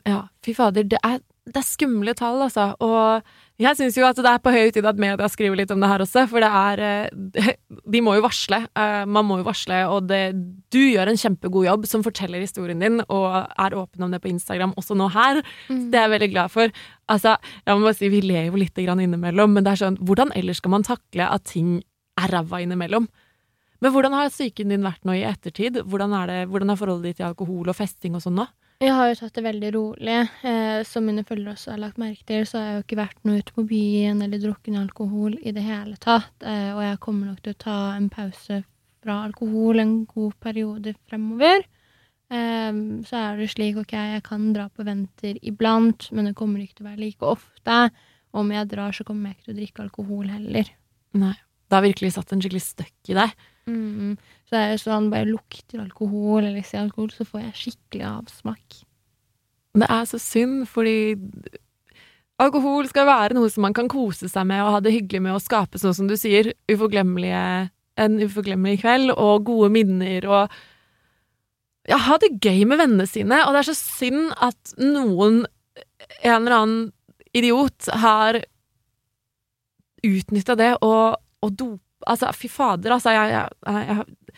Ja, 0.06 0.28
fy 0.44 0.52
fader, 0.54 0.84
det 0.86 0.98
er, 1.02 1.18
det 1.48 1.58
er 1.58 1.66
skumle 1.66 2.12
tall, 2.14 2.38
altså. 2.44 2.68
Og 2.84 3.24
jeg 3.58 3.74
syns 3.78 3.96
jo 3.98 4.04
at 4.06 4.18
det 4.20 4.30
er 4.30 4.42
på 4.42 4.52
høy 4.54 4.70
tid 4.74 4.86
at 4.86 5.00
media 5.00 5.26
skriver 5.30 5.58
litt 5.58 5.72
om 5.74 5.82
det 5.82 5.88
her 5.90 6.04
også, 6.04 6.22
for 6.30 6.44
det 6.44 6.50
er 6.54 6.82
eh, 6.86 7.48
De 7.94 8.02
må 8.04 8.14
jo 8.14 8.22
varsle. 8.22 8.60
eh, 8.78 9.02
Man 9.10 9.26
må 9.26 9.40
jo 9.40 9.46
varsle, 9.48 9.80
og 9.90 10.06
det, 10.10 10.20
du 10.70 10.78
gjør 10.78 11.10
en 11.10 11.18
kjempegod 11.18 11.66
jobb 11.66 11.88
som 11.90 12.04
forteller 12.06 12.44
historien 12.44 12.82
din, 12.84 13.02
og 13.08 13.26
er 13.34 13.78
åpen 13.78 14.06
om 14.06 14.14
det 14.14 14.22
på 14.22 14.30
Instagram 14.30 14.76
også 14.78 14.94
nå 14.98 15.10
her. 15.14 15.42
Mm. 15.66 15.88
Det 15.90 15.98
er 15.98 16.06
jeg 16.06 16.14
veldig 16.14 16.32
glad 16.36 16.54
for. 16.54 16.74
Altså, 17.10 17.34
jeg 17.64 17.74
må 17.74 17.88
bare 17.88 17.98
si, 17.98 18.12
vi 18.12 18.22
ler 18.22 18.50
jo 18.52 18.60
litt 18.60 18.78
grann 18.78 19.02
innimellom, 19.02 19.56
men 19.56 19.66
det 19.66 19.74
er 19.74 19.82
sånn, 19.86 19.98
hvordan 19.98 20.34
ellers 20.38 20.62
skal 20.62 20.76
man 20.78 20.86
takle 20.86 21.26
at 21.26 21.48
ting 21.50 21.80
er 22.18 22.34
ræva 22.34 22.62
innimellom? 22.62 23.10
Men 23.78 23.94
hvordan 23.94 24.14
har 24.16 24.30
psyken 24.32 24.72
din 24.72 24.86
vært 24.86 25.04
nå 25.06 25.14
i 25.14 25.26
ettertid? 25.26 25.78
Hvordan, 25.86 26.14
er 26.18 26.30
det, 26.30 26.38
hvordan 26.50 26.72
er 26.72 26.80
forholdet 26.80 27.12
ditt 27.12 27.20
til 27.20 27.28
alkohol 27.28 27.70
og 27.70 27.78
festing 27.78 28.16
og 28.18 28.24
sånn 28.24 28.40
nå? 28.40 28.48
Jeg 28.78 28.94
har 28.94 29.08
jo 29.10 29.16
tatt 29.18 29.34
det 29.34 29.42
veldig 29.42 29.70
rolig. 29.74 30.18
Eh, 30.46 30.80
som 30.86 31.06
mine 31.06 31.24
følgere 31.26 31.56
også 31.56 31.72
har 31.72 31.80
lagt 31.82 31.98
merke 31.98 32.22
til, 32.26 32.44
så 32.46 32.60
har 32.60 32.66
jeg 32.66 32.76
jo 32.76 32.84
ikke 32.84 33.00
vært 33.00 33.24
noe 33.26 33.40
ute 33.42 33.54
på 33.56 33.64
byen 33.70 34.22
eller 34.22 34.42
drukket 34.42 34.74
noe 34.74 34.84
alkohol 34.86 35.34
i 35.42 35.54
det 35.54 35.64
hele 35.66 35.98
tatt. 36.02 36.34
Eh, 36.46 36.70
og 36.76 36.82
jeg 36.86 37.00
kommer 37.02 37.32
nok 37.32 37.40
til 37.42 37.56
å 37.56 37.60
ta 37.64 37.78
en 37.96 38.06
pause 38.12 38.60
fra 39.02 39.16
alkohol 39.26 39.82
en 39.82 39.96
god 40.10 40.38
periode 40.42 40.94
fremover. 41.10 41.66
Eh, 42.30 42.78
så 43.08 43.24
er 43.24 43.42
det 43.42 43.50
slik, 43.54 43.82
ok, 43.82 43.96
jeg 44.14 44.22
kan 44.26 44.52
dra 44.54 44.68
på 44.70 44.86
venter 44.86 45.42
iblant, 45.42 46.10
men 46.14 46.30
det 46.30 46.36
kommer 46.38 46.62
ikke 46.62 46.78
til 46.78 46.86
å 46.86 46.90
være 46.92 47.02
like 47.02 47.34
ofte. 47.34 47.82
Om 48.38 48.54
jeg 48.54 48.70
drar, 48.70 48.94
så 48.94 49.06
kommer 49.08 49.30
jeg 49.30 49.38
ikke 49.38 49.46
til 49.48 49.54
å 49.54 49.58
drikke 49.58 49.86
alkohol 49.88 50.32
heller. 50.34 50.74
Nei. 51.18 51.34
Det 51.68 51.76
har 51.76 51.84
virkelig 51.84 52.14
satt 52.14 52.30
en 52.32 52.40
skikkelig 52.40 52.64
støkk 52.64 53.10
i 53.12 53.16
deg. 53.18 53.32
Mm. 53.68 54.16
Så 54.48 54.56
det 54.56 54.60
er 54.60 54.70
jo 54.72 54.82
sånn, 54.82 55.10
bare 55.12 55.28
lukter 55.28 55.82
alkohol 55.82 56.46
eller 56.48 56.64
ser 56.64 56.86
alkohol, 56.86 57.10
så 57.12 57.26
får 57.28 57.42
jeg 57.44 57.58
skikkelig 57.62 58.06
avsmak. 58.08 58.78
Det 59.78 59.88
er 59.92 60.06
så 60.08 60.20
synd, 60.22 60.62
fordi 60.70 61.16
alkohol 62.40 62.88
skal 62.88 63.08
være 63.08 63.36
noe 63.36 63.50
som 63.52 63.66
man 63.66 63.76
kan 63.76 63.90
kose 63.92 64.30
seg 64.30 64.48
med 64.48 64.62
og 64.64 64.72
ha 64.76 64.80
det 64.84 64.94
hyggelig 64.94 65.20
med 65.26 65.36
å 65.36 65.42
skape, 65.42 65.80
sånn 65.80 65.96
som 65.96 66.08
du 66.08 66.16
sier, 66.18 66.54
en 67.98 68.18
uforglemmelig 68.22 68.78
kveld 68.80 69.10
og 69.16 69.46
gode 69.48 69.72
minner 69.74 70.26
og 70.30 70.58
ja, 71.88 71.96
ha 72.04 72.18
det 72.20 72.36
gøy 72.44 72.62
med 72.68 72.78
vennene 72.78 73.06
sine. 73.08 73.40
Og 73.46 73.54
det 73.54 73.62
er 73.62 73.68
så 73.70 73.76
synd 73.78 74.32
at 74.44 74.74
noen, 74.80 75.42
en 76.20 76.34
eller 76.36 76.56
annen 76.58 76.92
idiot, 77.36 77.88
har 78.04 78.40
utnytta 80.04 80.54
det 80.58 80.72
og, 80.84 81.18
og 81.42 81.54
dopa 81.58 81.87
Altså, 82.08 82.30
fy 82.36 82.48
fader, 82.52 82.94
altså. 82.96 83.12
Jeg, 83.14 83.34
jeg, 83.34 83.84
jeg, 83.92 84.32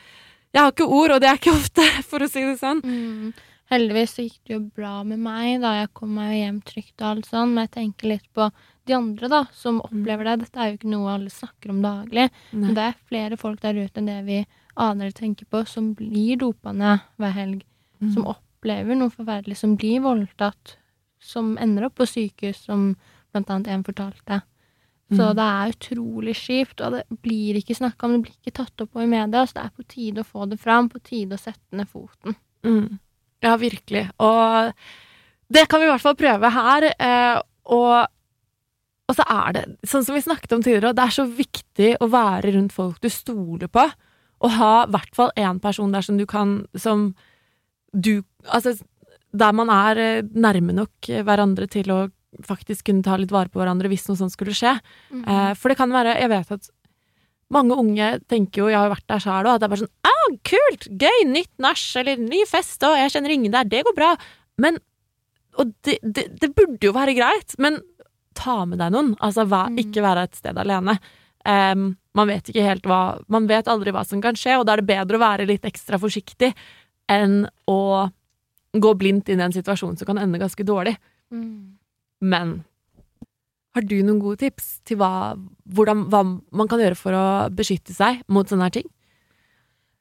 jeg 0.57 0.63
har 0.65 0.73
ikke 0.75 0.89
ord, 0.91 1.15
og 1.15 1.21
det 1.23 1.29
er 1.31 1.39
ikke 1.41 1.55
ofte, 1.55 1.87
for 2.11 2.25
å 2.27 2.29
si 2.31 2.43
det 2.45 2.59
sånn. 2.61 2.83
Mm. 2.85 3.31
Heldigvis 3.71 4.17
så 4.17 4.25
gikk 4.27 4.41
det 4.49 4.55
jo 4.57 4.61
bra 4.75 4.97
med 5.07 5.21
meg 5.23 5.61
da 5.63 5.77
jeg 5.77 5.93
kom 5.95 6.17
meg 6.19 6.33
hjem 6.41 6.57
trygt 6.67 6.97
og 7.05 7.07
alt 7.13 7.29
sånn, 7.31 7.53
men 7.55 7.69
jeg 7.69 7.75
tenker 7.77 8.11
litt 8.11 8.27
på 8.35 8.49
de 8.91 8.97
andre 8.97 9.29
da, 9.31 9.45
som 9.55 9.79
opplever 9.85 10.27
det. 10.27 10.33
Dette 10.43 10.59
er 10.65 10.73
jo 10.73 10.79
ikke 10.81 10.91
noe 10.91 11.13
alle 11.13 11.31
snakker 11.31 11.71
om 11.71 11.79
daglig, 11.85 12.25
Nei. 12.51 12.65
men 12.65 12.75
det 12.75 12.89
er 12.89 12.97
flere 13.07 13.39
folk 13.39 13.61
der 13.63 13.79
ute 13.79 14.03
enn 14.03 14.11
det 14.11 14.19
vi 14.27 14.41
aner 14.75 15.07
eller 15.07 15.15
tenker 15.15 15.47
på, 15.47 15.63
som 15.71 15.93
blir 15.95 16.41
dopa 16.43 16.73
ned 16.75 17.07
hver 17.21 17.37
helg, 17.39 17.63
Mm. 18.01 18.15
som 18.15 18.25
opplever 18.31 18.97
noe 18.97 19.13
forferdelig, 19.13 19.59
som 19.61 19.75
blir 19.77 19.99
voldtatt, 20.01 20.71
som 21.21 21.51
ender 21.61 21.85
opp 21.91 21.99
på 22.01 22.07
sykehus, 22.09 22.63
som 22.65 22.95
blant 23.31 23.51
annet 23.53 23.69
en 23.75 23.83
fortalte. 23.85 24.39
Så 25.11 25.27
Mm. 25.27 25.37
det 25.37 25.45
er 25.45 25.73
utrolig 25.75 26.35
kjipt, 26.39 26.81
og 26.87 26.93
det 26.93 27.05
blir 27.23 27.57
ikke 27.59 27.75
snakka 27.75 28.05
om, 28.07 28.13
det 28.13 28.23
blir 28.29 28.37
ikke 28.39 28.55
tatt 28.61 28.81
opp 28.85 28.93
på 28.95 29.03
i 29.03 29.07
media, 29.11 29.43
så 29.47 29.55
det 29.55 29.65
er 29.65 29.73
på 29.75 29.87
tide 29.89 30.23
å 30.23 30.29
få 30.29 30.49
det 30.49 30.59
fram, 30.61 30.89
på 30.89 31.01
tide 31.03 31.35
å 31.35 31.41
sette 31.41 31.75
ned 31.75 31.89
foten. 31.91 32.37
Mm. 32.63 32.99
Ja, 33.43 33.57
virkelig. 33.57 34.05
Og 34.21 34.73
det 35.51 35.65
kan 35.69 35.81
vi 35.81 35.87
i 35.87 35.91
hvert 35.91 36.05
fall 36.05 36.15
prøve 36.15 36.51
her. 36.55 36.87
Eh, 36.95 37.41
og, 37.65 38.07
og 39.09 39.17
så 39.17 39.27
er 39.27 39.53
det, 39.57 39.65
sånn 39.83 40.05
som 40.07 40.15
vi 40.15 40.23
snakket 40.23 40.53
om 40.53 40.63
tidligere, 40.63 40.95
det 40.95 41.03
er 41.09 41.17
så 41.17 41.27
viktig 41.27 41.91
å 42.01 42.11
være 42.13 42.55
rundt 42.55 42.73
folk 42.77 43.01
du 43.03 43.09
stoler 43.11 43.67
på. 43.73 43.89
Og 44.41 44.55
ha 44.57 44.85
i 44.85 44.93
hvert 44.95 45.15
fall 45.19 45.33
én 45.37 45.59
person 45.61 45.91
der 45.93 46.01
som 46.07 46.17
du 46.17 46.25
kan 46.25 46.65
Som 46.75 47.11
du 47.93 48.23
Altså, 48.49 48.73
der 49.37 49.53
man 49.53 49.69
er 49.69 49.99
eh, 49.99 50.23
nærme 50.23 50.73
nok 50.73 51.11
hverandre 51.27 51.67
til 51.69 51.91
å 51.93 51.99
faktisk 52.47 52.87
kunne 52.87 53.03
ta 53.03 53.17
litt 53.19 53.33
vare 53.35 53.51
på 53.51 53.59
hverandre 53.61 53.89
hvis 53.91 54.07
noe 54.09 54.19
sånt 54.21 54.33
skulle 54.35 54.55
skje. 54.55 54.77
Eh, 55.15 55.53
for 55.59 55.69
det 55.73 55.79
kan 55.81 55.91
være 55.91 56.17
Jeg 56.21 56.31
vet 56.31 56.53
at 56.57 56.69
mange 57.51 57.75
unge 57.75 58.21
tenker 58.31 58.63
jo, 58.63 58.69
jeg 58.71 58.79
har 58.79 58.87
jo 58.87 58.95
vært 58.95 59.09
der 59.11 59.23
sjøl 59.25 59.49
òg, 59.49 59.55
at 59.57 59.61
det 59.61 59.67
er 59.67 59.73
bare 59.73 59.83
sånn 59.83 59.95
ah, 60.07 60.29
kult, 60.47 60.85
gøy, 61.03 61.25
nytt 61.27 61.51
nach, 61.59 61.83
eller 61.99 62.21
ny 62.23 62.45
fest, 62.47 62.83
og 62.87 62.95
jeg 62.95 63.11
kjenner 63.17 63.35
ingen 63.35 63.51
der, 63.57 63.65
det 63.67 63.83
går 63.89 63.97
bra. 63.97 64.13
Men 64.63 64.79
Og 65.59 65.73
det, 65.83 65.97
det, 66.03 66.29
det 66.41 66.53
burde 66.55 66.87
jo 66.87 66.93
være 66.95 67.17
greit, 67.19 67.57
men 67.59 67.81
ta 68.39 68.61
med 68.65 68.79
deg 68.79 68.93
noen. 68.95 69.17
Altså, 69.19 69.43
vær, 69.51 69.67
Mm. 69.73 69.81
ikke 69.83 70.03
være 70.05 70.23
et 70.29 70.37
sted 70.39 70.57
alene. 70.57 70.95
Um, 71.45 71.97
man 72.15 72.29
vet 72.29 72.49
ikke 72.53 72.63
helt 72.63 72.85
hva 72.87 73.19
Man 73.33 73.47
vet 73.49 73.67
aldri 73.67 73.91
hva 73.91 74.05
som 74.07 74.21
kan 74.23 74.35
skje, 74.39 74.59
og 74.61 74.67
da 74.67 74.75
er 74.77 74.83
det 74.85 74.87
bedre 74.87 75.17
å 75.19 75.25
være 75.25 75.47
litt 75.49 75.65
ekstra 75.67 75.99
forsiktig 75.99 76.53
enn 77.11 77.49
å 77.67 78.11
gå 78.79 78.95
blindt 78.95 79.29
inn 79.29 79.41
i 79.41 79.43
en 79.49 79.53
situasjon 79.53 79.97
som 79.99 80.07
kan 80.07 80.19
ende 80.23 80.39
ganske 80.39 80.63
dårlig. 80.63 80.95
Mm. 81.35 81.80
Men 82.21 82.61
har 83.77 83.87
du 83.87 84.01
noen 84.03 84.19
gode 84.23 84.41
tips 84.43 84.81
til 84.89 84.99
hva, 85.01 85.37
hvordan, 85.71 86.09
hva 86.11 86.25
man 86.27 86.71
kan 86.71 86.83
gjøre 86.83 86.99
for 86.99 87.17
å 87.17 87.27
beskytte 87.55 87.95
seg 87.95 88.25
mot 88.29 88.49
sånne 88.49 88.67
her 88.67 88.77
ting? 88.81 88.89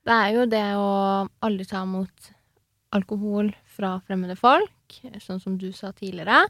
Det 0.08 0.16
er 0.16 0.34
jo 0.34 0.48
det 0.50 0.66
å 0.80 0.90
aldri 1.46 1.68
ta 1.70 1.84
imot 1.86 2.32
alkohol 2.98 3.52
fra 3.70 4.00
fremmede 4.08 4.34
folk, 4.40 4.98
sånn 5.22 5.42
som 5.44 5.60
du 5.62 5.70
sa 5.76 5.92
tidligere. 5.94 6.48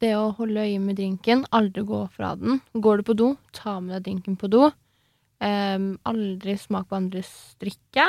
Det 0.00 0.14
å 0.16 0.32
holde 0.38 0.64
øye 0.64 0.80
med 0.80 0.96
drinken, 0.98 1.44
aldri 1.56 1.84
gå 1.88 2.02
fra 2.12 2.34
den. 2.40 2.62
Går 2.72 3.00
du 3.00 3.08
på 3.10 3.16
do, 3.16 3.28
ta 3.56 3.78
med 3.80 3.96
deg 3.96 4.08
drinken 4.08 4.40
på 4.40 4.48
do. 4.52 4.70
Um, 5.40 5.94
aldri 6.08 6.56
smak 6.60 6.88
på 6.88 6.96
andres 6.96 7.30
drikke. 7.60 8.06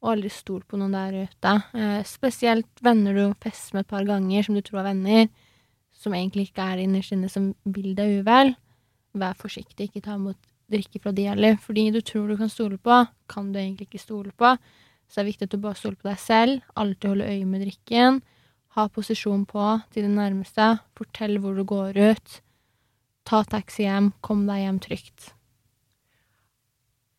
Og 0.00 0.14
aldri 0.14 0.30
stol 0.32 0.62
på 0.66 0.78
noen 0.80 0.94
der 0.96 1.28
ute. 1.28 1.54
Uh, 1.74 2.00
spesielt 2.06 2.82
venner 2.82 3.18
du 3.18 3.24
fester 3.42 3.76
med 3.76 3.86
et 3.86 3.92
par 3.92 4.06
ganger, 4.08 4.46
som 4.46 4.58
du 4.58 4.62
tror 4.66 4.82
er 4.82 4.92
venner, 4.92 5.30
som 6.00 6.14
egentlig 6.16 6.48
ikke 6.48 6.64
er 6.72 6.84
innerst 6.84 7.12
inne, 7.14 7.28
som 7.28 7.50
vil 7.68 7.92
deg 7.98 8.20
uvel. 8.22 8.54
Vær 9.20 9.36
forsiktig, 9.38 9.90
ikke 9.90 10.04
ta 10.06 10.16
imot 10.16 10.38
drikke 10.70 11.00
fra 11.02 11.12
de 11.14 11.26
heller. 11.28 11.58
Fordi 11.60 11.88
du 11.94 12.00
tror 12.00 12.30
du 12.30 12.36
kan 12.38 12.52
stole 12.52 12.78
på, 12.78 13.02
kan 13.30 13.50
du 13.52 13.58
egentlig 13.60 13.90
ikke 13.90 14.02
stole 14.02 14.32
på. 14.38 14.54
Så 15.10 15.18
det 15.18 15.24
er 15.24 15.30
viktig 15.32 15.48
at 15.48 15.56
du 15.56 15.62
bare 15.64 15.78
stoler 15.78 15.98
på 15.98 16.08
deg 16.08 16.20
selv. 16.22 16.68
Alltid 16.78 17.10
holde 17.10 17.30
øye 17.32 17.48
med 17.48 17.64
drikken. 17.66 18.20
Ha 18.78 18.86
posisjon 18.94 19.42
på 19.50 19.66
til 19.90 20.06
det 20.06 20.14
nærmeste. 20.14 20.76
Fortell 20.96 21.40
hvor 21.42 21.58
du 21.58 21.64
går 21.66 21.98
ut. 21.98 22.36
Ta 23.26 23.42
taxi 23.42 23.88
hjem. 23.88 24.12
Kom 24.22 24.46
deg 24.46 24.62
hjem 24.62 24.78
trygt. 24.86 25.32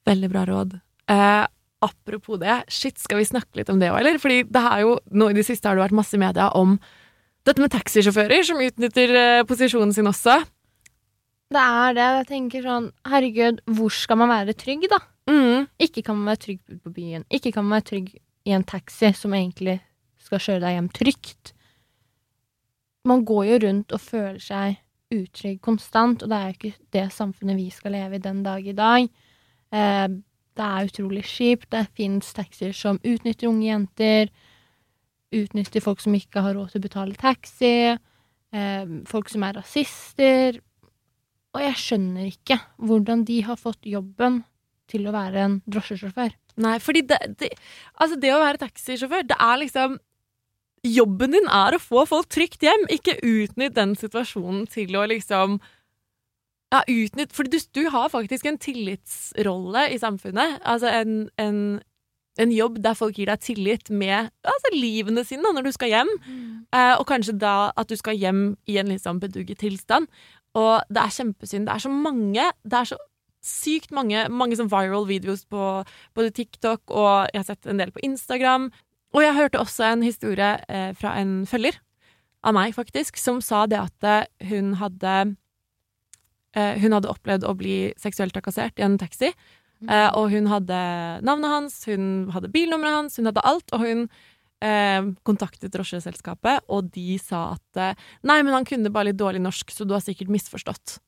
Veldig 0.07 0.31
bra 0.31 0.45
råd. 0.47 0.79
Eh, 1.11 1.43
apropos 1.83 2.39
det, 2.39 2.63
shit, 2.71 2.97
skal 3.01 3.19
vi 3.19 3.27
snakke 3.27 3.59
litt 3.59 3.69
om 3.69 3.81
det 3.81 3.91
òg, 3.91 3.99
eller? 3.99 4.17
Fordi 4.21 4.41
det 4.47 4.63
er 4.63 4.85
jo, 4.85 4.95
nå 5.11 5.29
i 5.29 5.37
det 5.37 5.45
siste 5.45 5.67
har 5.67 5.77
det 5.77 5.83
vært 5.83 5.99
masse 5.99 6.15
i 6.15 6.21
media 6.21 6.47
om 6.57 6.77
dette 7.47 7.61
med 7.61 7.71
taxisjåfører 7.73 8.43
som 8.45 8.61
utnytter 8.61 9.13
eh, 9.17 9.43
posisjonen 9.49 9.93
sin 9.95 10.09
også. 10.09 10.39
Det 11.51 11.61
er 11.61 11.95
det. 11.97 12.09
Jeg 12.21 12.27
tenker 12.29 12.65
sånn 12.65 12.91
Herregud, 13.11 13.63
hvor 13.75 13.91
skal 13.93 14.19
man 14.21 14.31
være 14.31 14.55
trygg, 14.55 14.85
da? 14.91 15.01
Mm. 15.29 15.65
Ikke 15.81 16.03
kan 16.05 16.19
man 16.19 16.31
være 16.31 16.43
trygg 16.45 16.61
ute 16.67 16.79
på 16.79 16.93
byen. 16.95 17.25
Ikke 17.33 17.51
kan 17.55 17.65
man 17.65 17.79
være 17.79 17.89
trygg 17.91 18.13
i 18.47 18.53
en 18.55 18.65
taxi 18.67 19.11
som 19.17 19.35
egentlig 19.37 19.79
skal 20.21 20.41
kjøre 20.41 20.63
deg 20.63 20.77
hjem 20.77 20.89
trygt. 20.95 21.51
Man 23.09 23.25
går 23.25 23.45
jo 23.49 23.59
rundt 23.65 23.93
og 23.95 24.03
føler 24.03 24.41
seg 24.41 24.79
utrygg 25.11 25.59
konstant, 25.65 26.23
og 26.23 26.31
det 26.31 26.37
er 26.37 26.47
jo 26.47 26.57
ikke 26.57 26.89
det 26.95 27.07
samfunnet 27.11 27.59
vi 27.59 27.67
skal 27.73 27.97
leve 27.97 28.17
i 28.17 28.23
den 28.23 28.43
dag 28.45 28.67
i 28.67 28.77
dag. 28.77 29.09
Eh, 29.75 30.07
det 30.57 30.67
er 30.67 30.87
utrolig 30.87 31.25
kjipt. 31.27 31.69
Det 31.73 31.87
fins 31.97 32.31
taxier 32.37 32.73
som 32.75 32.99
utnytter 33.03 33.49
unge 33.49 33.67
jenter, 33.67 34.31
utnytter 35.31 35.83
folk 35.83 36.01
som 36.03 36.15
ikke 36.17 36.43
har 36.43 36.55
råd 36.57 36.73
til 36.73 36.81
å 36.81 36.85
betale 36.87 37.19
taxi, 37.19 37.73
eh, 37.95 38.93
folk 39.07 39.31
som 39.31 39.43
er 39.47 39.57
rasister. 39.59 40.61
Og 41.51 41.65
jeg 41.65 41.79
skjønner 41.79 42.29
ikke 42.29 42.59
hvordan 42.79 43.25
de 43.27 43.41
har 43.47 43.59
fått 43.59 43.87
jobben 43.87 44.43
til 44.91 45.07
å 45.07 45.15
være 45.15 45.43
en 45.45 45.57
drosjesjåfør. 45.71 46.35
Nei, 46.61 46.77
fordi 46.83 47.03
det, 47.07 47.19
det 47.39 47.51
Altså, 47.95 48.17
det 48.19 48.31
å 48.35 48.41
være 48.41 48.59
taxisjåfør, 48.65 49.27
det 49.29 49.37
er 49.39 49.61
liksom 49.63 49.99
Jobben 50.81 51.35
din 51.35 51.45
er 51.53 51.75
å 51.77 51.81
få 51.81 52.07
folk 52.09 52.25
trygt 52.33 52.63
hjem, 52.65 52.87
ikke 52.89 53.19
utnytt 53.21 53.75
den 53.75 53.91
situasjonen 53.93 54.65
til 54.71 54.97
å 54.97 55.05
liksom 55.11 55.59
Ja, 56.73 56.81
utnytt 56.89 57.35
For 57.35 57.45
du, 57.45 57.59
du 57.77 57.83
har 57.93 58.09
faktisk 58.09 58.47
en 58.49 58.57
tillitsrolle 58.57 59.89
i 59.93 59.99
samfunnet. 60.01 60.61
Altså 60.63 60.89
en, 60.89 61.15
en, 61.37 61.59
en 62.39 62.51
jobb 62.55 62.79
der 62.83 62.95
folk 62.95 63.17
gir 63.19 63.27
deg 63.27 63.41
tillit 63.43 63.89
med 63.91 64.29
altså, 64.47 64.73
livene 64.73 65.23
sine 65.27 65.43
da, 65.43 65.51
når 65.57 65.67
du 65.67 65.71
skal 65.75 65.91
hjem. 65.91 66.11
Eh, 66.71 66.93
og 66.95 67.05
kanskje 67.09 67.35
da 67.41 67.71
at 67.75 67.91
du 67.91 67.97
skal 67.99 68.15
hjem 68.15 68.43
i 68.71 68.77
en 68.79 68.91
litt 68.91 69.03
sånn 69.03 69.19
bedugget 69.19 69.59
tilstand. 69.59 70.07
Og 70.55 70.83
det 70.91 71.01
er 71.01 71.15
kjempesynd. 71.15 71.67
Det 71.67 71.75
er 71.75 71.83
så 71.85 71.91
mange 71.91 72.51
Det 72.63 72.77
er 72.77 72.89
så 72.91 72.97
sykt 73.41 73.91
mange, 73.95 74.27
mange 74.29 74.57
sånn 74.59 74.69
viral 74.69 75.07
videos 75.09 75.45
på 75.49 75.81
både 76.13 76.33
TikTok 76.37 76.91
og 76.93 77.31
jeg 77.33 77.39
har 77.41 77.47
sett 77.47 77.69
en 77.69 77.81
del 77.81 77.93
på 77.93 78.03
Instagram. 78.05 78.69
Og 79.15 79.23
jeg 79.25 79.35
hørte 79.35 79.59
også 79.59 79.87
en 79.89 80.03
historie 80.05 80.51
eh, 80.69 80.91
fra 80.97 81.15
en 81.19 81.41
følger 81.49 81.79
av 82.45 82.55
meg, 82.57 82.73
faktisk, 82.77 83.19
som 83.21 83.41
sa 83.43 83.65
det 83.69 83.79
at 83.81 84.07
eh, 84.07 84.49
hun 84.49 84.75
hadde 84.79 85.35
eh, 86.55 86.77
Hun 86.81 86.93
hadde 86.95 87.09
opplevd 87.11 87.45
å 87.45 87.57
bli 87.57 87.93
seksuelt 88.01 88.33
trakassert 88.37 88.79
i 88.79 88.85
en 88.85 88.97
taxi. 89.01 89.33
Eh, 89.89 90.09
og 90.17 90.29
hun 90.33 90.49
hadde 90.51 90.81
navnet 91.25 91.49
hans, 91.49 91.79
hun 91.89 92.29
hadde 92.35 92.51
bilnummeret 92.53 92.99
hans, 92.99 93.17
hun 93.17 93.29
hadde 93.31 93.43
alt. 93.47 93.73
Og 93.73 93.85
hun 93.85 94.03
eh, 94.61 95.11
kontaktet 95.27 95.73
drosjeselskapet, 95.73 96.67
og 96.69 96.91
de 96.95 97.17
sa 97.21 97.51
at 97.55 97.81
eh, 97.81 98.09
nei, 98.27 98.41
men 98.43 98.53
han 98.59 98.67
kunne 98.67 98.93
bare 98.93 99.09
litt 99.09 99.21
dårlig 99.21 99.41
norsk, 99.43 99.73
så 99.73 99.87
du 99.87 99.95
har 99.97 100.03
sikkert 100.05 100.33
misforstått. 100.33 100.99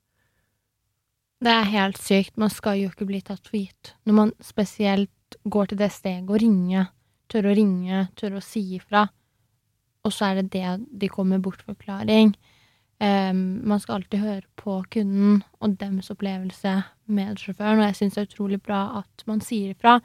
Det 1.43 1.51
er 1.51 1.73
helt 1.73 1.99
sykt. 1.99 2.37
Man 2.39 2.51
skal 2.53 2.79
jo 2.79 2.91
ikke 2.91 3.09
bli 3.09 3.19
tatt 3.25 3.43
for 3.49 3.59
gitt. 3.59 3.93
Når 4.07 4.15
man 4.15 4.31
spesielt 4.43 5.37
går 5.43 5.71
til 5.71 5.81
det 5.81 5.91
steget 5.91 6.31
å 6.31 6.39
ringe, 6.39 6.87
tørre 7.31 7.51
å 7.51 7.57
ringe, 7.57 8.07
tørre 8.19 8.39
å 8.39 8.45
si 8.45 8.63
ifra, 8.77 9.07
og 10.03 10.11
så 10.11 10.29
er 10.29 10.41
det 10.41 10.51
det 10.55 10.69
de 10.99 11.09
kommer 11.11 11.37
med 11.37 11.45
bortforklaring. 11.45 12.33
Em, 13.03 13.61
man 13.67 13.81
skal 13.83 13.99
alltid 13.99 14.21
høre 14.21 14.45
på 14.59 14.77
kunden 14.93 15.41
og 15.59 15.75
deres 15.79 16.11
opplevelse 16.13 16.75
med 17.11 17.39
sjåføren, 17.41 17.81
og 17.81 17.89
jeg 17.89 17.97
syns 17.99 18.15
det 18.15 18.21
er 18.21 18.29
utrolig 18.29 18.59
bra 18.63 18.83
at 19.01 19.25
man 19.27 19.41
sier 19.43 19.73
ifra, 19.73 19.97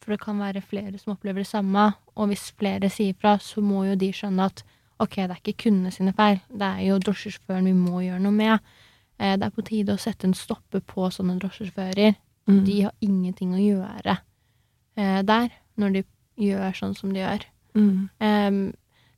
for 0.00 0.14
det 0.14 0.22
kan 0.22 0.40
være 0.40 0.62
flere 0.64 0.96
som 0.96 1.12
opplever 1.12 1.42
det 1.42 1.50
samme, 1.50 1.90
og 2.16 2.30
hvis 2.30 2.46
flere 2.56 2.88
sier 2.88 3.12
ifra, 3.12 3.34
så 3.42 3.60
må 3.60 3.84
jo 3.90 3.98
de 4.00 4.08
skjønne 4.16 4.46
at 4.48 4.64
ok, 5.00 5.18
det 5.18 5.34
er 5.34 5.42
ikke 5.42 5.66
kundene 5.66 5.92
sine 5.92 6.14
feil, 6.16 6.40
det 6.48 6.70
er 6.70 6.86
jo 6.86 6.98
drosjesjåføren 7.04 7.68
vi 7.68 7.76
må 7.76 8.04
gjøre 8.06 8.22
noe 8.24 8.36
med. 8.36 8.72
Uh, 9.20 9.34
Det 9.36 9.44
er 9.44 9.54
på 9.56 9.66
tide 9.68 9.96
å 9.96 10.00
sette 10.00 10.28
en 10.28 10.36
stopper 10.36 10.80
på 10.80 11.10
sånne 11.12 11.36
drosjesjåfører. 11.42 12.16
Mm. 12.48 12.60
De 12.64 12.76
har 12.86 12.94
ingenting 13.04 13.52
å 13.52 13.60
gjøre 13.60 14.16
uh, 14.16 15.20
der, 15.28 15.50
når 15.76 15.98
de 15.98 16.04
gjør 16.40 16.76
sånn 16.76 16.96
som 16.96 17.12
de 17.12 17.20
gjør. 17.20 17.44
Mm. 17.76 18.08
Um, 18.20 18.62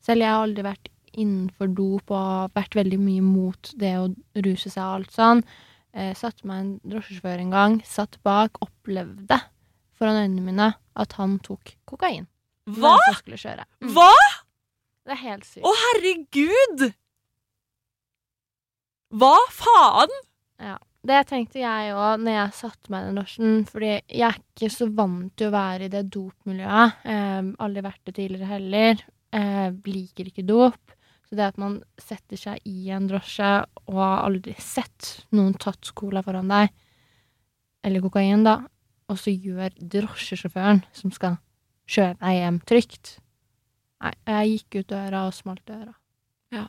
selv 0.02 0.24
jeg 0.24 0.34
har 0.34 0.42
aldri 0.42 0.66
vært 0.66 0.91
innenfor 1.12 1.70
dop 1.76 2.12
og 2.14 2.54
vært 2.56 2.76
veldig 2.78 2.98
mye 3.02 3.24
mot 3.24 3.72
det 3.80 3.92
å 4.00 4.08
ruse 4.44 4.72
seg 4.72 4.82
og 4.82 5.00
alt 5.00 5.16
sånn. 5.16 5.42
Eh, 5.92 6.12
satte 6.16 6.46
meg 6.48 6.62
en 6.62 6.70
drosjesjåfør 6.88 7.42
en 7.42 7.52
gang, 7.52 7.80
satt 7.84 8.16
bak, 8.24 8.56
opplevde 8.64 9.40
foran 9.98 10.22
øynene 10.22 10.46
mine 10.46 10.70
at 10.98 11.18
han 11.18 11.38
tok 11.44 11.74
kokain. 11.88 12.26
Hva?! 12.70 12.96
Mm. 13.82 13.92
Hva?! 13.92 14.12
Det 15.02 15.16
er 15.16 15.22
helt 15.24 15.46
sykt. 15.48 15.64
Å, 15.66 15.72
herregud! 15.86 16.88
Hva 19.18 19.36
faen?! 19.52 20.20
Det 21.02 21.18
tenkte 21.26 21.58
jeg 21.58 21.94
òg 21.98 22.20
når 22.22 22.36
jeg 22.36 22.54
satte 22.54 22.92
meg 22.92 23.02
i 23.02 23.06
den 23.08 23.16
drosjen, 23.18 23.54
fordi 23.66 23.88
jeg 23.90 24.26
er 24.28 24.36
ikke 24.38 24.68
så 24.70 24.86
vant 24.94 25.32
til 25.34 25.48
å 25.48 25.54
være 25.56 25.88
i 25.88 25.90
det 25.90 26.04
dopmiljøet. 26.14 27.00
Eh, 27.10 27.40
aldri 27.66 27.82
vært 27.82 28.02
det 28.06 28.14
tidligere 28.20 28.50
heller. 28.52 29.02
Eh, 29.34 29.74
liker 29.90 30.30
ikke 30.30 30.46
dop. 30.46 30.94
Så 31.32 31.38
det 31.38 31.46
at 31.46 31.56
man 31.56 31.78
setter 31.96 32.36
seg 32.36 32.66
i 32.68 32.90
en 32.92 33.06
drosje 33.08 33.48
og 33.86 33.94
har 33.96 34.26
aldri 34.26 34.52
sett 34.60 35.22
noen 35.32 35.54
tatt 35.56 35.88
cola 35.96 36.20
foran 36.20 36.50
deg, 36.52 36.68
eller 37.88 38.04
kokain, 38.04 38.44
da, 38.44 38.58
og 39.08 39.16
så 39.16 39.32
gjør 39.32 39.72
drosjesjåføren 39.80 40.82
som 40.92 41.10
skal 41.14 41.38
kjøre 41.88 42.18
deg 42.20 42.36
hjem 42.36 42.60
trygt 42.68 43.14
Nei, 44.02 44.12
jeg 44.26 44.52
gikk 44.52 44.76
ut 44.82 44.88
døra 44.90 45.18
og 45.28 45.34
smalt 45.36 45.62
døra. 45.70 45.92
Ja. 46.50 46.64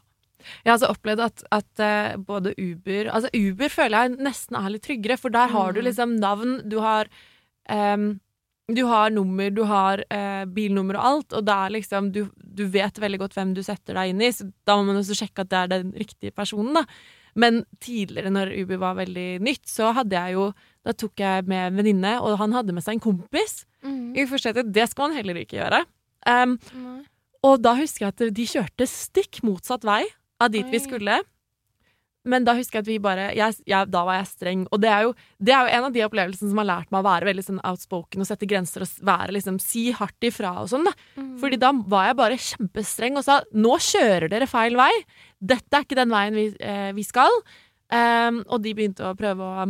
Jeg 0.62 0.70
har 0.70 0.76
altså 0.76 0.90
opplevd 0.94 1.22
at, 1.26 1.44
at 1.56 1.82
eh, 1.82 2.12
både 2.22 2.52
Uber 2.62 3.10
Altså 3.10 3.32
Uber 3.34 3.72
føler 3.74 4.04
jeg 4.06 4.20
nesten 4.28 4.58
er 4.60 4.70
litt 4.70 4.84
tryggere, 4.86 5.18
for 5.18 5.34
der 5.34 5.50
har 5.50 5.74
du 5.74 5.80
Mm. 5.82 5.88
liksom 5.88 6.14
navn, 6.22 6.52
du 6.70 6.78
har 6.80 7.10
em, 7.68 8.20
Du 8.72 8.86
har 8.88 9.12
nummer, 9.12 9.50
du 9.52 9.66
har 9.68 10.06
eh, 10.14 10.46
bilnummer 10.48 10.96
og 10.96 11.08
alt, 11.08 11.34
og 11.36 11.44
da 11.44 11.66
er 11.66 11.74
liksom 11.76 12.14
du, 12.16 12.22
du 12.40 12.64
vet 12.72 12.96
veldig 13.02 13.20
godt 13.20 13.36
hvem 13.36 13.52
du 13.58 13.60
setter 13.66 13.98
deg 14.00 14.14
inn 14.14 14.24
i, 14.24 14.30
så 14.32 14.48
da 14.64 14.78
må 14.80 14.88
man 14.88 15.02
også 15.02 15.18
sjekke 15.20 15.44
at 15.44 15.52
det 15.52 15.60
er 15.60 15.72
den 15.74 15.92
riktige 16.00 16.32
personen, 16.32 16.72
da. 16.80 16.86
Men 17.36 17.64
tidligere, 17.82 18.32
når 18.32 18.54
Uber 18.62 18.80
var 18.80 18.96
veldig 19.02 19.42
nytt, 19.44 19.66
så 19.66 19.90
hadde 19.98 20.14
jeg 20.14 20.36
jo 20.36 20.52
Da 20.86 20.94
tok 20.94 21.22
jeg 21.24 21.46
med 21.50 21.70
en 21.72 21.78
venninne, 21.80 22.10
og 22.22 22.38
han 22.42 22.54
hadde 22.54 22.76
med 22.76 22.84
seg 22.84 22.98
en 22.98 23.04
kompis 23.04 23.64
i 24.20 24.26
forsetet. 24.28 24.68
Det 24.76 24.84
skal 24.92 25.10
man 25.10 25.16
heller 25.16 25.38
ikke 25.40 25.56
gjøre. 25.56 25.80
Um, 26.28 26.58
og 27.44 27.62
da 27.64 27.72
husker 27.80 28.06
jeg 28.06 28.12
at 28.14 28.36
de 28.36 28.46
kjørte 28.48 28.88
stikk 28.92 29.40
motsatt 29.48 29.88
vei 29.88 30.02
av 30.44 30.52
dit 30.52 30.68
vi 30.68 30.82
skulle. 30.84 31.22
Men 32.30 32.46
da 32.48 32.54
husker 32.56 32.80
jeg 32.80 32.86
at 32.86 32.88
vi 32.90 33.00
bare 33.04 33.26
jeg, 33.36 33.58
jeg, 33.68 33.90
Da 33.92 34.04
var 34.08 34.16
jeg 34.16 34.30
streng. 34.30 34.64
Og 34.72 34.80
det 34.84 34.90
er, 34.92 35.08
jo, 35.08 35.12
det 35.44 35.56
er 35.56 35.66
jo 35.66 35.74
en 35.78 35.88
av 35.90 35.96
de 35.96 36.06
opplevelsene 36.06 36.52
som 36.54 36.62
har 36.62 36.70
lært 36.70 36.94
meg 36.94 37.02
å 37.02 37.08
være 37.08 37.28
veldig 37.28 37.46
sånn 37.50 37.60
outspoken 37.68 38.24
og 38.24 38.30
sette 38.30 38.48
grenser 38.50 38.86
og 38.86 38.94
være 39.10 39.36
liksom, 39.36 39.60
si 39.64 39.90
hardt 39.96 40.30
ifra 40.30 40.56
og 40.62 40.72
sånn. 40.72 40.88
da. 40.88 40.96
Mm. 41.20 41.34
Fordi 41.42 41.60
da 41.60 41.74
var 41.92 42.10
jeg 42.10 42.20
bare 42.22 42.40
kjempestreng 42.48 43.20
og 43.20 43.28
sa 43.28 43.42
nå 43.52 43.76
kjører 43.90 44.32
dere 44.32 44.50
feil 44.50 44.80
vei. 44.80 44.92
Dette 45.44 45.80
er 45.80 45.88
ikke 45.88 46.00
den 46.00 46.14
veien 46.16 46.40
vi, 46.40 46.48
eh, 46.64 46.92
vi 46.96 47.06
skal. 47.08 47.44
Um, 47.94 48.40
og 48.48 48.64
de 48.64 48.72
begynte 48.74 49.06
å 49.06 49.18
prøve 49.18 49.44
å 49.44 49.68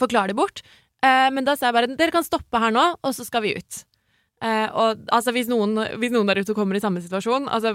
forklare 0.00 0.32
det 0.34 0.40
bort. 0.40 0.64
Uh, 1.00 1.30
men 1.32 1.46
da 1.46 1.54
sa 1.56 1.68
jeg 1.70 1.76
bare 1.78 1.94
dere 1.94 2.12
kan 2.12 2.26
stoppe 2.26 2.60
her 2.60 2.74
nå, 2.74 2.82
og 3.00 3.14
så 3.16 3.24
skal 3.24 3.46
vi 3.46 3.54
ut. 3.56 3.84
Uh, 4.40 4.66
og 4.74 5.06
altså, 5.12 5.32
hvis 5.36 5.48
noen, 5.52 5.78
hvis 6.00 6.12
noen 6.12 6.28
der 6.28 6.42
ute 6.42 6.56
kommer 6.56 6.76
i 6.76 6.80
samme 6.80 7.02
situasjon 7.04 7.44
altså, 7.52 7.74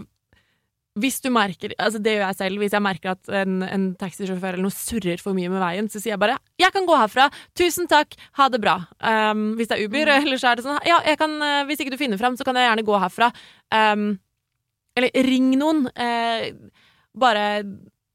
Hvis 0.95 1.17
du 1.19 1.27
merker 1.33 1.73
altså 1.75 1.99
Det 1.99 2.13
gjør 2.15 2.23
jeg 2.23 2.37
selv. 2.39 2.61
Hvis 2.63 2.75
jeg 2.75 2.83
merker 2.83 3.11
at 3.15 3.31
en, 3.41 3.57
en 3.67 3.87
taxisjåfør 3.99 4.55
eller 4.55 4.63
noe 4.63 4.75
surrer 4.75 5.19
for 5.21 5.35
mye 5.35 5.51
med 5.51 5.59
veien, 5.59 5.89
så 5.91 5.99
sier 5.99 6.13
jeg 6.15 6.21
bare 6.21 6.37
'Jeg 6.57 6.71
kan 6.71 6.87
gå 6.87 6.95
herfra. 6.95 7.29
Tusen 7.57 7.87
takk. 7.91 8.15
Ha 8.39 8.47
det 8.49 8.61
bra'. 8.63 8.79
Um, 9.03 9.55
hvis 9.59 9.67
det 9.67 9.75
er 9.75 9.89
Uber, 9.89 10.07
eller 10.15 10.39
så 10.39 10.51
er 10.51 10.55
det 10.55 10.65
sånn 10.65 10.79
'Ja, 10.87 11.01
jeg 11.03 11.17
kan, 11.19 11.35
eh, 11.41 11.65
hvis 11.67 11.83
ikke 11.83 11.91
du 11.91 11.99
finner 11.99 12.17
fram, 12.17 12.37
så 12.37 12.45
kan 12.45 12.55
jeg 12.55 12.69
gjerne 12.69 12.87
gå 12.87 12.95
herfra'. 12.95 13.33
Um, 13.71 14.19
eller 14.95 15.11
ring 15.27 15.51
noen. 15.59 15.87
Uh, 15.99 16.71
bare 17.19 17.63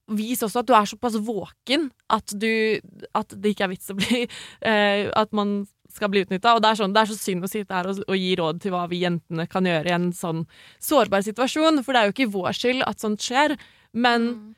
vis 0.09 0.43
også 0.43 0.61
at 0.61 0.69
du 0.69 0.75
er 0.75 0.89
såpass 0.89 1.17
våken 1.21 1.91
at 2.11 2.33
du 2.35 2.81
At 3.15 3.31
det 3.31 3.55
ikke 3.55 3.65
er 3.65 3.73
vits 3.75 3.91
å 3.93 3.95
bli 3.95 4.25
uh, 4.27 5.11
At 5.23 5.33
man 5.33 5.67
skal 5.93 6.11
bli 6.13 6.23
utnytta. 6.25 6.55
Og 6.57 6.63
det 6.63 6.71
er, 6.71 6.79
sånn, 6.81 6.95
det 6.95 7.03
er 7.03 7.11
så 7.11 7.19
synd 7.19 7.45
å 7.47 7.51
sitte 7.51 7.75
her 7.77 7.89
og, 7.91 8.01
og 8.07 8.17
gi 8.19 8.31
råd 8.39 8.61
til 8.63 8.75
hva 8.75 8.85
vi 8.91 9.03
jentene 9.05 9.47
kan 9.51 9.67
gjøre 9.69 9.91
i 9.91 9.97
en 9.97 10.11
sånn 10.17 10.45
sårbar 10.83 11.23
situasjon, 11.27 11.83
for 11.85 11.93
det 11.97 12.01
er 12.03 12.11
jo 12.11 12.15
ikke 12.17 12.33
vår 12.35 12.57
skyld 12.57 12.85
at 12.87 13.03
sånt 13.05 13.21
skjer. 13.25 13.57
Men 13.93 14.31
Mm. 14.31 14.55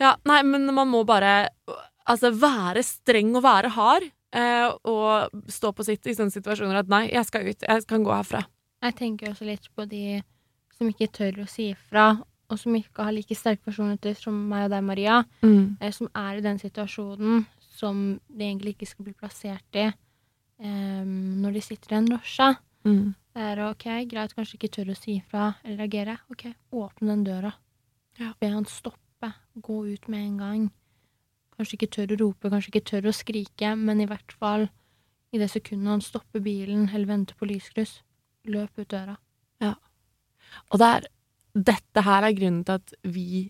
ja, 0.00 0.16
nei, 0.28 0.42
men 0.42 0.66
man 0.74 0.88
må 0.90 1.04
bare 1.06 1.48
altså, 2.06 2.30
være 2.30 2.82
streng 2.86 3.34
og 3.38 3.42
være 3.46 3.72
hard. 3.76 4.10
Eh, 4.34 4.66
og 4.90 5.30
stå 5.46 5.70
på 5.72 5.84
sitt 5.86 6.06
i 6.10 6.14
sånne 6.18 6.34
situasjoner 6.34 6.80
at 6.80 6.88
nei, 6.90 7.04
jeg 7.12 7.22
skal 7.28 7.46
ut, 7.46 7.60
jeg 7.62 7.84
kan 7.86 8.02
gå 8.02 8.10
herfra. 8.10 8.40
Jeg 8.82 8.96
tenker 8.98 9.30
også 9.30 9.46
litt 9.46 9.68
på 9.78 9.86
de 9.88 10.22
som 10.74 10.88
ikke 10.90 11.06
tør 11.14 11.44
å 11.44 11.46
si 11.48 11.68
ifra, 11.70 12.08
og 12.50 12.58
som 12.58 12.74
ikke 12.74 13.06
har 13.06 13.14
like 13.14 13.36
sterke 13.38 13.62
personligheter 13.64 14.16
som 14.18 14.34
meg 14.50 14.66
og 14.66 14.72
deg, 14.74 14.82
Maria, 14.84 15.20
eh, 15.46 15.92
som 15.94 16.10
er 16.18 16.40
i 16.40 16.42
den 16.44 16.58
situasjonen 16.58 17.44
som 17.78 18.20
de 18.28 18.44
egentlig 18.44 18.74
ikke 18.74 18.90
skal 18.90 19.06
bli 19.06 19.14
plassert 19.22 19.78
i 19.78 19.86
eh, 20.60 21.02
når 21.04 21.56
de 21.56 21.64
sitter 21.64 21.94
i 21.94 21.98
en 21.98 22.08
drosje. 22.12 22.48
Mm. 22.84 23.14
Det 23.34 23.48
er 23.50 23.64
ok, 23.64 23.86
greit, 24.10 24.36
kanskje 24.36 24.58
ikke 24.58 24.72
tør 24.76 24.92
å 24.92 24.98
si 24.98 25.18
ifra 25.18 25.50
eller 25.64 25.82
reagere. 25.84 26.16
Ok, 26.30 26.46
åpne 26.74 27.10
den 27.10 27.26
døra. 27.26 27.52
Ja. 28.20 28.30
Be 28.38 28.52
han 28.52 28.68
stoppe. 28.70 29.32
Gå 29.54 29.80
ut 29.88 30.08
med 30.12 30.22
en 30.22 30.38
gang. 30.38 30.64
Kanskje 31.56 31.78
ikke 31.78 31.92
tør 31.96 32.14
å 32.14 32.20
rope, 32.20 32.50
kanskje 32.50 32.72
ikke 32.72 32.88
tør 32.90 33.10
å 33.10 33.14
skrike, 33.14 33.74
men 33.78 34.02
i 34.02 34.08
hvert 34.10 34.34
fall 34.38 34.68
i 35.34 35.40
det 35.40 35.50
sekundet 35.50 35.90
han 35.90 36.02
stopper 36.02 36.42
bilen 36.42 36.88
eller 36.92 37.08
venter 37.10 37.38
på 37.38 37.46
lyskryss, 37.50 38.00
løp 38.50 38.78
ut 38.78 38.90
døra. 38.90 39.16
Og 40.72 40.80
det 40.80 40.90
er, 40.96 41.08
dette 41.70 42.04
her 42.06 42.26
er 42.26 42.36
grunnen 42.36 42.62
til 42.66 42.80
at 42.80 42.94
vi 43.14 43.44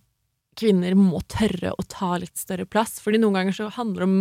kvinner 0.58 0.94
må 0.98 1.20
tørre 1.30 1.72
å 1.74 1.86
ta 1.90 2.14
litt 2.20 2.38
større 2.38 2.66
plass. 2.70 3.00
Fordi 3.02 3.20
noen 3.20 3.40
ganger 3.40 3.56
så 3.56 3.70
handler 3.74 4.04
det 4.04 4.10
om 4.10 4.18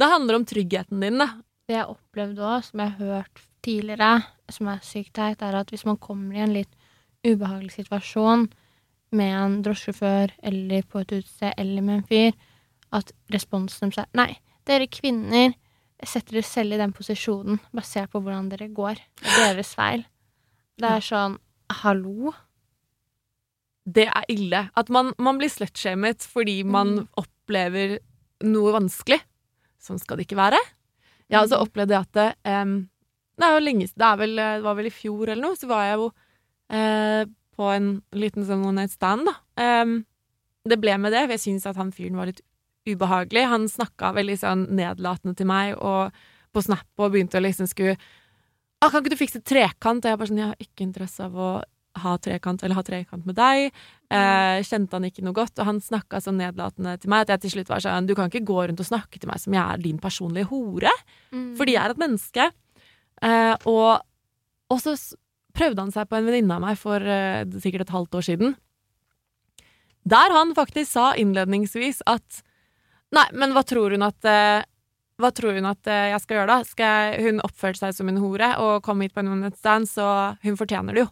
Det 0.00 0.08
handler 0.08 0.38
om 0.38 0.44
tryggheten 0.48 1.02
din, 1.04 1.20
da. 1.20 1.28
Det 1.68 1.76
jeg 1.76 1.86
opplevde 1.88 2.42
òg, 2.42 2.64
som 2.66 2.80
jeg 2.82 2.90
har 2.96 3.06
hørt 3.16 3.42
tidligere, 3.62 4.22
som 4.50 4.68
er 4.72 4.80
sykt 4.82 5.12
teit, 5.14 5.42
er 5.42 5.54
at 5.60 5.70
hvis 5.70 5.84
man 5.86 5.96
kommer 6.02 6.36
i 6.36 6.42
en 6.44 6.54
litt 6.56 6.72
ubehagelig 7.24 7.76
situasjon 7.78 8.48
med 9.12 9.34
en 9.38 9.58
drosjesjåfør 9.62 10.32
eller 10.42 10.82
på 10.90 11.02
et 11.04 11.12
utested 11.20 11.52
eller 11.60 11.84
med 11.86 12.00
en 12.00 12.06
fyr, 12.08 12.32
at 12.92 13.12
responsen 13.32 13.90
deres 13.92 14.02
er 14.02 14.10
Nei, 14.18 14.30
dere 14.68 14.88
kvinner 14.90 15.54
setter 16.04 16.34
dere 16.40 16.42
selv 16.48 16.74
i 16.74 16.80
den 16.80 16.92
posisjonen 16.92 17.60
basert 17.72 18.10
på 18.10 18.20
hvordan 18.20 18.48
dere 18.50 18.66
går. 18.74 18.98
Det 19.22 19.30
er 19.38 19.52
deres 19.54 19.74
feil. 19.78 20.02
Det 20.82 20.88
er 20.90 21.04
sånn 21.06 21.38
Hallo? 21.82 22.32
Det 23.86 24.08
er 24.10 24.26
ille. 24.30 24.64
At 24.78 24.90
man, 24.94 25.12
man 25.18 25.38
blir 25.38 25.50
slutshamet 25.50 26.26
fordi 26.26 26.62
man 26.66 26.96
Mm. 27.02 27.08
opplever 27.22 27.98
noe 28.44 28.72
vanskelig. 28.74 29.20
Sånn 29.82 29.98
skal 30.00 30.16
det 30.18 30.26
ikke 30.26 30.36
være. 30.38 30.58
Jeg 31.30 31.40
og 31.40 31.50
så 31.50 31.60
opplevde 31.62 31.94
jeg 31.94 32.06
at 32.08 32.18
det, 32.18 32.28
um, 32.62 32.74
det 33.38 33.46
er 33.46 33.54
jo 33.54 33.64
lenge 33.64 33.88
Det, 33.88 34.10
vel, 34.18 34.34
det 34.36 34.64
var 34.64 34.78
vel 34.78 34.88
i 34.88 34.94
fjor 34.94 35.28
eller 35.28 35.42
noe, 35.42 35.58
så 35.58 35.68
var 35.70 35.86
jeg 35.86 36.00
jo 36.00 36.08
uh, 36.10 37.22
på 37.52 37.68
en 37.74 37.92
liten 38.16 38.46
sånn 38.48 38.64
one 38.64 38.82
night 38.82 38.94
stand, 38.94 39.28
da. 39.28 39.36
Um, 39.82 40.00
det 40.68 40.78
ble 40.78 40.94
med 41.00 41.14
det, 41.14 41.24
for 41.26 41.36
jeg 41.36 41.44
syns 41.46 41.66
at 41.66 41.78
han 41.80 41.92
fyren 41.94 42.18
var 42.18 42.30
litt 42.30 42.42
ubehagelig. 42.88 43.44
Han 43.50 43.68
snakka 43.70 44.12
veldig 44.16 44.36
sånn 44.40 44.66
nedlatende 44.74 45.34
til 45.38 45.48
meg 45.50 45.74
og 45.78 46.14
på 46.52 46.62
Snap 46.62 47.00
og 47.00 47.14
begynte 47.14 47.40
å 47.40 47.44
liksom 47.44 47.68
skulle 47.70 47.96
ah, 48.82 48.90
'Kan 48.90 49.02
ikke 49.02 49.14
du 49.14 49.20
fikse 49.20 49.42
trekant?' 49.42 50.04
Og 50.04 50.10
jeg 50.10 50.18
bare 50.18 50.28
sånn 50.28 50.42
'Jeg 50.42 50.50
har 50.52 50.60
ikke 50.60 50.86
interesse 50.86 51.24
av 51.24 51.34
å 51.34 51.50
ha 52.00 52.14
trekant 52.18 52.62
eller 52.62 52.78
ha 52.78 52.82
trekant 52.82 53.26
med 53.26 53.36
deg'. 53.36 53.72
Eh, 54.12 54.62
kjente 54.64 54.96
han 54.96 55.04
ikke 55.04 55.24
noe 55.24 55.36
godt, 55.36 55.58
og 55.58 55.66
han 55.66 55.80
snakka 55.80 56.20
så 56.20 56.32
nedlatende 56.32 56.98
til 57.00 57.10
meg 57.10 57.24
at 57.24 57.28
jeg 57.28 57.40
til 57.40 57.50
slutt 57.50 57.68
var 57.68 57.80
sånn 57.80 58.06
'Du 58.06 58.14
kan 58.14 58.30
ikke 58.30 58.44
gå 58.44 58.68
rundt 58.68 58.80
og 58.80 58.86
snakke 58.86 59.18
til 59.18 59.28
meg 59.28 59.40
som 59.40 59.52
jeg 59.52 59.62
er 59.62 59.78
din 59.78 59.98
personlige 59.98 60.48
hore', 60.48 60.90
fordi 61.56 61.72
jeg 61.72 61.84
er 61.84 61.90
et 61.90 61.98
menneske. 61.98 62.50
Eh, 63.22 63.56
og, 63.66 64.00
og 64.70 64.80
så 64.80 64.96
prøvde 65.54 65.80
han 65.80 65.92
seg 65.92 66.08
på 66.08 66.16
en 66.16 66.26
venninne 66.26 66.54
av 66.54 66.60
meg 66.64 66.78
for 66.80 67.00
eh, 67.00 67.44
sikkert 67.60 67.86
et 67.86 67.94
halvt 67.94 68.14
år 68.14 68.24
siden. 68.26 68.56
Der 70.04 70.34
han 70.34 70.54
faktisk 70.54 70.90
sa 70.92 71.12
innledningsvis 71.14 72.02
at 72.06 72.42
Nei, 73.12 73.26
men 73.36 73.52
hva 73.52 73.60
tror 73.62 73.92
hun 73.92 74.02
at 74.06 74.24
eh, 74.24 74.64
Hva 75.20 75.30
tror 75.36 75.52
hun 75.58 75.68
at 75.68 75.86
eh, 75.86 76.10
jeg 76.14 76.22
skal 76.24 76.38
gjøre, 76.38 76.48
da? 76.48 76.64
Skal 76.64 76.86
jeg, 76.88 77.24
hun 77.26 77.42
oppførte 77.44 77.78
seg 77.78 77.94
som 77.94 78.08
en 78.08 78.20
hore 78.22 78.48
og 78.58 78.82
kom 78.82 79.04
hit 79.04 79.12
på 79.14 79.20
en 79.20 79.28
one 79.34 79.44
night 79.44 79.58
stand, 79.60 79.86
så 79.86 80.34
hun 80.42 80.56
fortjener 80.58 80.96
det 80.96 81.04
jo. 81.04 81.10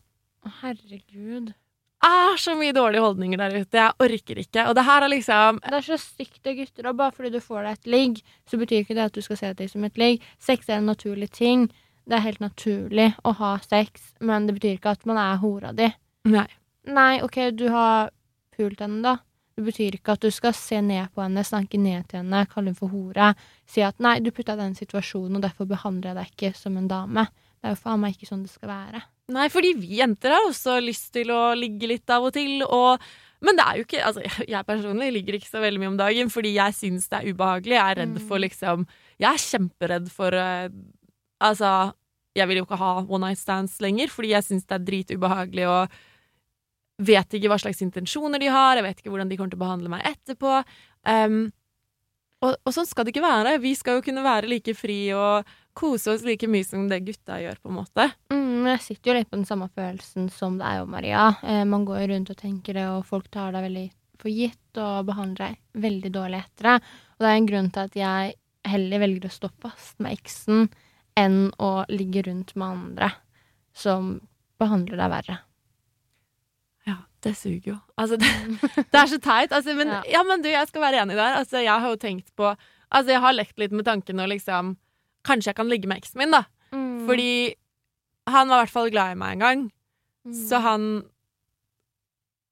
Herregud. 0.61 1.53
Ah, 2.01 2.37
så 2.39 2.55
mye 2.57 2.73
dårlige 2.73 3.03
holdninger 3.05 3.39
der 3.39 3.59
ute. 3.61 3.77
Jeg 3.77 3.93
orker 4.01 4.39
ikke. 4.41 4.63
Og 4.71 4.75
det 4.77 4.85
her 4.87 5.05
er 5.05 5.13
liksom 5.13 5.61
Det 5.61 5.77
er 5.77 5.85
så 5.85 5.99
stygt 6.01 6.47
av 6.47 6.57
gutter, 6.57 6.89
og 6.89 6.97
bare 6.97 7.13
fordi 7.13 7.31
du 7.35 7.41
får 7.45 7.63
deg 7.63 7.73
et 7.73 7.91
ligg, 7.95 8.23
så 8.49 8.57
betyr 8.57 8.85
ikke 8.85 8.97
det 8.97 9.09
at 9.11 9.15
du 9.15 9.21
skal 9.21 9.37
se 9.37 9.53
deg 9.59 9.71
som 9.71 9.85
et 9.85 10.01
ligg. 10.01 10.25
Sex 10.41 10.69
er 10.69 10.81
en 10.81 10.89
naturlig 10.89 11.31
ting. 11.31 11.69
Det 12.09 12.17
er 12.17 12.25
helt 12.25 12.41
naturlig 12.41 13.11
å 13.23 13.35
ha 13.37 13.59
sex, 13.61 14.15
men 14.21 14.49
det 14.49 14.57
betyr 14.57 14.79
ikke 14.79 14.97
at 14.97 15.05
man 15.07 15.21
er 15.21 15.37
hora 15.43 15.75
di. 15.77 15.91
Nei. 16.25 16.49
Nei, 16.89 17.21
OK, 17.23 17.37
du 17.53 17.69
har 17.69 18.09
pult 18.57 18.81
henne, 18.81 19.03
da. 19.05 19.19
Det 19.61 19.67
betyr 19.67 19.99
ikke 19.99 20.17
at 20.17 20.25
du 20.25 20.33
skal 20.33 20.57
se 20.57 20.81
ned 20.81 21.13
på 21.13 21.21
henne, 21.21 21.45
snakke 21.45 21.77
ned 21.79 22.09
til 22.09 22.23
henne, 22.23 22.47
kalle 22.49 22.73
henne 22.73 22.81
for 22.81 22.89
hore. 22.89 23.35
Si 23.69 23.85
at 23.85 24.01
'nei, 24.01 24.19
du 24.25 24.31
putta 24.33 24.57
deg 24.57 24.65
i 24.65 24.69
den 24.71 24.79
situasjonen, 24.81 25.37
og 25.37 25.43
derfor 25.45 25.69
behandler 25.69 26.15
jeg 26.15 26.17
deg 26.17 26.33
ikke 26.33 26.57
som 26.57 26.79
en 26.81 26.89
dame'. 26.89 27.29
Det 27.61 27.69
er 27.69 27.77
jo 27.77 27.83
faen 27.85 28.01
meg 28.01 28.17
ikke 28.17 28.31
sånn 28.31 28.47
det 28.47 28.55
skal 28.55 28.73
være. 28.73 29.03
Nei, 29.31 29.49
fordi 29.53 29.75
vi 29.79 30.01
jenter 30.01 30.35
har 30.35 30.47
også 30.49 30.79
lyst 30.83 31.13
til 31.15 31.31
å 31.35 31.53
ligge 31.59 31.87
litt 31.91 32.11
av 32.11 32.25
og 32.29 32.33
til, 32.35 32.63
og 32.67 33.01
Men 33.41 33.57
det 33.57 33.65
er 33.65 33.77
jo 33.79 33.85
ikke 33.87 34.03
Altså, 34.05 34.21
jeg 34.45 34.67
personlig 34.69 35.13
ligger 35.15 35.39
ikke 35.39 35.49
så 35.49 35.63
veldig 35.63 35.81
mye 35.81 35.93
om 35.95 36.01
dagen, 36.01 36.29
fordi 36.33 36.51
jeg 36.59 36.75
syns 36.77 37.09
det 37.09 37.21
er 37.23 37.31
ubehagelig. 37.33 37.77
Jeg 37.79 37.87
er 37.87 38.01
redd 38.03 38.19
Mm. 38.19 38.27
for 38.29 38.39
liksom 38.43 38.87
Jeg 39.21 39.31
er 39.31 39.45
kjemperedd 39.47 40.11
for 40.13 40.35
uh, 40.35 40.69
Altså, 41.41 41.93
jeg 42.37 42.49
vil 42.49 42.59
jo 42.61 42.67
ikke 42.67 42.77
ha 42.83 42.91
one 43.09 43.27
night 43.27 43.39
stands 43.41 43.79
lenger, 43.81 44.09
fordi 44.13 44.35
jeg 44.35 44.45
syns 44.45 44.67
det 44.69 44.77
er 44.77 44.85
dritubehagelig 44.85 45.65
og 45.69 45.89
vet 47.01 47.33
ikke 47.33 47.49
hva 47.49 47.57
slags 47.59 47.81
intensjoner 47.81 48.39
de 48.39 48.51
har, 48.53 48.77
jeg 48.77 48.85
vet 48.85 48.99
ikke 49.01 49.11
hvordan 49.11 49.31
de 49.31 49.37
kommer 49.39 49.51
til 49.55 49.59
å 49.59 49.65
behandle 49.65 49.89
meg 49.89 50.05
etterpå. 50.05 50.59
Um, 51.09 51.39
og, 52.45 52.55
og 52.65 52.75
sånn 52.77 52.87
skal 52.89 53.05
det 53.09 53.15
ikke 53.15 53.25
være. 53.25 53.57
Vi 53.65 53.73
skal 53.75 53.99
jo 53.99 54.05
kunne 54.05 54.23
være 54.25 54.49
like 54.53 54.75
fri 54.77 54.99
og 55.17 55.49
kose 55.77 56.11
oss 56.13 56.25
like 56.27 56.49
mye 56.51 56.67
som 56.67 56.89
det 56.91 57.01
gutta 57.07 57.39
gjør, 57.41 57.61
på 57.63 57.71
en 57.71 57.79
måte. 57.79 58.09
Mm, 58.33 58.67
jeg 58.73 58.83
sitter 58.85 59.11
jo 59.11 59.17
litt 59.19 59.31
på 59.31 59.39
den 59.39 59.49
samme 59.49 59.71
følelsen 59.73 60.29
som 60.35 60.59
det 60.61 60.67
er 60.67 60.81
jo, 60.81 60.89
Maria. 60.91 61.29
Eh, 61.43 61.63
man 61.69 61.87
går 61.89 62.09
rundt 62.11 62.33
og 62.33 62.39
tenker 62.41 62.77
det, 62.77 62.87
og 62.91 63.07
folk 63.09 63.31
tar 63.33 63.55
deg 63.57 63.67
veldig 63.69 63.87
for 64.21 64.29
gitt 64.29 64.81
og 64.81 65.07
behandler 65.09 65.55
deg 65.55 65.83
veldig 65.87 66.13
dårlig 66.13 66.43
etter 66.43 66.69
det. 66.69 66.77
Og 67.17 67.25
det 67.25 67.31
er 67.31 67.39
en 67.39 67.51
grunn 67.51 67.71
til 67.73 67.87
at 67.89 67.97
jeg 67.97 68.35
heller 68.71 69.01
velger 69.01 69.31
å 69.31 69.33
stå 69.33 69.49
fast 69.63 70.01
med 70.05 70.19
eksen 70.19 70.67
enn 71.19 71.39
å 71.57 71.71
ligge 71.89 72.27
rundt 72.27 72.53
med 72.61 72.75
andre 72.75 73.13
som 73.77 74.19
behandler 74.61 75.01
deg 75.01 75.13
verre. 75.15 75.39
Ja, 76.89 76.99
det 77.25 77.33
suger 77.39 77.73
jo. 77.73 77.79
Altså, 77.97 78.19
det, 78.21 78.29
det 78.93 79.01
er 79.01 79.09
så 79.09 79.21
teit. 79.23 79.55
Altså, 79.57 79.75
men, 79.79 79.89
Ja. 79.97 80.03
ja. 80.19 80.23
men 80.29 80.45
du, 80.45 80.51
jeg 80.53 80.69
skal 80.69 80.85
være 80.85 81.03
enig 81.05 81.17
der. 81.17 81.41
Altså, 81.41 81.63
jeg 81.65 81.73
har 81.73 81.89
jo 81.89 82.01
tenkt 82.01 82.35
på 82.37 82.53
Altså, 82.91 83.13
jeg 83.13 83.23
har 83.23 83.35
lekt 83.37 83.61
litt 83.63 83.71
med 83.71 83.87
tanken 83.87 84.19
å 84.19 84.25
liksom 84.27 84.73
Kanskje 85.27 85.53
jeg 85.53 85.59
kan 85.59 85.69
ligge 85.71 85.91
med 85.91 86.01
eksen 86.01 86.23
min, 86.23 86.33
da. 86.35 86.45
Mm. 86.73 87.05
Fordi 87.09 87.33
han 88.31 88.49
var 88.49 88.61
i 88.61 88.65
hvert 88.65 88.75
fall 88.75 88.91
glad 88.93 89.15
i 89.15 89.21
meg 89.21 89.37
en 89.37 89.45
gang. 89.45 89.69
Mm. 90.29 90.35
Så 90.49 90.61
han 90.63 90.89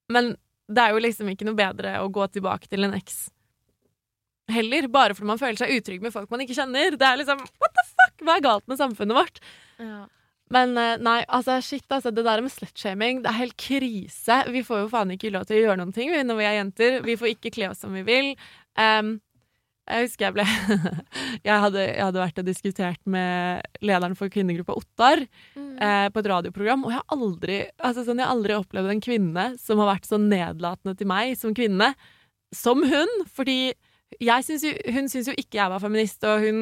Men 0.09 0.37
det 0.69 0.85
er 0.85 0.95
jo 0.95 1.01
liksom 1.05 1.29
ikke 1.33 1.47
noe 1.49 1.57
bedre 1.57 1.99
å 2.03 2.09
gå 2.13 2.27
tilbake 2.33 2.69
til 2.69 2.85
en 2.85 2.97
eks 2.97 3.29
heller, 4.49 4.87
bare 4.89 5.13
fordi 5.17 5.29
man 5.29 5.41
føler 5.41 5.59
seg 5.61 5.75
utrygg 5.77 6.05
med 6.05 6.13
folk 6.15 6.31
man 6.33 6.41
ikke 6.45 6.57
kjenner. 6.57 6.97
Det 6.97 7.05
er 7.05 7.19
liksom 7.21 7.43
What 7.61 7.75
the 7.77 7.85
fuck? 7.89 8.15
Hva 8.25 8.37
er 8.37 8.45
galt 8.45 8.65
med 8.71 8.81
samfunnet 8.81 9.19
vårt? 9.19 9.43
ja. 9.81 10.07
Men 10.49 10.71
eh, 10.81 10.95
nei, 11.05 11.19
altså 11.29 11.59
shit, 11.61 11.85
altså. 11.93 12.09
Det 12.15 12.25
der 12.25 12.41
med 12.41 12.53
slutshaming, 12.53 13.23
det 13.25 13.29
er 13.29 13.41
helt 13.43 13.57
krise. 13.61 14.39
Vi 14.49 14.63
får 14.65 14.85
jo 14.85 14.91
faen 14.93 15.13
ikke 15.13 15.33
lov 15.35 15.45
til 15.49 15.59
å 15.59 15.61
gjøre 15.61 15.81
noen 15.83 15.93
ting 15.93 16.13
når 16.25 16.39
vi 16.39 16.47
er 16.49 16.57
jenter. 16.57 16.97
Vi 17.05 17.17
får 17.21 17.35
ikke 17.35 17.53
kle 17.53 17.69
oss 17.69 17.83
som 17.85 17.93
vi 17.93 18.01
vil. 18.07 18.31
Em, 18.81 19.19
jeg 19.89 20.07
husker 20.09 20.27
jeg 20.29 20.35
ble 20.37 20.45
jeg, 21.49 21.57
hadde, 21.65 21.83
jeg 21.87 22.05
hadde 22.05 22.21
vært 22.23 22.39
og 22.43 22.47
diskutert 22.49 23.01
med 23.09 23.63
lederen 23.85 24.17
for 24.19 24.29
kvinnegruppa 24.33 24.77
Ottar 24.79 25.25
Mm. 25.57 25.75
eh, 25.83 26.09
på 26.15 26.21
et 26.23 26.29
radioprogram, 26.31 26.85
og 26.85 26.91
jeg 26.93 26.99
har 27.01 27.17
aldri 27.17 27.57
altså 27.83 28.05
sånn, 28.07 28.19
jeg 28.21 28.27
har 28.29 28.35
aldri 28.37 28.55
opplevd 28.59 28.91
en 28.93 29.01
kvinne 29.05 29.45
som 29.59 29.79
har 29.83 29.93
vært 29.95 30.07
så 30.11 30.19
nedlatende 30.21 30.97
til 30.99 31.07
meg 31.11 31.37
som 31.39 31.55
kvinne, 31.57 31.93
som 32.55 32.83
hun. 32.87 33.13
Fordi 33.35 33.73
jeg 34.25 34.45
syns 34.47 34.65
jo, 34.65 34.73
hun 34.95 35.09
syntes 35.11 35.29
jo 35.31 35.35
ikke 35.39 35.59
jeg 35.61 35.71
var 35.73 35.83
feminist, 35.83 36.23
og 36.25 36.41
hun 36.47 36.61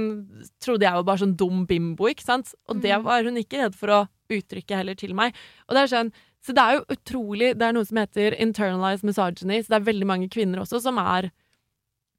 trodde 0.62 0.83
jeg 0.89 0.97
var 0.99 1.05
bare 1.07 1.22
sånn 1.22 1.37
dum 1.39 1.64
bimbo, 1.68 2.09
ikke 2.11 2.24
sant? 2.27 2.55
Og 2.68 2.81
det 2.83 2.93
Mm. 2.97 3.05
var 3.05 3.22
hun 3.24 3.37
ikke 3.41 3.61
redd 3.62 3.74
for 3.79 3.89
å 3.89 4.01
uttrykke 4.33 4.77
heller 4.81 4.95
til 4.99 5.14
meg. 5.14 5.35
Og 5.68 5.77
det 5.77 5.83
er 5.85 5.93
sånn, 5.97 6.12
så 6.43 6.53
det 6.55 6.62
er 6.62 6.74
jo 6.77 6.85
utrolig 6.97 7.53
Det 7.59 7.62
er 7.68 7.72
noe 7.72 7.85
som 7.87 7.97
heter 7.99 8.35
internalized 8.39 9.05
misogyny, 9.05 9.61
så 9.62 9.68
det 9.74 9.79
er 9.81 9.93
veldig 9.93 10.07
mange 10.07 10.29
kvinner 10.29 10.61
også 10.62 10.81
som 10.83 10.99
er 10.99 11.31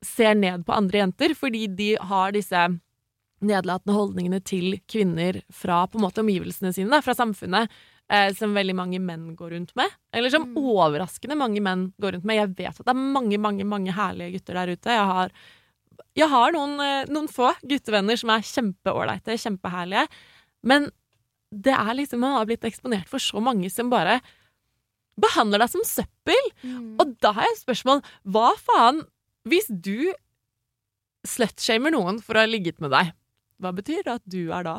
ser 0.06 0.36
ned 0.38 0.66
på 0.68 0.74
andre 0.76 1.00
jenter, 1.04 1.34
fordi 1.36 1.68
de 1.76 1.95
har 2.00 2.32
disse 2.36 2.66
nedlatende 3.45 3.93
holdningene 3.93 4.39
til 4.45 4.80
kvinner 4.89 5.41
fra 5.54 5.84
på 5.88 6.00
en 6.00 6.06
måte 6.08 6.24
omgivelsene 6.24 6.72
sine, 6.74 6.89
da, 6.89 7.02
fra 7.06 7.14
samfunnet, 7.18 7.70
eh, 8.10 8.32
som 8.34 8.56
veldig 8.58 8.74
mange 8.78 9.00
menn 9.04 9.36
går 9.38 9.52
rundt 9.54 9.76
med. 9.78 9.89
Eller 10.14 10.30
som 10.34 10.45
Mm. 10.48 10.56
overraskende 10.58 11.38
mange 11.38 11.62
menn 11.62 11.93
går 12.02 12.14
rundt 12.14 12.26
med. 12.26 12.36
Jeg 12.38 12.56
vet 12.56 12.80
at 12.80 12.86
det 12.86 12.95
er 12.95 13.14
mange, 13.14 13.38
mange 13.38 13.64
mange 13.66 13.93
herlige 13.93 14.34
gutter 14.39 14.54
der 14.54 14.74
ute. 14.74 14.89
Jeg 14.89 15.06
har, 15.06 15.30
jeg 16.16 16.30
har 16.30 16.52
noen, 16.52 16.80
eh, 16.82 17.06
noen 17.14 17.28
få 17.30 17.54
guttevenner 17.62 18.18
som 18.18 18.30
er 18.30 18.41
kjempeålreite, 18.41 19.38
kjempeherlige. 19.38 20.08
Men 20.64 20.91
det 21.54 21.74
er 21.74 21.93
liksom, 21.93 22.20
man 22.20 22.34
har 22.38 22.45
blitt 22.45 22.66
eksponert 22.66 23.08
for 23.08 23.20
så 23.20 23.39
mange 23.41 23.70
som 23.72 23.89
bare 23.89 24.20
behandler 25.20 25.60
deg 25.60 25.70
som 25.70 25.82
søppel. 25.86 26.52
Mm. 26.64 26.95
Og 27.00 27.20
da 27.22 27.32
har 27.34 27.43
jeg 27.43 27.54
et 27.54 27.66
spørsmål. 27.66 28.04
Hva 28.26 28.52
faen 28.58 29.04
Hvis 29.48 29.70
du 29.70 30.12
slutshamer 31.28 31.93
noen 31.95 32.20
for 32.24 32.38
å 32.38 32.43
ha 32.43 32.50
ligget 32.50 32.82
med 32.84 32.91
deg, 32.95 33.14
hva 33.62 33.74
betyr 33.76 34.04
det 34.06 34.18
at 34.20 34.26
du 34.28 34.41
er 34.54 34.68
da? 34.68 34.78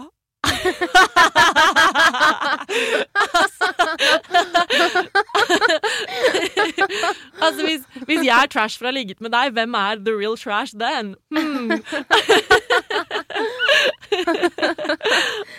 altså, 7.45 7.61
hvis, 7.65 7.81
hvis 8.07 8.27
jeg 8.27 8.43
er 8.43 8.47
trash 8.53 8.79
for 8.79 8.85
å 8.87 8.89
ha 8.91 8.95
ligget 8.97 9.21
med 9.25 9.31
deg, 9.35 9.47
hvem 9.57 9.73
er 9.79 9.95
the 10.05 10.13
real 10.17 10.37
trash 10.39 10.73
then? 10.79 11.07
Hmm. 11.35 11.71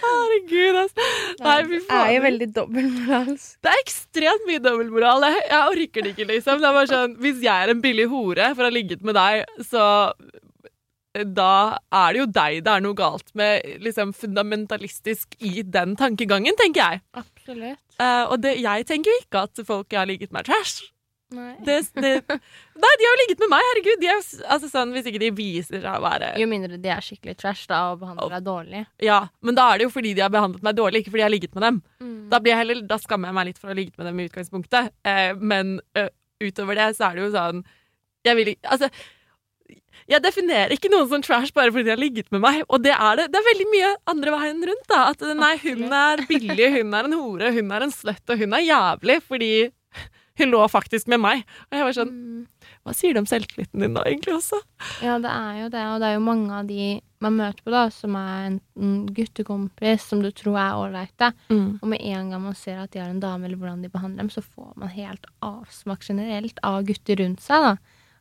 Herregud, 0.03 0.75
altså. 0.83 1.07
Nei, 1.43 1.57
fy 1.69 1.77
Det 1.79 1.99
er 1.99 2.11
jo 2.13 2.21
veldig 2.25 2.49
dobbeltmoralsk. 2.55 3.47
Det 3.63 3.71
er 3.71 3.81
ekstremt 3.83 4.43
mye 4.49 4.61
dobbeltmoral. 4.63 5.25
Jeg, 5.29 5.43
jeg 5.51 5.73
orker 5.73 6.05
det 6.05 6.11
ikke, 6.15 6.29
liksom. 6.33 6.61
Det 6.61 6.69
er 6.69 6.77
bare 6.79 6.91
sånn, 6.91 7.15
Hvis 7.23 7.39
jeg 7.45 7.55
er 7.55 7.73
en 7.73 7.83
billig 7.83 8.07
hore 8.11 8.51
for 8.55 8.65
å 8.65 8.69
ha 8.69 8.73
ligget 8.73 9.01
med 9.05 9.17
deg, 9.17 9.33
så 9.69 9.83
da 11.25 11.79
er 12.01 12.13
det 12.13 12.21
jo 12.21 12.29
deg 12.35 12.61
det 12.65 12.75
er 12.75 12.85
noe 12.85 12.97
galt 12.97 13.33
med, 13.37 13.65
liksom 13.83 14.13
fundamentalistisk 14.17 15.35
i 15.39 15.63
den 15.63 15.95
tankegangen, 15.99 16.57
tenker 16.59 16.81
jeg. 16.85 17.03
Absolutt. 17.19 17.83
Uh, 17.99 18.31
og 18.31 18.39
det, 18.43 18.55
jeg 18.63 18.87
tenker 18.87 19.11
jo 19.11 19.19
ikke 19.25 19.43
at 19.49 19.61
folk 19.67 19.91
jeg 19.91 20.01
har 20.01 20.09
ligget 20.09 20.31
med, 20.31 20.45
er 20.45 20.53
trash. 20.53 20.89
Nei. 21.29 21.51
Det, 21.61 21.75
det, 21.93 22.11
nei, 22.81 22.91
de 22.97 23.05
har 23.05 23.11
jo 23.11 23.17
ligget 23.21 23.41
med 23.43 23.51
meg, 23.51 23.65
herregud. 23.67 24.05
Er, 24.09 24.21
altså, 24.49 24.69
sånn, 24.71 24.93
hvis 24.95 25.09
ikke 25.11 25.21
de 25.21 25.29
viser 25.37 25.83
seg 25.83 25.89
å 25.91 26.01
være 26.01 26.31
Jo 26.41 26.47
mindre 26.49 26.79
de 26.81 26.89
er 26.89 27.05
skikkelig 27.05 27.35
trash 27.37 27.67
da 27.69 27.83
og 27.91 27.99
behandler 28.01 28.33
deg 28.33 28.47
dårlig. 28.47 28.81
Ja, 29.05 29.19
men 29.45 29.57
da 29.59 29.67
er 29.69 29.79
det 29.79 29.85
jo 29.85 29.93
fordi 29.93 30.15
de 30.17 30.23
har 30.25 30.33
behandlet 30.33 30.65
meg 30.65 30.79
dårlig, 30.79 31.03
ikke 31.03 31.13
fordi 31.13 31.21
jeg 31.21 31.29
har 31.29 31.35
ligget 31.35 31.59
med 31.59 31.65
dem. 31.67 31.77
Mm. 32.01 32.15
Da, 32.33 32.41
blir 32.41 32.55
jeg 32.55 32.61
heller, 32.63 32.81
da 32.89 32.97
skammer 33.01 33.29
jeg 33.29 33.37
meg 33.37 33.49
litt 33.51 33.61
for 33.61 33.69
å 33.69 33.73
ha 33.73 33.77
ligget 33.77 34.01
med 34.01 34.09
dem 34.09 34.23
i 34.23 34.25
utgangspunktet. 34.31 34.89
uh, 35.05 35.43
men 35.53 35.77
uh, 35.99 36.09
utover 36.41 36.81
det 36.81 36.89
så 36.97 37.09
er 37.09 37.19
det 37.19 37.25
jo 37.25 37.31
sånn 37.35 37.65
Jeg 38.23 38.37
vil 38.37 38.53
ikke 38.53 38.73
Altså, 38.73 38.89
jeg 40.09 40.23
definerer 40.25 40.73
ikke 40.75 40.91
noen 40.91 41.09
som 41.11 41.23
trash 41.25 41.53
bare 41.55 41.71
fordi 41.73 41.85
de 41.87 41.93
har 41.93 42.01
ligget 42.01 42.31
med 42.33 42.41
meg. 42.41 42.63
Og 42.67 42.81
det 42.83 42.95
er 42.95 43.19
det. 43.19 43.27
Det 43.33 43.39
er 43.41 43.49
veldig 43.49 43.67
mye 43.73 43.89
andre 44.13 44.35
veien 44.35 44.63
rundt. 44.71 44.87
da 44.89 45.01
At 45.11 45.25
nei, 45.37 45.55
hun 45.65 45.83
er 45.93 46.23
billig, 46.29 46.71
hun 46.79 46.95
er 46.97 47.09
en 47.09 47.19
hore, 47.19 47.51
hun 47.53 47.75
er 47.75 47.85
en 47.85 47.93
slutt, 47.93 48.23
og 48.29 48.41
hun 48.41 48.57
er 48.57 48.65
jævlig 48.65 49.19
fordi 49.27 49.51
hun 50.39 50.53
lå 50.53 50.63
faktisk 50.71 51.09
med 51.11 51.19
meg. 51.21 51.43
Og 51.69 51.77
jeg 51.77 51.89
var 51.89 51.99
sånn 52.01 52.15
Mm. 52.39 52.45
Hva 52.87 52.93
sier 52.95 53.13
det 53.13 53.19
om 53.21 53.27
selvtilliten 53.27 53.81
din 53.83 53.93
da, 53.93 54.05
egentlig 54.07 54.37
også? 54.37 54.57
Ja, 55.03 55.17
det 55.19 55.29
er 55.29 55.57
jo 55.59 55.67
det, 55.73 55.81
og 55.91 55.99
det 55.99 56.07
er 56.07 56.13
jo 56.15 56.23
mange 56.23 56.53
av 56.55 56.67
de 56.69 56.85
man 57.19 57.35
møter 57.35 57.65
på, 57.65 57.73
da, 57.73 57.81
som 57.91 58.15
er 58.15 58.45
enten 58.47 58.93
guttekompis, 59.17 60.05
som 60.07 60.21
du 60.23 60.29
tror 60.31 60.55
er 60.57 60.77
ålreite, 60.79 61.33
og 61.51 61.87
med 61.91 61.99
en 61.99 62.31
gang 62.31 62.41
man 62.45 62.55
ser 62.55 62.79
at 62.79 62.93
de 62.95 63.01
har 63.03 63.11
en 63.11 63.19
dame, 63.19 63.45
eller 63.45 63.59
hvordan 63.59 63.83
de 63.83 63.91
behandler 63.91 64.23
dem, 64.23 64.31
så 64.31 64.41
får 64.41 64.71
man 64.79 64.93
helt 64.95 65.27
avsmak 65.43 66.07
generelt 66.07 66.63
av 66.63 66.79
gutter 66.87 67.19
rundt 67.19 67.43
seg, 67.43 67.67
da. 67.67 67.75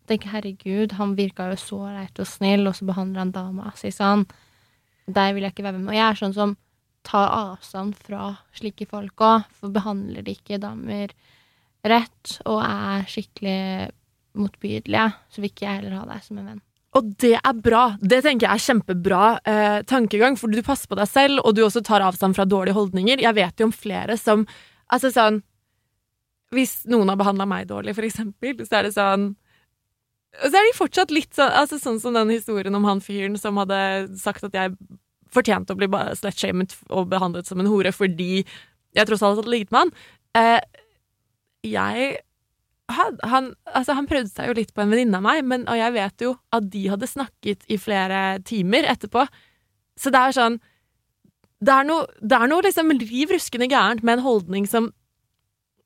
Tenker 0.08 0.32
herregud, 0.32 0.94
han 0.96 1.16
virka 1.18 1.50
jo 1.50 1.58
så 1.60 1.80
ålreit 1.90 2.20
og 2.22 2.28
snill, 2.28 2.64
og 2.68 2.76
så 2.78 2.86
behandler 2.88 3.26
han 3.26 3.34
dama 3.34 3.72
si 3.76 3.92
sånn. 3.92 4.24
Der 5.08 5.34
vil 5.36 5.44
jeg 5.44 5.54
ikke 5.54 5.66
være 5.66 5.80
med. 5.80 5.90
Og 5.92 5.98
jeg 5.98 6.06
er 6.06 6.20
sånn 6.20 6.36
som 6.36 6.54
tar 7.08 7.28
avstand 7.32 7.96
fra 8.04 8.30
slike 8.56 8.88
folk 8.88 9.20
òg, 9.24 9.48
for 9.60 9.72
behandler 9.72 10.24
de 10.24 10.34
ikke 10.36 10.60
damer 10.60 11.12
rett 11.88 12.38
og 12.44 12.62
er 12.64 13.04
skikkelig 13.08 13.60
motbydelige, 14.38 15.10
så 15.30 15.42
vil 15.42 15.52
ikke 15.52 15.66
jeg 15.66 15.80
heller 15.80 16.00
ha 16.00 16.06
deg 16.08 16.24
som 16.24 16.40
en 16.40 16.50
venn. 16.52 16.64
Og 16.96 17.10
det 17.20 17.34
er 17.36 17.60
bra. 17.62 17.82
Det 18.00 18.22
tenker 18.24 18.48
jeg 18.48 18.54
er 18.54 18.64
kjempebra 18.64 19.24
eh, 19.44 19.80
tankegang, 19.88 20.38
for 20.40 20.50
du 20.50 20.64
passer 20.64 20.88
på 20.90 20.96
deg 20.98 21.10
selv, 21.10 21.42
og 21.44 21.54
du 21.56 21.62
også 21.66 21.82
tar 21.84 22.04
avstand 22.04 22.36
fra 22.36 22.48
dårlige 22.48 22.76
holdninger. 22.78 23.22
Jeg 23.22 23.36
vet 23.36 23.60
jo 23.60 23.68
om 23.68 23.76
flere 23.76 24.18
som 24.20 24.48
Altså 24.88 25.10
sånn 25.12 25.42
Hvis 26.56 26.86
noen 26.88 27.10
har 27.12 27.18
behandla 27.20 27.44
meg 27.44 27.66
dårlig, 27.68 27.92
for 27.92 28.06
eksempel, 28.08 28.54
så 28.64 28.78
er 28.78 28.86
det 28.86 28.94
sånn 28.94 29.26
Så 30.36 30.52
er 30.52 30.66
de 30.68 30.76
fortsatt 30.76 31.12
litt 31.14 31.32
sånn 31.34 31.54
Altså 31.56 31.78
sånn 31.80 32.00
som 32.02 32.16
den 32.16 32.30
historien 32.34 32.74
om 32.76 32.84
han 32.86 33.00
fyren 33.04 33.38
som 33.40 33.56
hadde 33.60 33.78
sagt 34.20 34.44
at 34.46 34.56
jeg 34.56 34.74
fortjente 35.32 35.74
å 35.74 35.78
bli 35.78 35.88
slutshamet 36.16 36.76
og 36.88 37.10
behandlet 37.12 37.48
som 37.48 37.60
en 37.60 37.68
hore 37.68 37.92
fordi 37.92 38.44
jeg 38.96 39.08
tross 39.08 39.22
alt 39.24 39.42
hadde 39.42 39.52
ligget 39.52 39.74
med 39.74 39.82
han. 39.82 39.90
Eh, 40.38 40.60
jeg 41.68 42.16
han, 42.88 43.18
han, 43.28 43.50
altså 43.76 43.92
han 43.98 44.08
prøvde 44.08 44.30
seg 44.32 44.48
jo 44.48 44.56
litt 44.56 44.72
på 44.72 44.80
en 44.80 44.92
venninne 44.92 45.18
av 45.18 45.24
meg, 45.26 45.42
men, 45.44 45.66
og 45.68 45.76
jeg 45.76 45.92
vet 45.92 46.24
jo 46.24 46.32
at 46.56 46.70
de 46.72 46.86
hadde 46.88 47.10
snakket 47.10 47.66
i 47.68 47.76
flere 47.80 48.38
timer 48.48 48.88
etterpå. 48.88 49.26
Så 49.98 50.12
det 50.14 50.22
er 50.22 50.36
sånn 50.36 50.60
Det 51.58 51.74
er 51.74 51.86
noe, 51.88 52.06
det 52.22 52.36
er 52.38 52.48
noe 52.48 52.62
liksom 52.62 52.92
riv 53.02 53.32
ruskende 53.34 53.66
gærent 53.68 54.04
med 54.06 54.18
en 54.18 54.24
holdning 54.24 54.66
som, 54.70 54.92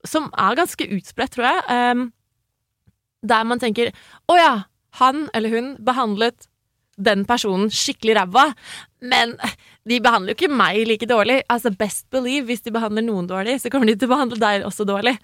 som 0.04 0.28
er 0.36 0.58
ganske 0.58 0.84
utspredt, 0.84 1.32
tror 1.32 1.48
jeg. 1.48 1.62
Ehm, 1.72 2.02
der 3.22 3.44
man 3.46 3.60
tenker 3.62 3.92
Å 4.28 4.38
ja, 4.38 4.54
han 5.00 5.28
eller 5.34 5.54
hun 5.54 5.76
behandlet 5.84 6.48
den 7.02 7.24
personen 7.24 7.70
skikkelig 7.72 8.18
ræva, 8.18 8.50
men 9.00 9.32
de 9.88 9.98
behandler 10.04 10.34
jo 10.34 10.36
ikke 10.36 10.52
meg 10.52 10.82
like 10.86 11.08
dårlig. 11.08 11.40
Altså 11.50 11.72
Best 11.74 12.04
believe, 12.12 12.44
hvis 12.50 12.64
de 12.66 12.74
behandler 12.74 13.04
noen 13.06 13.26
dårlig, 13.30 13.58
så 13.62 13.72
kommer 13.72 13.88
de 13.88 13.96
til 13.96 14.10
å 14.10 14.12
behandle 14.12 14.38
deg 14.42 14.66
også 14.68 14.86
dårlig. 14.86 15.16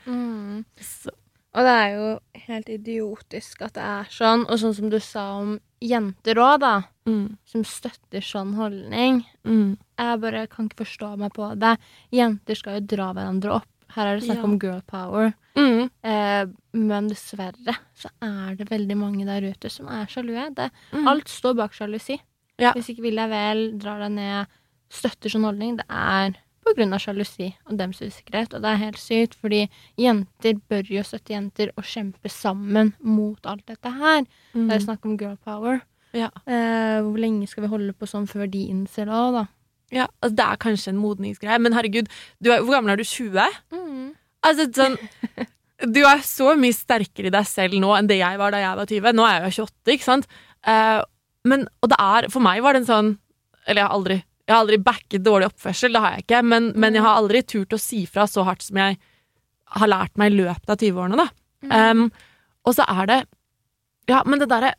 Så, 0.80 1.12
Og 1.52 1.68
det 1.68 1.74
er 1.82 1.92
jo 1.92 2.08
helt 2.48 2.72
idiotisk 2.72 3.62
at 3.68 3.76
det 3.76 3.84
er 3.84 4.10
sånn, 4.16 4.46
og 4.48 4.58
sånn 4.62 4.74
som 4.80 4.90
du 4.90 4.98
sa 5.02 5.28
om 5.42 5.58
jenter 5.84 6.40
òg, 6.42 6.56
da, 6.64 6.74
mm, 7.06 7.26
som 7.52 7.64
støtter 7.68 8.24
sånn 8.24 8.56
holdning. 8.58 9.24
mm. 9.44 9.76
Jeg 9.98 10.20
bare 10.22 10.46
kan 10.46 10.68
ikke 10.68 10.84
forstå 10.86 11.16
meg 11.18 11.32
på 11.34 11.52
det. 11.58 11.76
Jenter 12.14 12.54
skal 12.54 12.78
jo 12.78 12.86
dra 12.96 13.12
hverandre 13.12 13.58
opp. 13.60 13.70
Her 13.94 14.06
er 14.06 14.18
det 14.18 14.26
snakk 14.28 14.36
Ja. 14.42 14.44
om 14.44 14.58
girl 14.58 14.80
power. 14.86 15.34
Mm. 15.56 15.90
Eh, 16.04 16.46
men 16.74 17.08
dessverre 17.08 17.74
så 17.96 18.10
er 18.22 18.54
det 18.56 18.68
veldig 18.70 18.96
mange 18.96 19.24
der 19.26 19.46
ute 19.48 19.70
som 19.70 19.88
er 19.88 20.06
sjalue. 20.06 20.50
Mm. 20.92 21.06
Alt 21.08 21.28
står 21.28 21.56
bak 21.56 21.72
sjalusi. 21.72 22.18
Ja. 22.58 22.72
Hvis 22.74 22.90
ikke 22.90 23.02
vil 23.02 23.14
jeg 23.16 23.30
vel, 23.30 23.78
drar 23.78 23.98
deg 24.00 24.12
ned, 24.12 24.46
støtter 24.90 25.30
sånn 25.30 25.44
holdning. 25.44 25.76
Det 25.78 25.86
er 25.88 26.36
på 26.64 26.74
grunn 26.76 26.92
av 26.92 27.00
sjalusi 27.00 27.54
og 27.66 27.78
dems 27.78 28.00
usikkerhet. 28.02 28.52
Og 28.54 28.60
det 28.62 28.70
er 28.74 28.76
helt 28.84 28.98
sykt, 29.00 29.34
fordi 29.40 29.68
jenter 29.96 30.60
bør 30.68 30.82
jo 30.90 31.02
støtte 31.02 31.32
jenter 31.32 31.70
og 31.78 31.84
kjempe 31.84 32.28
sammen 32.28 32.92
mot 33.00 33.38
alt 33.46 33.64
dette 33.66 33.88
her. 33.90 34.26
Det 34.52 34.72
er 34.74 34.84
snakk 34.84 35.04
om 35.06 35.16
girl 35.16 35.36
power. 35.36 35.80
Mm. 36.12 36.18
Ja. 36.18 36.30
Eh, 36.46 37.00
hvor 37.04 37.18
lenge 37.20 37.46
skal 37.48 37.64
vi 37.64 37.68
holde 37.68 37.92
på 37.92 38.06
sånn 38.08 38.26
før 38.28 38.46
de 38.50 38.66
innser 38.68 39.04
det 39.06 39.12
òg, 39.14 39.32
da? 39.32 39.46
Ja, 39.94 40.06
altså 40.20 40.36
det 40.36 40.46
er 40.46 40.60
kanskje 40.60 40.92
en 40.92 41.00
modningsgreie, 41.00 41.60
men 41.64 41.76
herregud, 41.76 42.10
du 42.44 42.50
er, 42.52 42.60
hvor 42.60 42.76
gammel 42.76 42.92
er 42.92 43.00
du? 43.00 43.06
20? 43.08 43.60
Mm. 43.72 44.10
Altså 44.46 44.68
sånn 44.74 44.98
Du 45.94 46.00
er 46.02 46.24
så 46.26 46.56
mye 46.58 46.74
sterkere 46.74 47.30
i 47.30 47.32
deg 47.32 47.46
selv 47.46 47.76
nå 47.78 47.92
enn 47.94 48.08
det 48.10 48.18
jeg 48.18 48.38
var 48.40 48.50
da 48.50 48.58
jeg 48.58 48.78
var 48.80 48.88
20. 48.90 49.12
Nå 49.14 49.26
er 49.28 49.36
jeg 49.36 49.44
jo 49.44 49.66
28, 49.68 49.92
ikke 49.94 50.06
sant? 50.08 50.26
Uh, 50.66 51.00
men, 51.46 51.68
og 51.78 51.92
det 51.92 51.98
er 52.02 52.26
For 52.34 52.42
meg 52.42 52.64
var 52.64 52.74
det 52.74 52.82
en 52.82 52.88
sånn 52.88 53.10
Eller 53.62 53.84
jeg 53.84 53.86
har 53.86 53.94
aldri 53.94 54.16
Jeg 54.18 54.50
har 54.50 54.64
aldri 54.64 54.78
backet 54.82 55.22
dårlig 55.22 55.46
oppførsel, 55.52 55.94
det 55.94 56.02
har 56.02 56.16
jeg 56.16 56.24
ikke, 56.24 56.40
men, 56.50 56.72
men 56.74 56.98
jeg 56.98 57.04
har 57.04 57.20
aldri 57.20 57.44
turt 57.46 57.76
å 57.76 57.80
si 57.80 58.02
fra 58.10 58.26
så 58.26 58.42
hardt 58.48 58.66
som 58.66 58.80
jeg 58.80 58.98
har 59.78 59.90
lært 59.92 60.18
meg 60.18 60.32
i 60.32 60.38
løpet 60.40 60.70
av 60.72 60.80
20-årene, 60.80 61.20
da. 61.20 61.26
Um, 61.68 62.06
og 62.64 62.72
så 62.74 62.86
er 62.88 63.10
det 63.10 63.18
Ja, 64.08 64.22
men 64.24 64.40
det 64.40 64.48
derre 64.48 64.72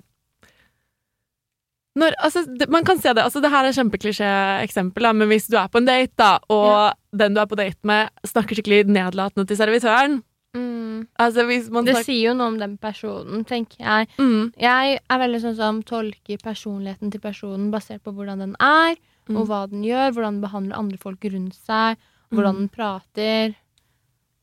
når, 2.00 2.16
altså, 2.24 2.46
det, 2.58 2.70
man 2.72 2.86
kan 2.88 2.98
se 3.04 3.12
det, 3.14 3.24
altså 3.24 3.42
det 3.44 3.52
her 3.52 3.68
er 3.68 3.76
kjempeklisjé-eksempel, 3.76 5.10
men 5.20 5.28
hvis 5.32 5.48
du 5.52 5.58
er 5.60 5.68
på 5.72 5.82
en 5.82 5.86
date, 5.90 6.16
da, 6.20 6.32
og 6.50 6.94
den 7.16 7.36
du 7.36 7.42
er 7.44 7.50
på 7.52 7.58
date 7.60 7.84
med, 7.90 8.10
snakker 8.28 8.56
skikkelig 8.60 8.86
nedlatende 8.88 9.48
til 9.52 9.58
servitøren 9.60 10.22
Mm. 10.58 11.04
Altså 11.22 11.44
hvis 11.46 11.68
man 11.70 11.86
Det 11.86 11.94
sier 12.08 12.32
jo 12.32 12.34
noe 12.34 12.48
om 12.50 12.56
den 12.58 12.72
personen, 12.82 13.44
tenker 13.46 13.78
jeg. 13.86 14.08
mm, 14.18 14.54
Jeg 14.58 14.96
er 15.08 15.20
veldig 15.22 15.42
sånn 15.44 15.56
som 15.60 15.84
tolker 15.86 16.40
personligheten 16.42 17.12
til 17.14 17.22
personen 17.22 17.68
basert 17.72 18.02
på 18.02 18.12
hvordan 18.18 18.40
den 18.42 18.56
er, 18.60 18.96
Mm. 19.30 19.38
og 19.38 19.46
hva 19.46 19.60
den 19.70 19.84
gjør, 19.86 20.10
hvordan 20.16 20.40
den 20.40 20.42
behandler 20.42 20.76
andre 20.80 20.98
folk 20.98 21.22
rundt 21.30 21.54
seg, 21.54 21.98
hvordan 22.34 22.56
Mm. 22.56 22.60
den 22.64 22.70
prater. 22.74 23.56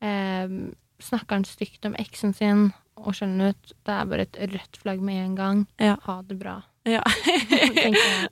Eh, 0.00 0.48
snakker 1.02 1.34
han 1.40 1.44
stygt 1.44 1.84
om 1.86 1.94
eksen 1.98 2.32
sin 2.36 2.72
og 2.96 3.12
skjønner 3.12 3.50
ut. 3.50 3.72
Det 3.84 3.92
er 3.92 4.04
bare 4.06 4.20
et 4.28 4.38
rødt 4.54 4.76
flagg 4.80 5.00
med 5.02 5.24
en 5.24 5.34
gang. 5.34 5.66
Ja. 5.80 5.96
Ha 6.06 6.22
det 6.22 6.38
bra. 6.38 6.62
Ja. 6.86 7.02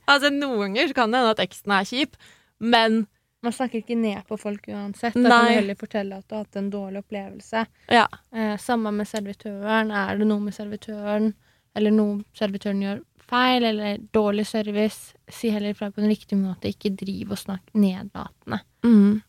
altså 0.07 0.29
Noen 0.31 0.73
ganger 0.75 0.93
kan 0.95 1.11
det 1.11 1.19
hende 1.21 1.33
at 1.35 1.43
eksen 1.43 1.73
er 1.75 1.87
kjip, 1.89 2.15
men 2.59 3.05
Man 3.45 3.53
snakker 3.53 3.81
ikke 3.83 3.97
ned 3.99 4.23
på 4.25 4.37
folk 4.41 4.63
uansett. 4.71 5.13
Da 5.13 5.21
Nei. 5.21 5.29
kan 5.29 5.45
du 5.51 5.57
heller 5.59 5.75
fortelle 5.77 6.17
at 6.17 6.25
du 6.25 6.33
har 6.33 6.45
hatt 6.47 6.55
en 6.57 6.69
dårlig 6.73 7.03
opplevelse. 7.03 7.65
ja. 7.93 8.07
Eh, 8.33 8.55
samme 8.57 8.89
med 8.95 9.05
servitøren. 9.05 9.91
Er 9.93 10.17
det 10.17 10.25
noe 10.25 10.41
med 10.41 10.55
servitøren, 10.55 11.33
eller 11.77 11.93
noe 11.93 12.23
servitøren 12.33 12.81
gjør 12.81 13.03
feil, 13.25 13.63
eller 13.69 13.99
dårlig 14.17 14.47
service, 14.49 15.13
si 15.29 15.51
heller 15.53 15.75
ifra 15.75 15.91
på 15.93 16.01
en 16.01 16.09
riktig 16.09 16.39
måte. 16.41 16.71
Ikke 16.73 16.89
driv 16.97 17.35
og 17.35 17.37
snakk 17.43 17.69
nedlatende. 17.77 18.63
Mm. 18.85 19.21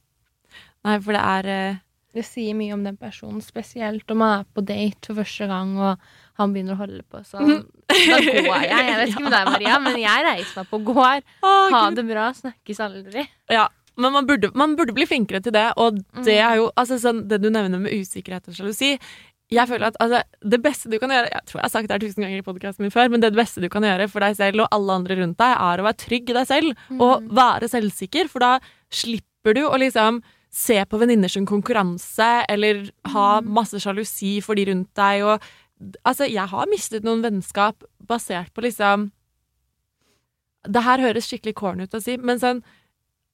Nei, 0.86 0.96
for 1.02 1.12
det 1.12 1.22
er 1.34 1.50
eh, 1.52 1.82
Det 2.16 2.24
sier 2.24 2.56
mye 2.56 2.72
om 2.72 2.84
den 2.88 2.96
personen, 2.96 3.42
spesielt 3.44 4.08
om 4.10 4.22
man 4.22 4.38
er 4.38 4.44
på 4.56 4.64
date 4.64 5.10
for 5.10 5.20
første 5.20 5.50
gang, 5.50 5.76
og 5.76 6.00
han 6.38 6.52
begynner 6.54 6.76
å 6.76 6.80
holde 6.84 7.02
på 7.10 7.22
sånn. 7.26 7.64
Da 7.96 8.18
går 8.20 8.48
jeg. 8.60 8.70
Jeg 8.70 8.96
vet 8.98 9.08
ikke 9.14 9.22
med 9.24 9.32
deg, 9.32 9.48
Maria, 9.54 9.76
men 9.80 9.96
jeg 10.02 10.24
reiser 10.26 10.58
meg 10.60 10.66
på 10.70 10.78
og 10.82 10.90
går. 10.92 11.22
Ha 11.72 11.82
det 11.96 12.04
bra, 12.08 12.26
snakkes 12.36 12.80
aldri. 12.84 13.22
Ja, 13.52 13.68
men 13.96 14.12
man 14.12 14.26
burde, 14.28 14.50
man 14.58 14.74
burde 14.76 14.92
bli 14.96 15.06
flinkere 15.08 15.40
til 15.40 15.54
det, 15.56 15.70
og 15.80 15.96
det 15.96 16.36
Mm. 16.36 16.50
er 16.50 16.56
jo 16.60 16.66
altså, 16.76 16.98
sånn, 17.00 17.22
Det 17.28 17.38
du 17.40 17.48
nevner 17.48 17.80
med 17.80 17.94
usikkerhet 17.96 18.48
og 18.50 18.54
sjalusi 18.58 18.90
Jeg 19.48 19.68
føler 19.70 19.86
at 19.88 19.96
altså, 20.02 20.20
det 20.44 20.58
beste 20.60 20.90
du 20.92 20.98
kan 21.00 21.08
gjøre 21.14 21.30
Jeg 21.32 21.44
tror 21.46 21.60
jeg 21.60 21.64
har 21.64 21.72
sagt 21.72 21.88
det 21.88 21.94
her 21.96 22.02
tusen 22.04 22.22
ganger 22.26 22.42
i 22.42 22.44
podkasten 22.44 22.82
min 22.84 22.92
før, 22.92 23.08
men 23.14 23.22
det 23.24 23.32
beste 23.32 23.62
du 23.64 23.68
kan 23.72 23.86
gjøre 23.86 24.08
for 24.12 24.20
deg 24.26 24.36
selv 24.36 24.66
og 24.66 24.68
alle 24.76 24.92
andre 25.00 25.16
rundt 25.22 25.38
deg, 25.40 25.54
er 25.56 25.80
å 25.80 25.86
være 25.88 26.00
trygg 26.04 26.28
i 26.34 26.36
deg 26.36 26.46
selv 26.50 27.00
og 27.00 27.28
være 27.40 27.70
selvsikker, 27.72 28.28
for 28.28 28.44
da 28.44 28.52
slipper 28.92 29.54
du 29.56 29.62
å 29.70 29.78
liksom 29.80 30.20
se 30.52 30.76
på 30.88 30.98
venninner 31.00 31.28
som 31.32 31.46
konkurranse 31.48 32.28
eller 32.52 32.84
ha 33.12 33.40
masse 33.44 33.80
sjalusi 33.82 34.36
for 34.44 34.56
de 34.58 34.64
rundt 34.70 34.92
deg 34.98 35.24
og 35.24 35.40
Altså, 36.06 36.24
jeg 36.24 36.48
har 36.48 36.72
mistet 36.72 37.04
noen 37.04 37.20
vennskap 37.24 37.84
basert 38.00 38.52
på 38.56 38.64
liksom 38.64 39.10
Det 40.66 40.82
her 40.82 41.02
høres 41.04 41.28
skikkelig 41.28 41.54
corny 41.58 41.84
ut 41.84 41.94
å 41.94 42.00
si, 42.02 42.16
men 42.16 42.40
sånn 42.40 42.62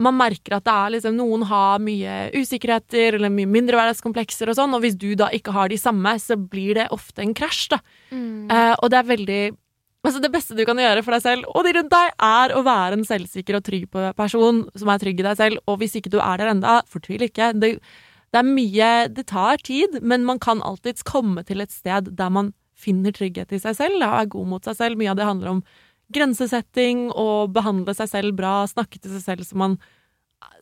man 0.03 0.17
merker 0.19 0.57
at 0.57 0.67
det 0.67 0.75
er 0.75 0.93
liksom 0.97 1.19
Noen 1.19 1.45
har 1.47 1.83
mye 1.83 2.15
usikkerheter 2.35 3.19
eller 3.19 3.33
mye 3.33 3.51
mindreverdighetskomplekser 3.51 4.51
og 4.51 4.59
sånn, 4.59 4.75
og 4.77 4.85
hvis 4.85 4.99
du 4.99 5.13
da 5.19 5.29
ikke 5.35 5.55
har 5.55 5.71
de 5.71 5.79
samme, 5.81 6.15
så 6.19 6.35
blir 6.37 6.81
det 6.81 6.89
ofte 6.95 7.23
en 7.25 7.35
krasj, 7.37 7.69
da. 7.75 7.79
Mm. 8.11 8.51
Uh, 8.51 8.75
og 8.81 8.91
det 8.93 8.99
er 8.99 9.13
veldig 9.13 9.43
Altså 10.03 10.19
Det 10.19 10.33
beste 10.35 10.57
du 10.59 10.65
kan 10.67 10.81
gjøre 10.83 11.05
for 11.07 11.15
deg 11.15 11.23
selv 11.23 11.47
og 11.47 11.63
de 11.63 11.77
rundt 11.77 11.93
deg, 11.93 12.09
er 12.27 12.55
å 12.59 12.65
være 12.67 12.97
en 12.99 13.05
selvsikker 13.07 13.55
og 13.55 13.63
trygg 13.69 13.85
person 14.19 14.65
som 14.75 14.91
er 14.91 14.99
trygg 14.99 15.21
i 15.23 15.27
deg 15.29 15.37
selv. 15.39 15.61
Og 15.71 15.77
hvis 15.79 15.95
ikke 15.95 16.11
du 16.11 16.17
er 16.19 16.41
der 16.41 16.51
enda, 16.51 16.81
fortvil 16.91 17.23
ikke. 17.29 17.53
Det, 17.55 17.77
det 18.33 18.41
er 18.41 18.49
mye 18.49 18.91
Det 19.13 19.27
tar 19.29 19.61
tid, 19.61 19.99
men 20.01 20.25
man 20.25 20.41
kan 20.41 20.63
alltids 20.65 21.05
komme 21.05 21.45
til 21.45 21.61
et 21.61 21.73
sted 21.73 22.09
der 22.17 22.31
man 22.33 22.53
finner 22.83 23.13
trygghet 23.15 23.53
i 23.53 23.61
seg 23.63 23.77
selv 23.79 24.01
og 24.01 24.15
er 24.19 24.31
god 24.33 24.49
mot 24.49 24.65
seg 24.65 24.79
selv. 24.79 24.99
Mye 24.99 25.13
av 25.13 25.19
det 25.19 25.29
handler 25.29 25.51
om 25.53 25.65
grensesetting 26.13 27.11
og 27.11 27.53
behandle 27.55 27.95
seg 27.97 28.11
selv 28.11 28.37
bra, 28.37 28.63
snakke 28.69 28.99
til 28.99 29.15
seg 29.17 29.27
selv 29.27 29.49
som 29.49 29.63
man 29.65 29.77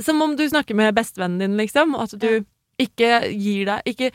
Som 0.03 0.21
om 0.21 0.37
du 0.37 0.45
snakker 0.49 0.77
med 0.77 0.95
bestevennen 0.95 1.39
din, 1.41 1.57
liksom. 1.57 1.95
At 1.97 2.13
du 2.13 2.45
ikke 2.79 3.31
gir 3.33 3.67
deg 3.71 3.87
Ikke 3.87 4.11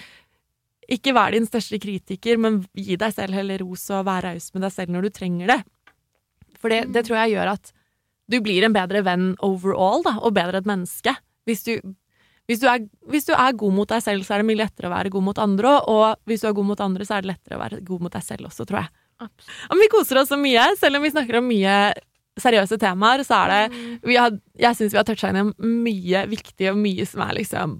ikke 0.85 1.15
vær 1.17 1.33
din 1.33 1.47
største 1.47 1.79
kritiker, 1.81 2.37
men 2.37 2.59
gi 2.77 2.97
deg 2.99 3.13
selv 3.15 3.33
heller 3.33 3.63
ros 3.63 3.87
og 3.89 4.05
vær 4.05 4.25
raus 4.27 4.51
med 4.53 4.65
deg 4.67 4.73
selv 4.73 4.93
når 4.93 5.07
du 5.07 5.15
trenger 5.15 5.49
det. 5.49 5.59
For 6.61 6.69
det, 6.69 6.93
det 6.93 7.05
tror 7.07 7.23
jeg 7.23 7.35
gjør 7.35 7.53
at 7.55 7.71
du 8.29 8.39
blir 8.41 8.65
en 8.65 8.75
bedre 8.75 9.01
venn 9.05 9.31
overall, 9.45 10.03
da, 10.05 10.15
og 10.21 10.35
bedre 10.37 10.61
et 10.61 10.69
menneske. 10.69 11.15
Hvis 11.49 11.65
du, 11.65 11.73
hvis, 12.49 12.61
du 12.61 12.67
er, 12.69 12.83
hvis 13.09 13.27
du 13.27 13.33
er 13.33 13.57
god 13.57 13.73
mot 13.73 13.89
deg 13.89 14.03
selv, 14.05 14.25
så 14.25 14.35
er 14.35 14.43
det 14.43 14.49
mye 14.49 14.61
lettere 14.61 14.89
å 14.89 14.93
være 14.93 15.13
god 15.13 15.25
mot 15.25 15.39
andre, 15.41 15.77
og 15.91 16.29
hvis 16.29 16.43
du 16.43 16.49
er 16.49 16.57
god 16.57 16.69
mot 16.71 16.83
andre, 16.85 17.07
så 17.07 17.17
er 17.17 17.25
det 17.25 17.33
lettere 17.33 17.57
å 17.57 17.63
være 17.63 17.81
god 17.87 18.05
mot 18.05 18.13
deg 18.13 18.25
selv 18.25 18.49
også, 18.51 18.67
tror 18.69 18.83
jeg. 18.83 18.91
Og 19.71 19.79
vi 19.79 19.87
koser 19.93 20.19
oss 20.21 20.29
så 20.33 20.37
mye, 20.39 20.67
selv 20.79 20.99
om 20.99 21.05
vi 21.05 21.13
snakker 21.13 21.39
om 21.39 21.47
mye 21.49 21.75
seriøse 22.41 22.77
temaer, 22.81 23.23
så 23.23 23.45
er 23.45 23.53
det 23.53 23.99
vi 24.03 24.17
har, 24.19 24.33
Jeg 24.59 24.75
syns 24.75 24.93
vi 24.93 24.99
har 24.99 25.07
toucha 25.07 25.31
innom 25.31 25.53
mye 25.59 26.25
viktig, 26.31 26.67
og 26.71 26.81
mye 26.81 27.05
som 27.07 27.23
er 27.25 27.37
liksom 27.39 27.77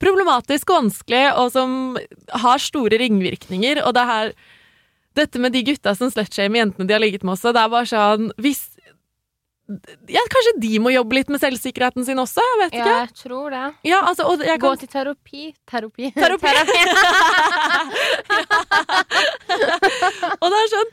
problematisk 0.00 0.72
og 0.72 0.86
vanskelig, 0.86 1.26
og 1.36 1.52
som 1.52 1.98
har 2.44 2.62
store 2.62 3.00
ringvirkninger. 3.02 3.82
Og 3.84 3.94
det 3.96 4.06
her 4.14 4.32
Dette 5.18 5.40
med 5.42 5.50
de 5.50 5.64
gutta 5.66 5.90
som 5.98 6.06
slutshamer 6.06 6.60
jentene 6.60 6.86
de 6.86 6.94
har 6.94 7.02
ligget 7.02 7.24
med 7.26 7.34
også, 7.34 7.50
det 7.50 7.58
er 7.58 7.72
bare 7.72 7.88
sånn 7.90 8.28
Hvis 8.38 8.60
ja, 10.10 10.22
Kanskje 10.34 10.52
de 10.62 10.72
må 10.82 10.90
jobbe 10.94 11.14
litt 11.18 11.30
med 11.32 11.40
selvsikkerheten 11.42 12.04
sin 12.06 12.18
også? 12.18 12.42
Jeg 12.42 12.58
vet 12.62 12.74
Ja, 12.74 12.84
ikke. 12.84 12.96
jeg 12.98 13.14
tror 13.22 13.50
det. 13.54 13.64
Ja, 13.88 14.00
altså, 14.08 14.26
jeg 14.44 14.60
Gå 14.60 14.72
til 14.80 14.88
terapi. 14.90 15.42
Terapi. 15.70 16.10
Terapi. 16.16 16.50
og 20.40 20.46
det 20.52 20.58
er 20.60 20.70
sånn 20.72 20.90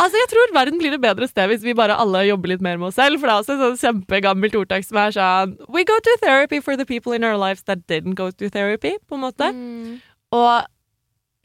Altså, 0.00 0.16
jeg 0.16 0.28
tror 0.32 0.54
verden 0.56 0.80
blir 0.80 0.94
et 0.96 1.02
bedre 1.02 1.28
sted 1.30 1.50
hvis 1.52 1.64
vi 1.66 1.74
bare 1.76 1.96
alle 2.00 2.24
jobber 2.28 2.54
litt 2.54 2.64
mer 2.64 2.78
med 2.80 2.90
oss 2.90 2.98
selv. 3.00 3.20
For 3.20 3.28
det 3.28 3.34
er 3.34 3.44
også 3.44 3.56
et 3.56 3.62
sånn 3.64 3.80
kjempegammelt 3.84 4.58
ordtak 4.60 4.86
som 4.86 5.00
er 5.02 5.14
sånn 5.16 5.56
We 5.72 5.86
go 5.88 5.96
to 6.04 6.16
therapy 6.24 6.60
for 6.64 6.78
the 6.80 6.86
people 6.88 7.16
in 7.16 7.24
our 7.26 7.38
lives 7.40 7.62
that 7.68 7.86
didn't 7.90 8.16
go 8.18 8.30
to 8.30 8.50
therapy, 8.52 8.96
på 9.08 9.18
en 9.18 9.24
måte. 9.26 9.50
Mm. 9.54 9.98
Og 10.36 10.66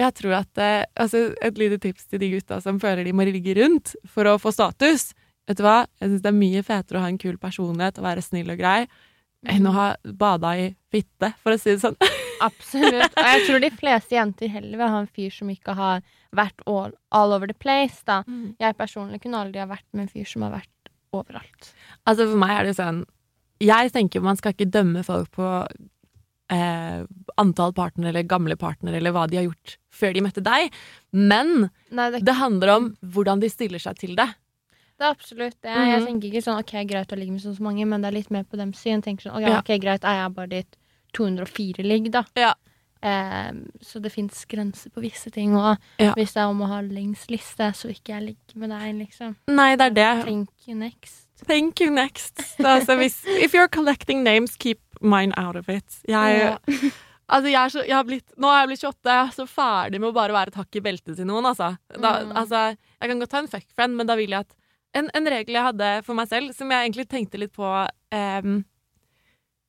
jeg 0.02 0.12
tror 0.20 0.34
at 0.42 0.60
eh, 0.60 0.84
altså, 1.00 1.30
Et 1.42 1.60
lite 1.60 1.80
tips 1.84 2.10
til 2.12 2.20
de 2.20 2.34
gutta 2.36 2.60
som 2.64 2.80
føler 2.82 3.08
de 3.08 3.14
må 3.16 3.28
ligge 3.28 3.56
rundt 3.62 3.96
for 4.12 4.28
å 4.28 4.38
få 4.42 4.52
status. 4.56 5.14
Vet 5.46 5.60
du 5.60 5.66
hva? 5.66 5.84
Jeg 6.02 6.12
syns 6.12 6.24
det 6.24 6.32
er 6.32 6.38
mye 6.40 6.64
fetere 6.66 7.00
å 7.00 7.04
ha 7.06 7.12
en 7.12 7.22
kul 7.22 7.38
personlighet 7.42 8.00
og 8.02 8.08
være 8.08 8.24
snill 8.26 8.50
og 8.54 8.62
grei 8.62 8.80
enn 9.46 9.68
å 9.70 9.74
ha 9.76 9.88
bada 10.18 10.56
i 10.58 10.70
fitte, 10.90 11.32
for 11.44 11.54
å 11.54 11.60
si 11.62 11.76
det 11.76 11.82
sånn. 11.84 11.98
Absolutt. 12.48 13.14
Og 13.14 13.28
jeg 13.30 13.44
tror 13.46 13.62
de 13.64 13.72
fleste 13.78 14.18
jenter 14.18 14.52
heller 14.52 14.80
vil 14.80 14.94
ha 14.96 15.02
en 15.04 15.12
fyr 15.12 15.34
som 15.34 15.52
ikke 15.54 15.76
har 15.78 16.02
vært 16.36 16.64
all, 16.68 16.96
all 17.16 17.36
over 17.36 17.52
the 17.52 17.58
place. 17.58 18.02
da. 18.10 18.24
Jeg 18.60 18.78
personlig 18.80 19.22
kunne 19.24 19.44
aldri 19.46 19.62
ha 19.62 19.70
vært 19.70 19.86
med 19.94 20.08
en 20.08 20.12
fyr 20.12 20.28
som 20.30 20.48
har 20.48 20.56
vært 20.58 20.92
overalt. 21.16 21.74
Altså 22.10 22.28
For 22.28 22.42
meg 22.42 22.56
er 22.58 22.68
det 22.68 22.76
sånn 22.76 23.06
Jeg 23.64 23.92
tenker 23.96 24.24
man 24.26 24.36
skal 24.36 24.52
ikke 24.56 24.68
dømme 24.68 25.04
folk 25.08 25.30
på 25.38 25.46
eh, 26.52 27.06
antall 27.40 27.72
partnere 27.78 28.12
eller 28.12 28.28
gamle 28.28 28.58
partnere 28.60 29.00
eller 29.00 29.16
hva 29.16 29.24
de 29.32 29.40
har 29.40 29.48
gjort 29.48 29.78
før 29.96 30.12
de 30.12 30.26
møtte 30.26 30.44
deg, 30.44 30.74
men 31.16 31.70
Nei, 31.96 32.10
det, 32.12 32.20
det 32.28 32.36
handler 32.36 32.74
om 32.74 32.90
hvordan 33.16 33.40
de 33.40 33.48
stiller 33.48 33.80
seg 33.80 34.02
til 34.02 34.18
det. 34.20 34.28
Det 34.98 35.06
er 35.06 35.14
absolutt 35.14 35.62
det. 35.62 35.72
Jeg 35.76 36.00
Mhm. 36.02 36.06
tenker 36.08 36.32
ikke 36.32 36.44
sånn 36.44 36.60
OK, 36.60 36.72
greit 36.88 37.08
å 37.12 37.18
ligge 37.18 37.32
med 37.32 37.42
så 37.42 37.60
mange, 37.60 37.86
men 37.86 38.02
det 38.02 38.08
er 38.08 38.18
litt 38.20 38.32
mer 38.32 38.44
på 38.44 38.58
dem 38.58 38.72
syn. 38.74 39.02
Tenker 39.04 39.24
sånn, 39.30 39.36
ok, 39.36 39.42
Ja. 39.50 39.60
ok, 39.60 39.80
greit, 39.80 40.04
er 40.04 40.24
jeg 40.24 40.34
bare 40.36 40.48
ditt 40.50 40.78
204 41.14 41.84
ligg, 41.84 42.12
da. 42.12 42.24
Ja. 42.36 42.54
Ehm, 43.04 43.70
så 43.82 44.02
det 44.02 44.12
fins 44.12 44.46
grenser 44.46 44.90
på 44.90 45.02
visse 45.02 45.30
ting. 45.32 45.56
Og 45.56 45.78
Ja. 46.00 46.14
hvis 46.16 46.34
det 46.34 46.38
er 46.42 46.48
om 46.50 46.60
å 46.62 46.68
ha 46.68 46.82
lengst 46.82 47.30
liste, 47.30 47.72
så 47.74 47.90
ikke 47.90 48.14
jeg 48.16 48.24
ligger 48.24 48.56
med 48.56 48.70
deg, 48.70 49.08
liksom. 49.08 49.36
Nei, 49.48 49.76
det 49.76 49.86
er 49.86 49.90
det. 50.16 50.26
Thank 50.26 50.50
you 50.68 50.76
next. 50.76 51.28
Thank 51.46 51.80
you 51.82 51.92
next. 51.92 52.38
Altså, 52.60 52.96
hvis, 52.98 53.26
if 53.28 53.52
you're 53.54 53.68
collecting 53.70 54.24
names, 54.24 54.56
keep 54.56 54.80
mine 55.02 55.34
out 55.38 55.56
of 55.56 55.68
it. 55.70 55.84
Jeg, 56.08 56.40
Ja. 56.40 56.58
altså, 57.30 57.52
jeg 57.52 57.54
er 57.66 57.70
så, 57.70 57.86
jeg 57.86 57.94
har 57.96 58.04
blitt, 58.06 58.26
nå 58.40 58.48
er 58.48 58.66
jeg 58.66 58.70
blitt 58.70 58.84
28, 58.84 59.12
jeg 59.12 59.28
er 59.28 59.32
så 59.32 59.46
ferdig 59.48 60.00
med 60.00 60.10
å 60.10 60.14
bare 60.14 60.32
være 60.32 60.48
et 60.48 60.56
hakk 60.56 60.76
i 60.76 60.80
beltet 60.80 61.16
til 61.18 61.26
noen. 61.26 61.44
Altså. 61.46 61.78
Da, 62.00 62.24
Mm. 62.24 62.32
altså, 62.36 62.78
jeg 63.02 63.10
kan 63.10 63.20
godt 63.20 63.30
ta 63.30 63.38
en 63.40 63.48
fuckfriend, 63.48 63.96
men 63.96 64.08
da 64.08 64.16
vil 64.16 64.30
jeg 64.30 64.40
at 64.40 64.54
en, 64.96 65.10
en 65.14 65.30
regel 65.32 65.58
jeg 65.58 65.68
hadde 65.70 65.92
for 66.08 66.18
meg 66.18 66.30
selv, 66.32 66.56
som 66.56 66.72
jeg 66.72 66.88
egentlig 66.88 67.08
tenkte 67.12 67.40
litt 67.42 67.54
på 67.56 67.68
em, 68.16 68.62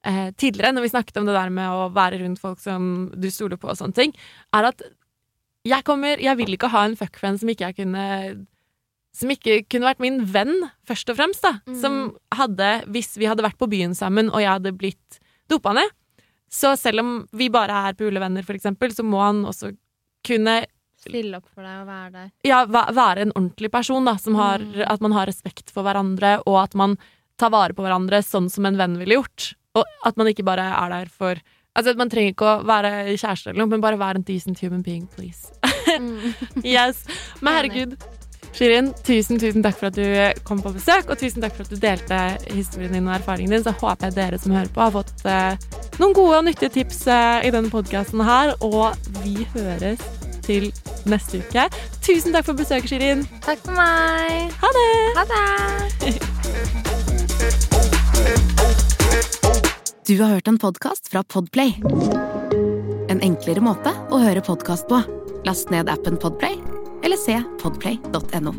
eh, 0.07 0.29
tidligere, 0.39 0.74
når 0.77 0.87
vi 0.87 0.93
snakket 0.95 1.20
om 1.20 1.29
det 1.29 1.37
der 1.37 1.53
med 1.55 1.72
å 1.72 1.89
være 1.95 2.20
rundt 2.22 2.43
folk 2.43 2.62
som 2.62 3.09
du 3.14 3.29
stoler 3.35 3.61
på 3.61 3.72
og 3.72 3.79
sånne 3.81 3.99
ting, 3.99 4.14
er 4.57 4.70
at 4.72 4.87
jeg 5.66 5.83
kommer 5.83 6.20
Jeg 6.22 6.39
vil 6.39 6.55
ikke 6.55 6.70
ha 6.70 6.85
en 6.87 6.95
fuck 6.95 7.16
friend 7.18 7.41
som 7.41 7.51
ikke 7.51 7.72
jeg 7.72 7.77
kunne 7.81 8.05
som 9.16 9.31
ikke 9.33 9.62
kunne 9.72 9.89
vært 9.89 10.03
min 10.05 10.20
venn, 10.29 10.53
først 10.87 11.09
og 11.11 11.16
fremst. 11.18 11.43
da 11.43 11.59
Mm. 11.66 11.81
Som 11.81 11.95
hadde, 12.31 12.85
hvis 12.93 13.16
vi 13.16 13.27
hadde 13.27 13.43
vært 13.43 13.59
på 13.59 13.68
byen 13.72 13.97
sammen 13.97 14.29
og 14.31 14.43
jeg 14.43 14.53
hadde 14.53 14.77
blitt 14.77 15.20
dopa 15.49 15.72
ned 15.72 15.89
Så 16.53 16.77
selv 16.79 17.01
om 17.01 17.11
vi 17.33 17.49
bare 17.49 17.89
er 17.89 17.97
pulevenner, 17.99 18.45
for 18.45 18.55
eksempel, 18.55 18.93
så 18.95 19.03
må 19.03 19.18
han 19.18 19.45
også 19.45 19.72
kunne 20.22 20.66
Stille 21.09 21.36
opp 21.40 21.46
for 21.54 21.62
deg 21.66 21.82
og 21.82 21.86
være 21.90 22.11
der. 22.16 22.30
ja, 22.44 22.61
være 22.66 23.26
en 23.26 23.32
ordentlig 23.36 23.70
person. 23.72 24.04
da 24.04 24.16
som 24.16 24.34
har, 24.34 24.59
Mm. 24.59 24.82
At 24.86 25.00
man 25.00 25.12
har 25.12 25.26
respekt 25.26 25.70
for 25.70 25.82
hverandre, 25.86 26.40
og 26.46 26.62
at 26.62 26.74
man 26.74 26.96
tar 27.38 27.50
vare 27.50 27.72
på 27.76 27.82
hverandre 27.84 28.22
sånn 28.24 28.50
som 28.50 28.64
en 28.66 28.76
venn 28.76 28.98
ville 28.98 29.14
gjort. 29.20 29.54
Og 29.76 29.84
at 30.07 30.16
man 30.16 30.26
ikke 30.28 30.44
bare 30.44 30.64
er 30.72 30.88
der 30.90 31.07
for 31.12 31.36
Altså, 31.76 31.92
Man 31.94 32.09
trenger 32.09 32.32
ikke 32.32 32.46
å 32.48 32.64
være 32.64 32.90
kjæreste 33.20 33.50
eller 33.50 33.59
noe, 33.61 33.68
men 33.68 33.82
bare 33.82 33.98
være 34.00 34.16
en 34.16 34.22
decent 34.24 34.59
human 34.61 34.80
being, 34.80 35.07
please. 35.12 35.52
Mm. 36.00 36.32
Yes. 36.64 37.04
Men 37.42 37.52
herregud, 37.52 37.98
Shirin, 38.57 38.94
tusen, 39.04 39.36
tusen 39.38 39.61
takk 39.62 39.76
for 39.76 39.90
at 39.90 39.98
du 39.98 40.40
kom 40.48 40.62
på 40.64 40.72
besøk, 40.72 41.11
og 41.12 41.18
tusen 41.20 41.42
takk 41.44 41.52
for 41.52 41.66
at 41.66 41.74
du 41.74 41.76
delte 41.76 42.20
historien 42.54 42.94
din 42.96 43.04
og 43.11 43.18
erfaringen 43.18 43.52
din. 43.52 43.62
Så 43.66 43.74
håper 43.76 44.09
jeg 44.09 44.16
dere 44.16 44.38
som 44.40 44.52
hører 44.57 44.72
på, 44.72 44.80
har 44.80 44.94
fått 44.94 45.26
eh, 45.28 45.59
noen 46.00 46.14
gode 46.16 46.38
og 46.38 46.46
nyttige 46.48 46.72
tips 46.78 47.02
eh, 47.12 47.44
i 47.44 47.52
denne 47.52 47.68
podkasten 47.68 48.24
her. 48.24 48.54
Og 48.64 48.96
vi 49.20 49.44
høres 49.52 50.00
til 50.47 50.70
neste 51.11 51.42
uke. 51.42 51.66
Tusen 52.01 52.32
takk 52.34 52.47
for 52.49 52.59
besøket, 52.59 52.88
Shirin. 52.90 53.26
Takk 53.44 53.61
for 53.66 53.74
meg. 53.76 54.55
Ha 54.62 54.68
det! 54.78 54.90
Ha 55.18 55.24
det. 55.32 55.47
Du 60.07 60.22
har 60.22 60.28
hørt 60.36 60.49
en 60.49 60.59
podkast 60.59 61.09
fra 61.11 61.24
Podplay. 61.26 61.74
En 63.11 63.22
enklere 63.26 63.62
måte 63.62 63.90
å 64.14 64.20
høre 64.22 64.42
podkast 64.47 64.86
på. 64.90 65.01
Last 65.47 65.70
ned 65.74 65.90
appen 65.90 66.18
Podplay, 66.18 66.55
eller 67.03 67.18
se 67.18 67.40
podplay.no. 67.62 68.55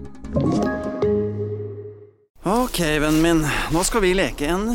Ok, 2.48 2.80
vennen 2.80 3.22
min. 3.24 3.42
Nå 3.72 3.84
skal 3.88 4.04
vi 4.04 4.14
leke 4.16 4.48
en 4.52 4.70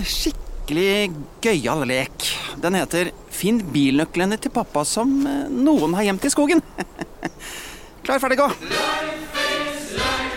skikkelig 0.72 1.12
gøyal 1.42 1.84
lek. 1.86 2.28
Den 2.62 2.76
heter 2.76 3.10
Finn 3.32 3.60
bilnøklene 3.72 4.38
til 4.40 4.52
pappa 4.52 4.84
som 4.84 5.26
eh, 5.26 5.48
noen 5.50 5.94
har 5.94 6.06
gjemt 6.06 6.24
i 6.24 6.32
skogen. 6.32 6.62
Klar, 8.04 8.18
ferdig, 8.22 8.38
gå! 8.40 8.48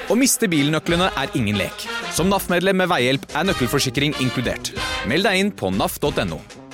Å 0.05 0.17
miste 0.17 0.47
bilnøklene 0.47 1.09
er 1.17 1.31
ingen 1.38 1.57
lek. 1.57 1.88
Som 2.13 2.29
NAF-medlem 2.29 2.77
med 2.77 2.91
veihjelp 2.91 3.25
er 3.33 3.47
nøkkelforsikring 3.47 4.15
inkludert. 4.21 4.73
Meld 5.09 5.25
deg 5.25 5.39
inn 5.41 5.51
på 5.55 5.71
naf.no. 5.73 6.64